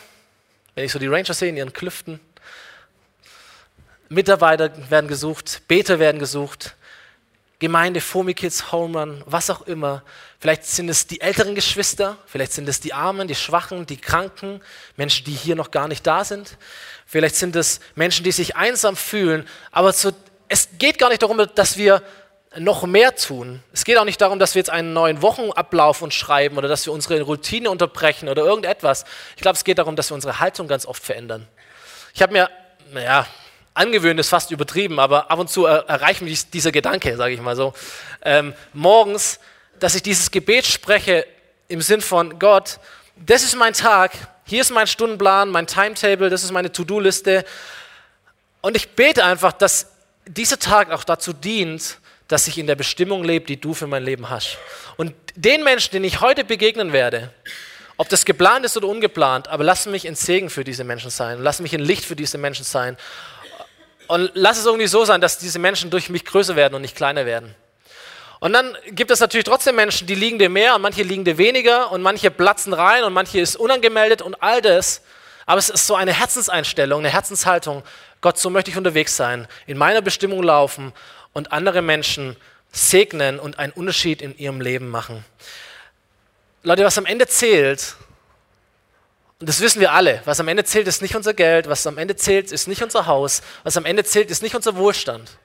wenn 0.73 0.85
ich 0.85 0.91
so 0.91 0.97
die 0.97 1.07
Ranger 1.07 1.35
sehe 1.35 1.49
in 1.49 1.57
ihren 1.57 1.71
Klüften. 1.71 2.19
Mitarbeiter 4.09 4.71
werden 4.89 5.07
gesucht, 5.07 5.61
Beter 5.67 5.99
werden 5.99 6.17
gesucht, 6.17 6.75
Gemeinde, 7.59 8.01
Fomi 8.01 8.33
Kids, 8.33 8.71
Home 8.71 9.23
was 9.25 9.49
auch 9.49 9.61
immer. 9.63 10.03
Vielleicht 10.39 10.65
sind 10.65 10.89
es 10.89 11.05
die 11.05 11.21
älteren 11.21 11.53
Geschwister, 11.53 12.17
vielleicht 12.25 12.53
sind 12.53 12.67
es 12.67 12.79
die 12.79 12.93
Armen, 12.93 13.27
die 13.27 13.35
Schwachen, 13.35 13.85
die 13.85 13.97
Kranken, 13.97 14.61
Menschen, 14.95 15.25
die 15.25 15.33
hier 15.33 15.55
noch 15.55 15.69
gar 15.69 15.87
nicht 15.87 16.05
da 16.07 16.23
sind. 16.23 16.57
Vielleicht 17.05 17.35
sind 17.35 17.55
es 17.55 17.79
Menschen, 17.95 18.23
die 18.23 18.31
sich 18.31 18.55
einsam 18.55 18.95
fühlen. 18.95 19.47
Aber 19.71 19.93
so, 19.93 20.11
es 20.47 20.69
geht 20.79 20.97
gar 20.97 21.09
nicht 21.09 21.21
darum, 21.21 21.37
dass 21.55 21.77
wir 21.77 22.01
noch 22.57 22.83
mehr 22.85 23.15
tun. 23.15 23.61
Es 23.73 23.83
geht 23.83 23.97
auch 23.97 24.05
nicht 24.05 24.21
darum, 24.21 24.39
dass 24.39 24.55
wir 24.55 24.59
jetzt 24.59 24.69
einen 24.69 24.93
neuen 24.93 25.21
Wochenablauf 25.21 26.01
uns 26.01 26.13
schreiben 26.13 26.57
oder 26.57 26.67
dass 26.67 26.85
wir 26.85 26.93
unsere 26.93 27.21
Routine 27.21 27.69
unterbrechen 27.69 28.29
oder 28.29 28.43
irgendetwas. 28.43 29.05
Ich 29.35 29.41
glaube, 29.41 29.57
es 29.57 29.63
geht 29.63 29.77
darum, 29.77 29.95
dass 29.95 30.09
wir 30.11 30.15
unsere 30.15 30.39
Haltung 30.39 30.67
ganz 30.67 30.85
oft 30.85 31.03
verändern. 31.03 31.47
Ich 32.13 32.21
habe 32.21 32.33
mir, 32.33 32.49
naja, 32.91 33.27
angewöhnt 33.73 34.19
ist 34.19 34.29
fast 34.29 34.51
übertrieben, 34.51 34.99
aber 34.99 35.29
ab 35.29 35.39
und 35.39 35.49
zu 35.49 35.65
erreicht 35.65 36.21
mich 36.21 36.49
dieser 36.49 36.71
Gedanke, 36.71 37.15
sage 37.15 37.33
ich 37.33 37.41
mal 37.41 37.55
so, 37.55 37.73
ähm, 38.23 38.53
morgens, 38.73 39.39
dass 39.79 39.93
ich 39.93 40.01
dieses 40.01 40.31
Gebet 40.31 40.65
spreche 40.65 41.27
im 41.67 41.81
Sinn 41.81 42.01
von 42.01 42.39
Gott, 42.39 42.79
das 43.15 43.43
ist 43.43 43.55
mein 43.55 43.73
Tag, 43.73 44.13
hier 44.45 44.61
ist 44.61 44.71
mein 44.71 44.87
Stundenplan, 44.87 45.49
mein 45.49 45.67
Timetable, 45.67 46.29
das 46.29 46.43
ist 46.43 46.51
meine 46.51 46.71
To-Do-Liste 46.71 47.45
und 48.61 48.75
ich 48.75 48.89
bete 48.89 49.23
einfach, 49.23 49.53
dass 49.53 49.91
dieser 50.25 50.57
Tag 50.57 50.91
auch 50.91 51.03
dazu 51.03 51.33
dient, 51.33 51.99
dass 52.27 52.47
ich 52.47 52.57
in 52.57 52.67
der 52.67 52.75
Bestimmung 52.75 53.23
lebe, 53.23 53.45
die 53.45 53.59
du 53.59 53.73
für 53.73 53.87
mein 53.87 54.03
Leben 54.03 54.29
hast. 54.29 54.57
Und 54.97 55.13
den 55.35 55.63
Menschen, 55.63 55.91
den 55.91 56.03
ich 56.03 56.21
heute 56.21 56.43
begegnen 56.43 56.91
werde, 56.91 57.31
ob 57.97 58.09
das 58.09 58.25
geplant 58.25 58.65
ist 58.65 58.77
oder 58.77 58.87
ungeplant, 58.87 59.47
aber 59.47 59.63
lass 59.63 59.85
mich 59.87 60.07
ein 60.07 60.15
Segen 60.15 60.49
für 60.49 60.63
diese 60.63 60.83
Menschen 60.83 61.09
sein. 61.09 61.41
Lass 61.41 61.59
mich 61.59 61.73
ein 61.73 61.79
Licht 61.79 62.05
für 62.05 62.15
diese 62.15 62.37
Menschen 62.37 62.63
sein. 62.63 62.97
Und 64.07 64.31
lass 64.35 64.59
es 64.59 64.65
irgendwie 64.65 64.87
so 64.87 65.03
sein, 65.03 65.19
dass 65.19 65.39
diese 65.39 65.59
Menschen 65.59 65.89
durch 65.89 66.09
mich 66.09 66.23
größer 66.23 66.55
werden 66.55 66.75
und 66.75 66.81
nicht 66.81 66.95
kleiner 66.95 67.25
werden. 67.25 67.55
Und 68.39 68.53
dann 68.53 68.77
gibt 68.91 69.09
es 69.09 69.19
natürlich 69.19 69.45
trotzdem 69.45 69.75
Menschen, 69.75 70.05
die 70.05 70.13
liegen 70.13 70.37
dir 70.37 70.49
mehr 70.49 70.75
und 70.75 70.81
manche 70.81 71.01
liegen 71.01 71.25
dir 71.25 71.39
weniger 71.39 71.91
und 71.91 72.03
manche 72.03 72.29
platzen 72.29 72.71
rein 72.73 73.03
und 73.03 73.13
manche 73.13 73.39
ist 73.39 73.55
unangemeldet 73.55 74.21
und 74.21 74.41
all 74.43 74.61
das. 74.61 75.01
Aber 75.47 75.57
es 75.57 75.69
ist 75.69 75.87
so 75.87 75.95
eine 75.95 76.13
Herzenseinstellung, 76.13 76.99
eine 76.99 77.09
Herzenshaltung. 77.09 77.81
Gott, 78.21 78.37
so 78.37 78.49
möchte 78.49 78.69
ich 78.69 78.77
unterwegs 78.77 79.15
sein, 79.15 79.47
in 79.65 79.77
meiner 79.77 80.01
Bestimmung 80.01 80.43
laufen 80.43 80.93
und 81.37 81.51
andere 81.51 81.83
Menschen 81.83 82.35
segnen 82.71 83.39
und 83.39 83.59
einen 83.59 83.71
Unterschied 83.71 84.23
in 84.23 84.35
ihrem 84.39 84.59
Leben 84.59 84.89
machen. 84.89 85.23
Leute, 86.63 86.83
was 86.83 86.97
am 86.97 87.05
Ende 87.05 87.27
zählt, 87.27 87.95
und 89.39 89.47
das 89.47 89.61
wissen 89.61 89.79
wir 89.79 89.91
alle, 89.91 90.23
was 90.25 90.39
am 90.39 90.47
Ende 90.47 90.63
zählt, 90.63 90.87
ist 90.87 91.03
nicht 91.03 91.15
unser 91.15 91.35
Geld, 91.35 91.69
was 91.69 91.85
am 91.85 91.99
Ende 91.99 92.15
zählt, 92.15 92.51
ist 92.51 92.67
nicht 92.67 92.81
unser 92.81 93.05
Haus, 93.05 93.43
was 93.63 93.77
am 93.77 93.85
Ende 93.85 94.03
zählt, 94.03 94.31
ist 94.31 94.41
nicht 94.41 94.55
unser 94.55 94.77
Wohlstand. 94.77 95.37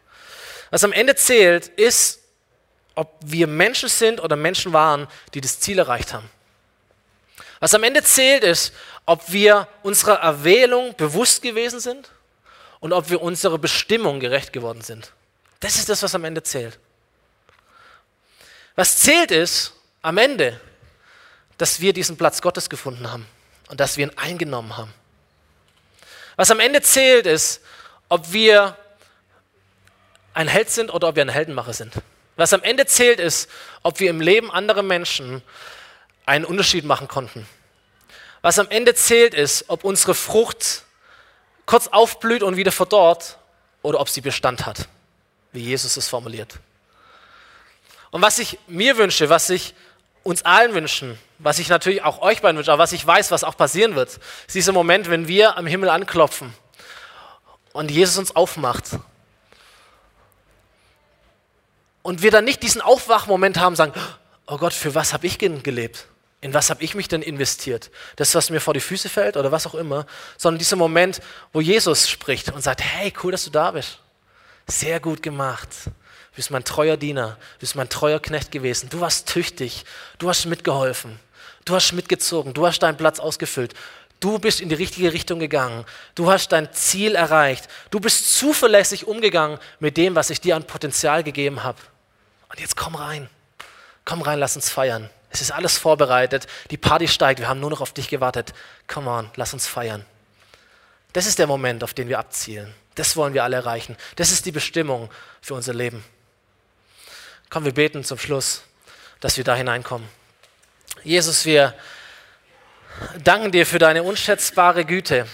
Was 0.71 0.83
am 0.83 0.95
Ende 0.95 1.15
zählt, 1.15 1.67
ist, 1.67 2.21
ob 2.95 3.15
wir 3.21 3.47
Menschen 3.47 3.91
sind 3.91 4.19
oder 4.19 4.35
Menschen 4.35 4.73
waren, 4.73 5.09
die 5.35 5.43
das 5.43 5.61
Ziel 5.61 5.79
erreicht 5.79 6.15
haben. 6.15 6.31
Was 7.61 7.75
am 7.75 7.85
Ende 7.85 8.03
zählt, 8.03 8.45
ist, 8.45 8.73
ob 9.05 9.31
wir 9.31 9.69
unserer 9.83 10.21
Erwählung 10.21 10.97
bewusst 10.97 11.43
gewesen 11.43 11.81
sind 11.81 12.11
und 12.81 12.95
ob 12.95 13.11
wir 13.11 13.21
unserer 13.21 13.59
Bestimmung 13.59 14.21
gerecht 14.21 14.55
geworden 14.55 14.81
sind. 14.81 15.13
Das 15.63 15.77
ist 15.77 15.89
das, 15.89 16.03
was 16.03 16.15
am 16.17 16.25
Ende 16.25 16.43
zählt. 16.43 16.79
Was 18.75 18.99
zählt 18.99 19.31
ist 19.31 19.73
am 20.03 20.19
Ende, 20.19 20.61
dass 21.57 21.81
wir 21.81 21.93
diesen 21.93 22.17
Platz 22.17 22.43
Gottes 22.43 22.69
gefunden 22.69 23.09
haben 23.09 23.27
und 23.69 23.79
dass 23.79 23.97
wir 23.97 24.07
ihn 24.07 24.19
eingenommen 24.19 24.77
haben. 24.77 24.93
Was 26.35 26.51
am 26.51 26.59
Ende 26.59 26.83
zählt 26.83 27.27
ist, 27.27 27.61
ob 28.09 28.33
wir 28.33 28.77
ein 30.35 30.49
Held 30.49 30.69
sind 30.69 30.93
oder 30.93 31.09
ob 31.09 31.15
wir 31.15 31.23
ein 31.23 31.29
Heldenmacher 31.29 31.75
sind. 31.75 31.95
Was 32.35 32.53
am 32.53 32.63
Ende 32.65 32.85
zählt 32.87 33.21
ist, 33.21 33.49
ob 33.85 34.01
wir 34.01 34.11
im 34.11 34.21
Leben 34.21 34.51
anderer 34.51 34.83
Menschen 34.83 35.43
einen 36.27 36.45
Unterschied 36.45 36.85
machen 36.85 37.07
konnten. 37.07 37.49
Was 38.41 38.59
am 38.59 38.69
Ende 38.69 38.97
zählt 38.97 39.33
ist, 39.33 39.67
ob 39.69 39.85
unsere 39.85 40.17
Frucht 40.17 40.83
kurz 41.67 41.87
aufblüht 41.87 42.43
und 42.43 42.57
wieder 42.57 42.73
verdorrt 42.73 43.39
oder 43.83 44.01
ob 44.01 44.09
sie 44.09 44.23
Bestand 44.23 44.67
hat 44.67 44.89
wie 45.53 45.61
Jesus 45.61 45.97
es 45.97 46.09
formuliert. 46.09 46.59
Und 48.11 48.23
was 48.23 48.39
ich 48.39 48.59
mir 48.67 48.97
wünsche, 48.99 49.29
was 49.31 49.49
ich 49.51 49.75
uns 50.23 50.45
allen 50.45 50.75
wünschen, 50.75 51.19
was 51.39 51.59
ich 51.59 51.69
natürlich 51.69 52.03
auch 52.03 52.23
euch 52.23 52.43
beiden 52.43 52.57
wünsche, 52.57 52.73
aber 52.73 52.83
was 52.83 52.93
ich 52.93 53.05
weiß, 53.07 53.31
was 53.31 53.45
auch 53.45 53.57
passieren 53.57 53.97
wird, 53.97 54.21
ist 54.47 54.55
dieser 54.55 54.73
Moment, 54.73 55.11
wenn 55.11 55.29
wir 55.29 55.57
am 55.57 55.67
Himmel 55.67 55.89
anklopfen 55.89 56.53
und 57.73 57.91
Jesus 57.91 58.19
uns 58.19 58.37
aufmacht. 58.37 58.85
Und 62.03 62.23
wir 62.23 62.31
dann 62.31 62.45
nicht 62.45 62.63
diesen 62.63 62.81
Aufwachmoment 62.81 63.59
haben, 63.59 63.77
sagen, 63.77 63.93
oh 64.47 64.59
Gott, 64.59 64.73
für 64.73 64.95
was 64.95 65.13
habe 65.13 65.27
ich 65.27 65.39
gelebt? 65.39 66.07
In 66.41 66.53
was 66.53 66.71
habe 66.71 66.83
ich 66.83 66.97
mich 66.97 67.07
denn 67.07 67.23
investiert? 67.23 67.91
Das, 68.17 68.35
was 68.35 68.51
mir 68.51 68.61
vor 68.61 68.75
die 68.75 68.81
Füße 68.81 69.09
fällt 69.09 69.37
oder 69.37 69.53
was 69.53 69.67
auch 69.67 69.77
immer, 69.77 70.07
sondern 70.37 70.59
dieser 70.59 70.75
Moment, 70.75 71.21
wo 71.53 71.61
Jesus 71.61 72.11
spricht 72.11 72.51
und 72.51 72.63
sagt, 72.63 72.83
hey, 72.83 73.13
cool, 73.23 73.31
dass 73.31 73.45
du 73.45 73.51
da 73.51 73.71
bist. 73.71 74.01
Sehr 74.67 75.01
gut 75.01 75.23
gemacht. 75.23 75.69
Du 75.85 76.37
bist 76.37 76.51
mein 76.51 76.65
treuer 76.65 76.97
Diener, 76.97 77.37
du 77.55 77.61
bist 77.61 77.75
mein 77.77 77.89
treuer 77.89 78.21
Knecht 78.21 78.51
gewesen. 78.51 78.89
Du 78.89 79.01
warst 79.01 79.29
tüchtig, 79.29 79.85
du 80.19 80.29
hast 80.29 80.47
mitgeholfen, 80.47 81.21
du 81.65 81.75
hast 81.75 81.93
mitgezogen, 81.93 82.55
du 82.55 82.67
hast 82.67 82.79
deinen 82.79 82.97
Platz 82.97 83.21
ausgefüllt. 83.21 83.75
Du 84.23 84.39
bist 84.39 84.61
in 84.61 84.69
die 84.69 84.77
richtige 84.77 85.13
Richtung 85.13 85.41
gegangen. 85.41 85.85
Du 86.15 86.31
hast 86.31 86.53
dein 86.53 86.73
Ziel 86.73 87.17
erreicht. 87.17 87.69
Du 87.91 87.99
bist 87.99 88.37
zuverlässig 88.37 89.09
umgegangen 89.09 89.59
mit 89.81 89.97
dem, 89.97 90.15
was 90.15 90.31
ich 90.31 90.41
dir 90.41 90.55
an 90.55 90.65
Potenzial 90.65 91.25
gegeben 91.25 91.65
habe. 91.65 91.79
Und 92.49 92.61
jetzt 92.61 92.77
komm 92.77 92.95
rein. 92.95 93.29
Komm 94.05 94.23
rein, 94.23 94.39
lass 94.39 94.55
uns 94.55 94.71
feiern. 94.71 95.11
Es 95.31 95.41
ist 95.41 95.51
alles 95.51 95.77
vorbereitet. 95.77 96.47
Die 96.71 96.77
Party 96.77 97.09
steigt. 97.09 97.41
Wir 97.41 97.49
haben 97.49 97.59
nur 97.59 97.71
noch 97.71 97.81
auf 97.81 97.93
dich 97.93 98.09
gewartet. 98.09 98.55
Come 98.87 99.11
on, 99.11 99.31
lass 99.35 99.55
uns 99.55 99.67
feiern. 99.67 100.05
Das 101.13 101.27
ist 101.27 101.39
der 101.39 101.47
Moment, 101.47 101.85
auf 101.85 101.95
den 101.95 102.09
wir 102.09 102.19
abzielen. 102.19 102.75
Das 102.95 103.17
wollen 103.17 103.35
wir 103.35 103.45
alle 103.45 103.57
erreichen. 103.57 103.97
Das 104.17 104.33
ist 104.33 104.47
die 104.47 104.53
Bestimmung 104.53 105.11
für 105.41 105.55
unser 105.55 105.75
Leben. 105.75 106.05
Komm, 107.51 107.65
wir 107.65 107.75
beten 107.75 108.05
zum 108.05 108.19
Schluss, 108.19 108.63
dass 109.21 109.37
wir 109.37 109.45
da 109.45 109.55
hineinkommen. 109.55 110.09
Jesus, 111.05 111.45
wir 111.45 111.75
danken 113.25 113.53
dir 113.53 113.67
für 113.67 113.79
deine 113.79 114.03
unschätzbare 114.03 114.85
Güte. 114.85 115.27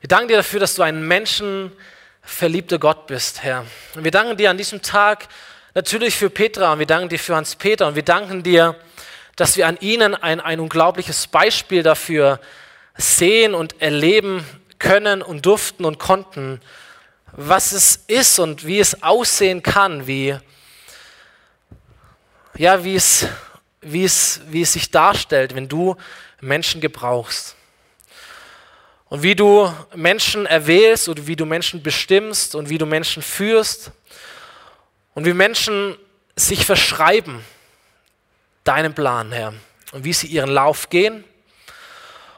Wir 0.00 0.08
danken 0.08 0.28
dir 0.28 0.38
dafür, 0.38 0.60
dass 0.60 0.74
du 0.74 0.82
ein 0.82 1.06
menschenverliebter 1.06 2.78
Gott 2.78 3.06
bist, 3.06 3.42
Herr. 3.42 3.66
Und 3.94 4.04
wir 4.04 4.10
danken 4.10 4.36
dir 4.36 4.50
an 4.50 4.58
diesem 4.58 4.82
Tag 4.82 5.28
natürlich 5.74 6.16
für 6.16 6.30
Petra 6.30 6.72
und 6.72 6.78
wir 6.78 6.86
danken 6.86 7.08
dir 7.08 7.18
für 7.18 7.36
Hans-Peter 7.36 7.86
und 7.86 7.94
wir 7.94 8.02
danken 8.02 8.42
dir, 8.42 8.76
dass 9.36 9.56
wir 9.56 9.66
an 9.66 9.76
ihnen 9.80 10.14
ein, 10.14 10.40
ein 10.40 10.60
unglaubliches 10.60 11.26
Beispiel 11.26 11.82
dafür 11.82 12.40
sehen 12.96 13.54
und 13.54 13.80
erleben 13.80 14.44
können 14.78 15.22
und 15.22 15.46
durften 15.46 15.84
und 15.84 15.98
konnten, 15.98 16.60
was 17.32 17.72
es 17.72 17.96
ist 18.06 18.38
und 18.38 18.66
wie 18.66 18.80
es 18.80 19.02
aussehen 19.02 19.62
kann, 19.62 20.06
wie, 20.06 20.36
ja, 22.56 22.82
wie, 22.82 22.96
es, 22.96 23.26
wie, 23.80 24.04
es, 24.04 24.40
wie 24.48 24.62
es 24.62 24.72
sich 24.72 24.90
darstellt, 24.90 25.54
wenn 25.54 25.68
du 25.68 25.96
Menschen 26.40 26.80
gebrauchst. 26.80 27.56
Und 29.08 29.22
wie 29.22 29.34
du 29.34 29.72
Menschen 29.94 30.46
erwählst 30.46 31.08
und 31.08 31.26
wie 31.26 31.36
du 31.36 31.44
Menschen 31.44 31.82
bestimmst 31.82 32.54
und 32.54 32.68
wie 32.68 32.78
du 32.78 32.86
Menschen 32.86 33.22
führst 33.22 33.90
und 35.14 35.24
wie 35.24 35.34
Menschen 35.34 35.96
sich 36.36 36.64
verschreiben 36.64 37.44
deinem 38.64 38.94
Plan, 38.94 39.32
Herr. 39.32 39.52
Und 39.92 40.04
wie 40.04 40.12
sie 40.12 40.28
ihren 40.28 40.50
Lauf 40.50 40.90
gehen 40.90 41.24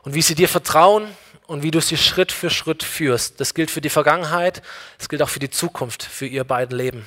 und 0.02 0.14
wie 0.14 0.22
sie 0.22 0.34
dir 0.34 0.48
vertrauen 0.48 1.08
und 1.46 1.62
wie 1.62 1.70
du 1.70 1.80
sie 1.80 1.96
Schritt 1.96 2.32
für 2.32 2.50
Schritt 2.50 2.82
führst. 2.82 3.40
Das 3.40 3.54
gilt 3.54 3.70
für 3.70 3.80
die 3.80 3.90
Vergangenheit, 3.90 4.62
das 4.98 5.08
gilt 5.08 5.22
auch 5.22 5.28
für 5.28 5.38
die 5.38 5.50
Zukunft, 5.50 6.02
für 6.02 6.26
ihr 6.26 6.44
beiden 6.44 6.76
Leben. 6.76 7.06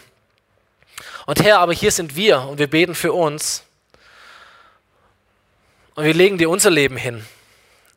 Und 1.26 1.44
Herr, 1.44 1.60
aber 1.60 1.74
hier 1.74 1.92
sind 1.92 2.16
wir 2.16 2.42
und 2.42 2.60
wir 2.60 2.68
beten 2.68 2.96
für 2.96 3.14
uns 3.14 3.64
und 5.96 6.04
wir 6.04 6.14
legen 6.14 6.38
dir 6.38 6.50
unser 6.50 6.70
Leben 6.70 6.98
hin. 6.98 7.26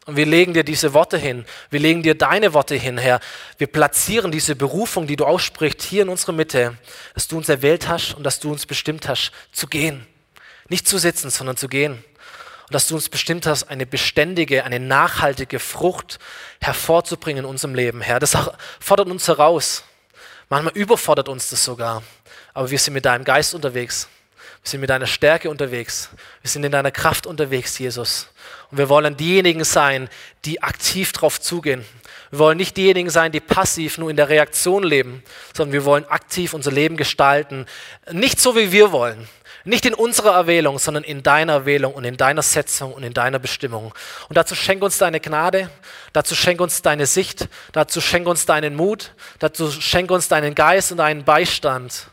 Und 0.07 0.17
wir 0.17 0.25
legen 0.25 0.55
dir 0.55 0.65
diese 0.65 0.95
Worte 0.95 1.19
hin. 1.19 1.45
Wir 1.69 1.81
legen 1.81 2.03
dir 2.03 2.15
deine 2.15 2.55
Worte 2.55 2.75
hin, 2.75 2.97
Herr. 2.97 3.21
Wir 3.59 3.67
platzieren 3.67 4.33
diese 4.33 4.57
Berufung, 4.57 5.07
die 5.07 5.17
du 5.17 5.27
aussprichst, 5.27 5.83
hier 5.83 6.01
in 6.01 6.09
unserer 6.09 6.33
Mitte, 6.33 6.79
dass 7.13 7.29
du 7.29 7.37
uns 7.37 7.51
erwählt 7.51 7.89
hast 7.89 8.15
und 8.15 8.25
dass 8.25 8.41
du 8.41 8.51
uns 8.51 8.65
bestimmt 8.65 9.07
hast, 9.07 9.33
zu 9.53 9.67
gehen. 9.67 10.07
Nicht 10.71 10.89
zu 10.89 10.97
sitzen, 10.97 11.29
sondern 11.29 11.59
zu 11.59 11.69
gehen. 11.69 12.03
Und 12.69 12.75
dass 12.75 12.87
du 12.87 12.97
uns 12.97 13.09
bestimmt 13.09 13.47
hast, 13.47 13.65
eine 13.65 13.87
beständige, 13.87 14.65
eine 14.65 14.79
nachhaltige 14.79 15.59
Frucht 15.59 16.19
hervorzubringen 16.61 17.45
in 17.45 17.51
unserem 17.51 17.75
Leben, 17.75 18.03
Herr. 18.03 18.21
Das 18.21 18.37
fordert 18.79 19.09
uns 19.09 19.27
heraus. 19.27 19.85
Manchmal 20.51 20.75
überfordert 20.75 21.31
uns 21.31 21.49
das 21.49 21.65
sogar. 21.65 22.03
Aber 22.53 22.71
wir 22.71 22.79
sind 22.79 22.93
mit 22.93 23.07
deinem 23.07 23.25
Geist 23.25 23.55
unterwegs. 23.55 24.09
Wir 24.63 24.71
sind 24.71 24.81
mit 24.81 24.91
deiner 24.91 25.07
Stärke 25.07 25.49
unterwegs. 25.49 26.11
Wir 26.43 26.51
sind 26.51 26.63
in 26.63 26.73
deiner 26.73 26.91
Kraft 26.91 27.27
unterwegs, 27.27 27.79
Jesus. 27.79 28.29
Und 28.71 28.77
wir 28.77 28.91
wollen 28.91 29.17
diejenigen 29.17 29.65
sein, 29.65 30.11
die 30.45 30.63
aktiv 30.63 31.13
darauf 31.13 31.41
zugehen. 31.41 31.87
Wir 32.31 32.39
wollen 32.39 32.59
nicht 32.59 32.77
diejenigen 32.77 33.09
sein, 33.09 33.33
die 33.33 33.41
passiv 33.41 33.97
nur 33.97 34.11
in 34.11 34.17
der 34.17 34.29
Reaktion 34.29 34.83
leben, 34.83 35.23
sondern 35.57 35.73
wir 35.73 35.87
wollen 35.87 36.05
aktiv 36.07 36.53
unser 36.53 36.71
Leben 36.71 36.99
gestalten. 36.99 37.65
Nicht 38.13 38.41
so, 38.41 38.57
wie 38.57 38.73
wir 38.73 38.93
wollen. 38.93 39.27
Nicht 39.65 39.87
in 39.87 39.95
unserer 39.95 40.35
Erwählung, 40.35 40.79
sondern 40.79 41.05
in 41.05 41.23
deiner 41.23 41.53
Erwählung 41.53 41.95
und 41.95 42.05
in 42.05 42.17
deiner 42.17 42.43
Setzung 42.43 42.93
und 42.93 43.03
in 43.03 43.13
deiner 43.13 43.39
Bestimmung. 43.39 43.95
Und 44.29 44.37
dazu 44.37 44.55
schenk 44.55 44.83
uns 44.83 44.99
deine 44.99 45.21
Gnade, 45.21 45.71
dazu 46.13 46.35
schenk 46.35 46.61
uns 46.61 46.83
deine 46.83 47.07
Sicht, 47.07 47.49
dazu 47.73 48.01
schenk 48.01 48.27
uns 48.27 48.47
deinen 48.47 48.77
Mut, 48.77 49.15
dazu 49.39 49.71
schenk 49.71 50.11
uns 50.11 50.29
deinen 50.29 50.55
Geist 50.55 50.93
und 50.93 50.99
deinen 50.99 51.25
Beistand 51.25 52.09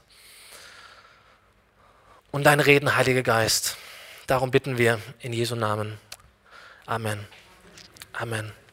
und 2.32 2.44
dein 2.44 2.60
Reden, 2.60 2.96
Heiliger 2.96 3.24
Geist. 3.24 3.78
Darum 4.28 4.52
bitten 4.52 4.78
wir 4.78 5.00
in 5.20 5.32
Jesu 5.32 5.56
Namen. 5.56 6.00
Amen. 6.86 7.28
Amen. 8.14 8.65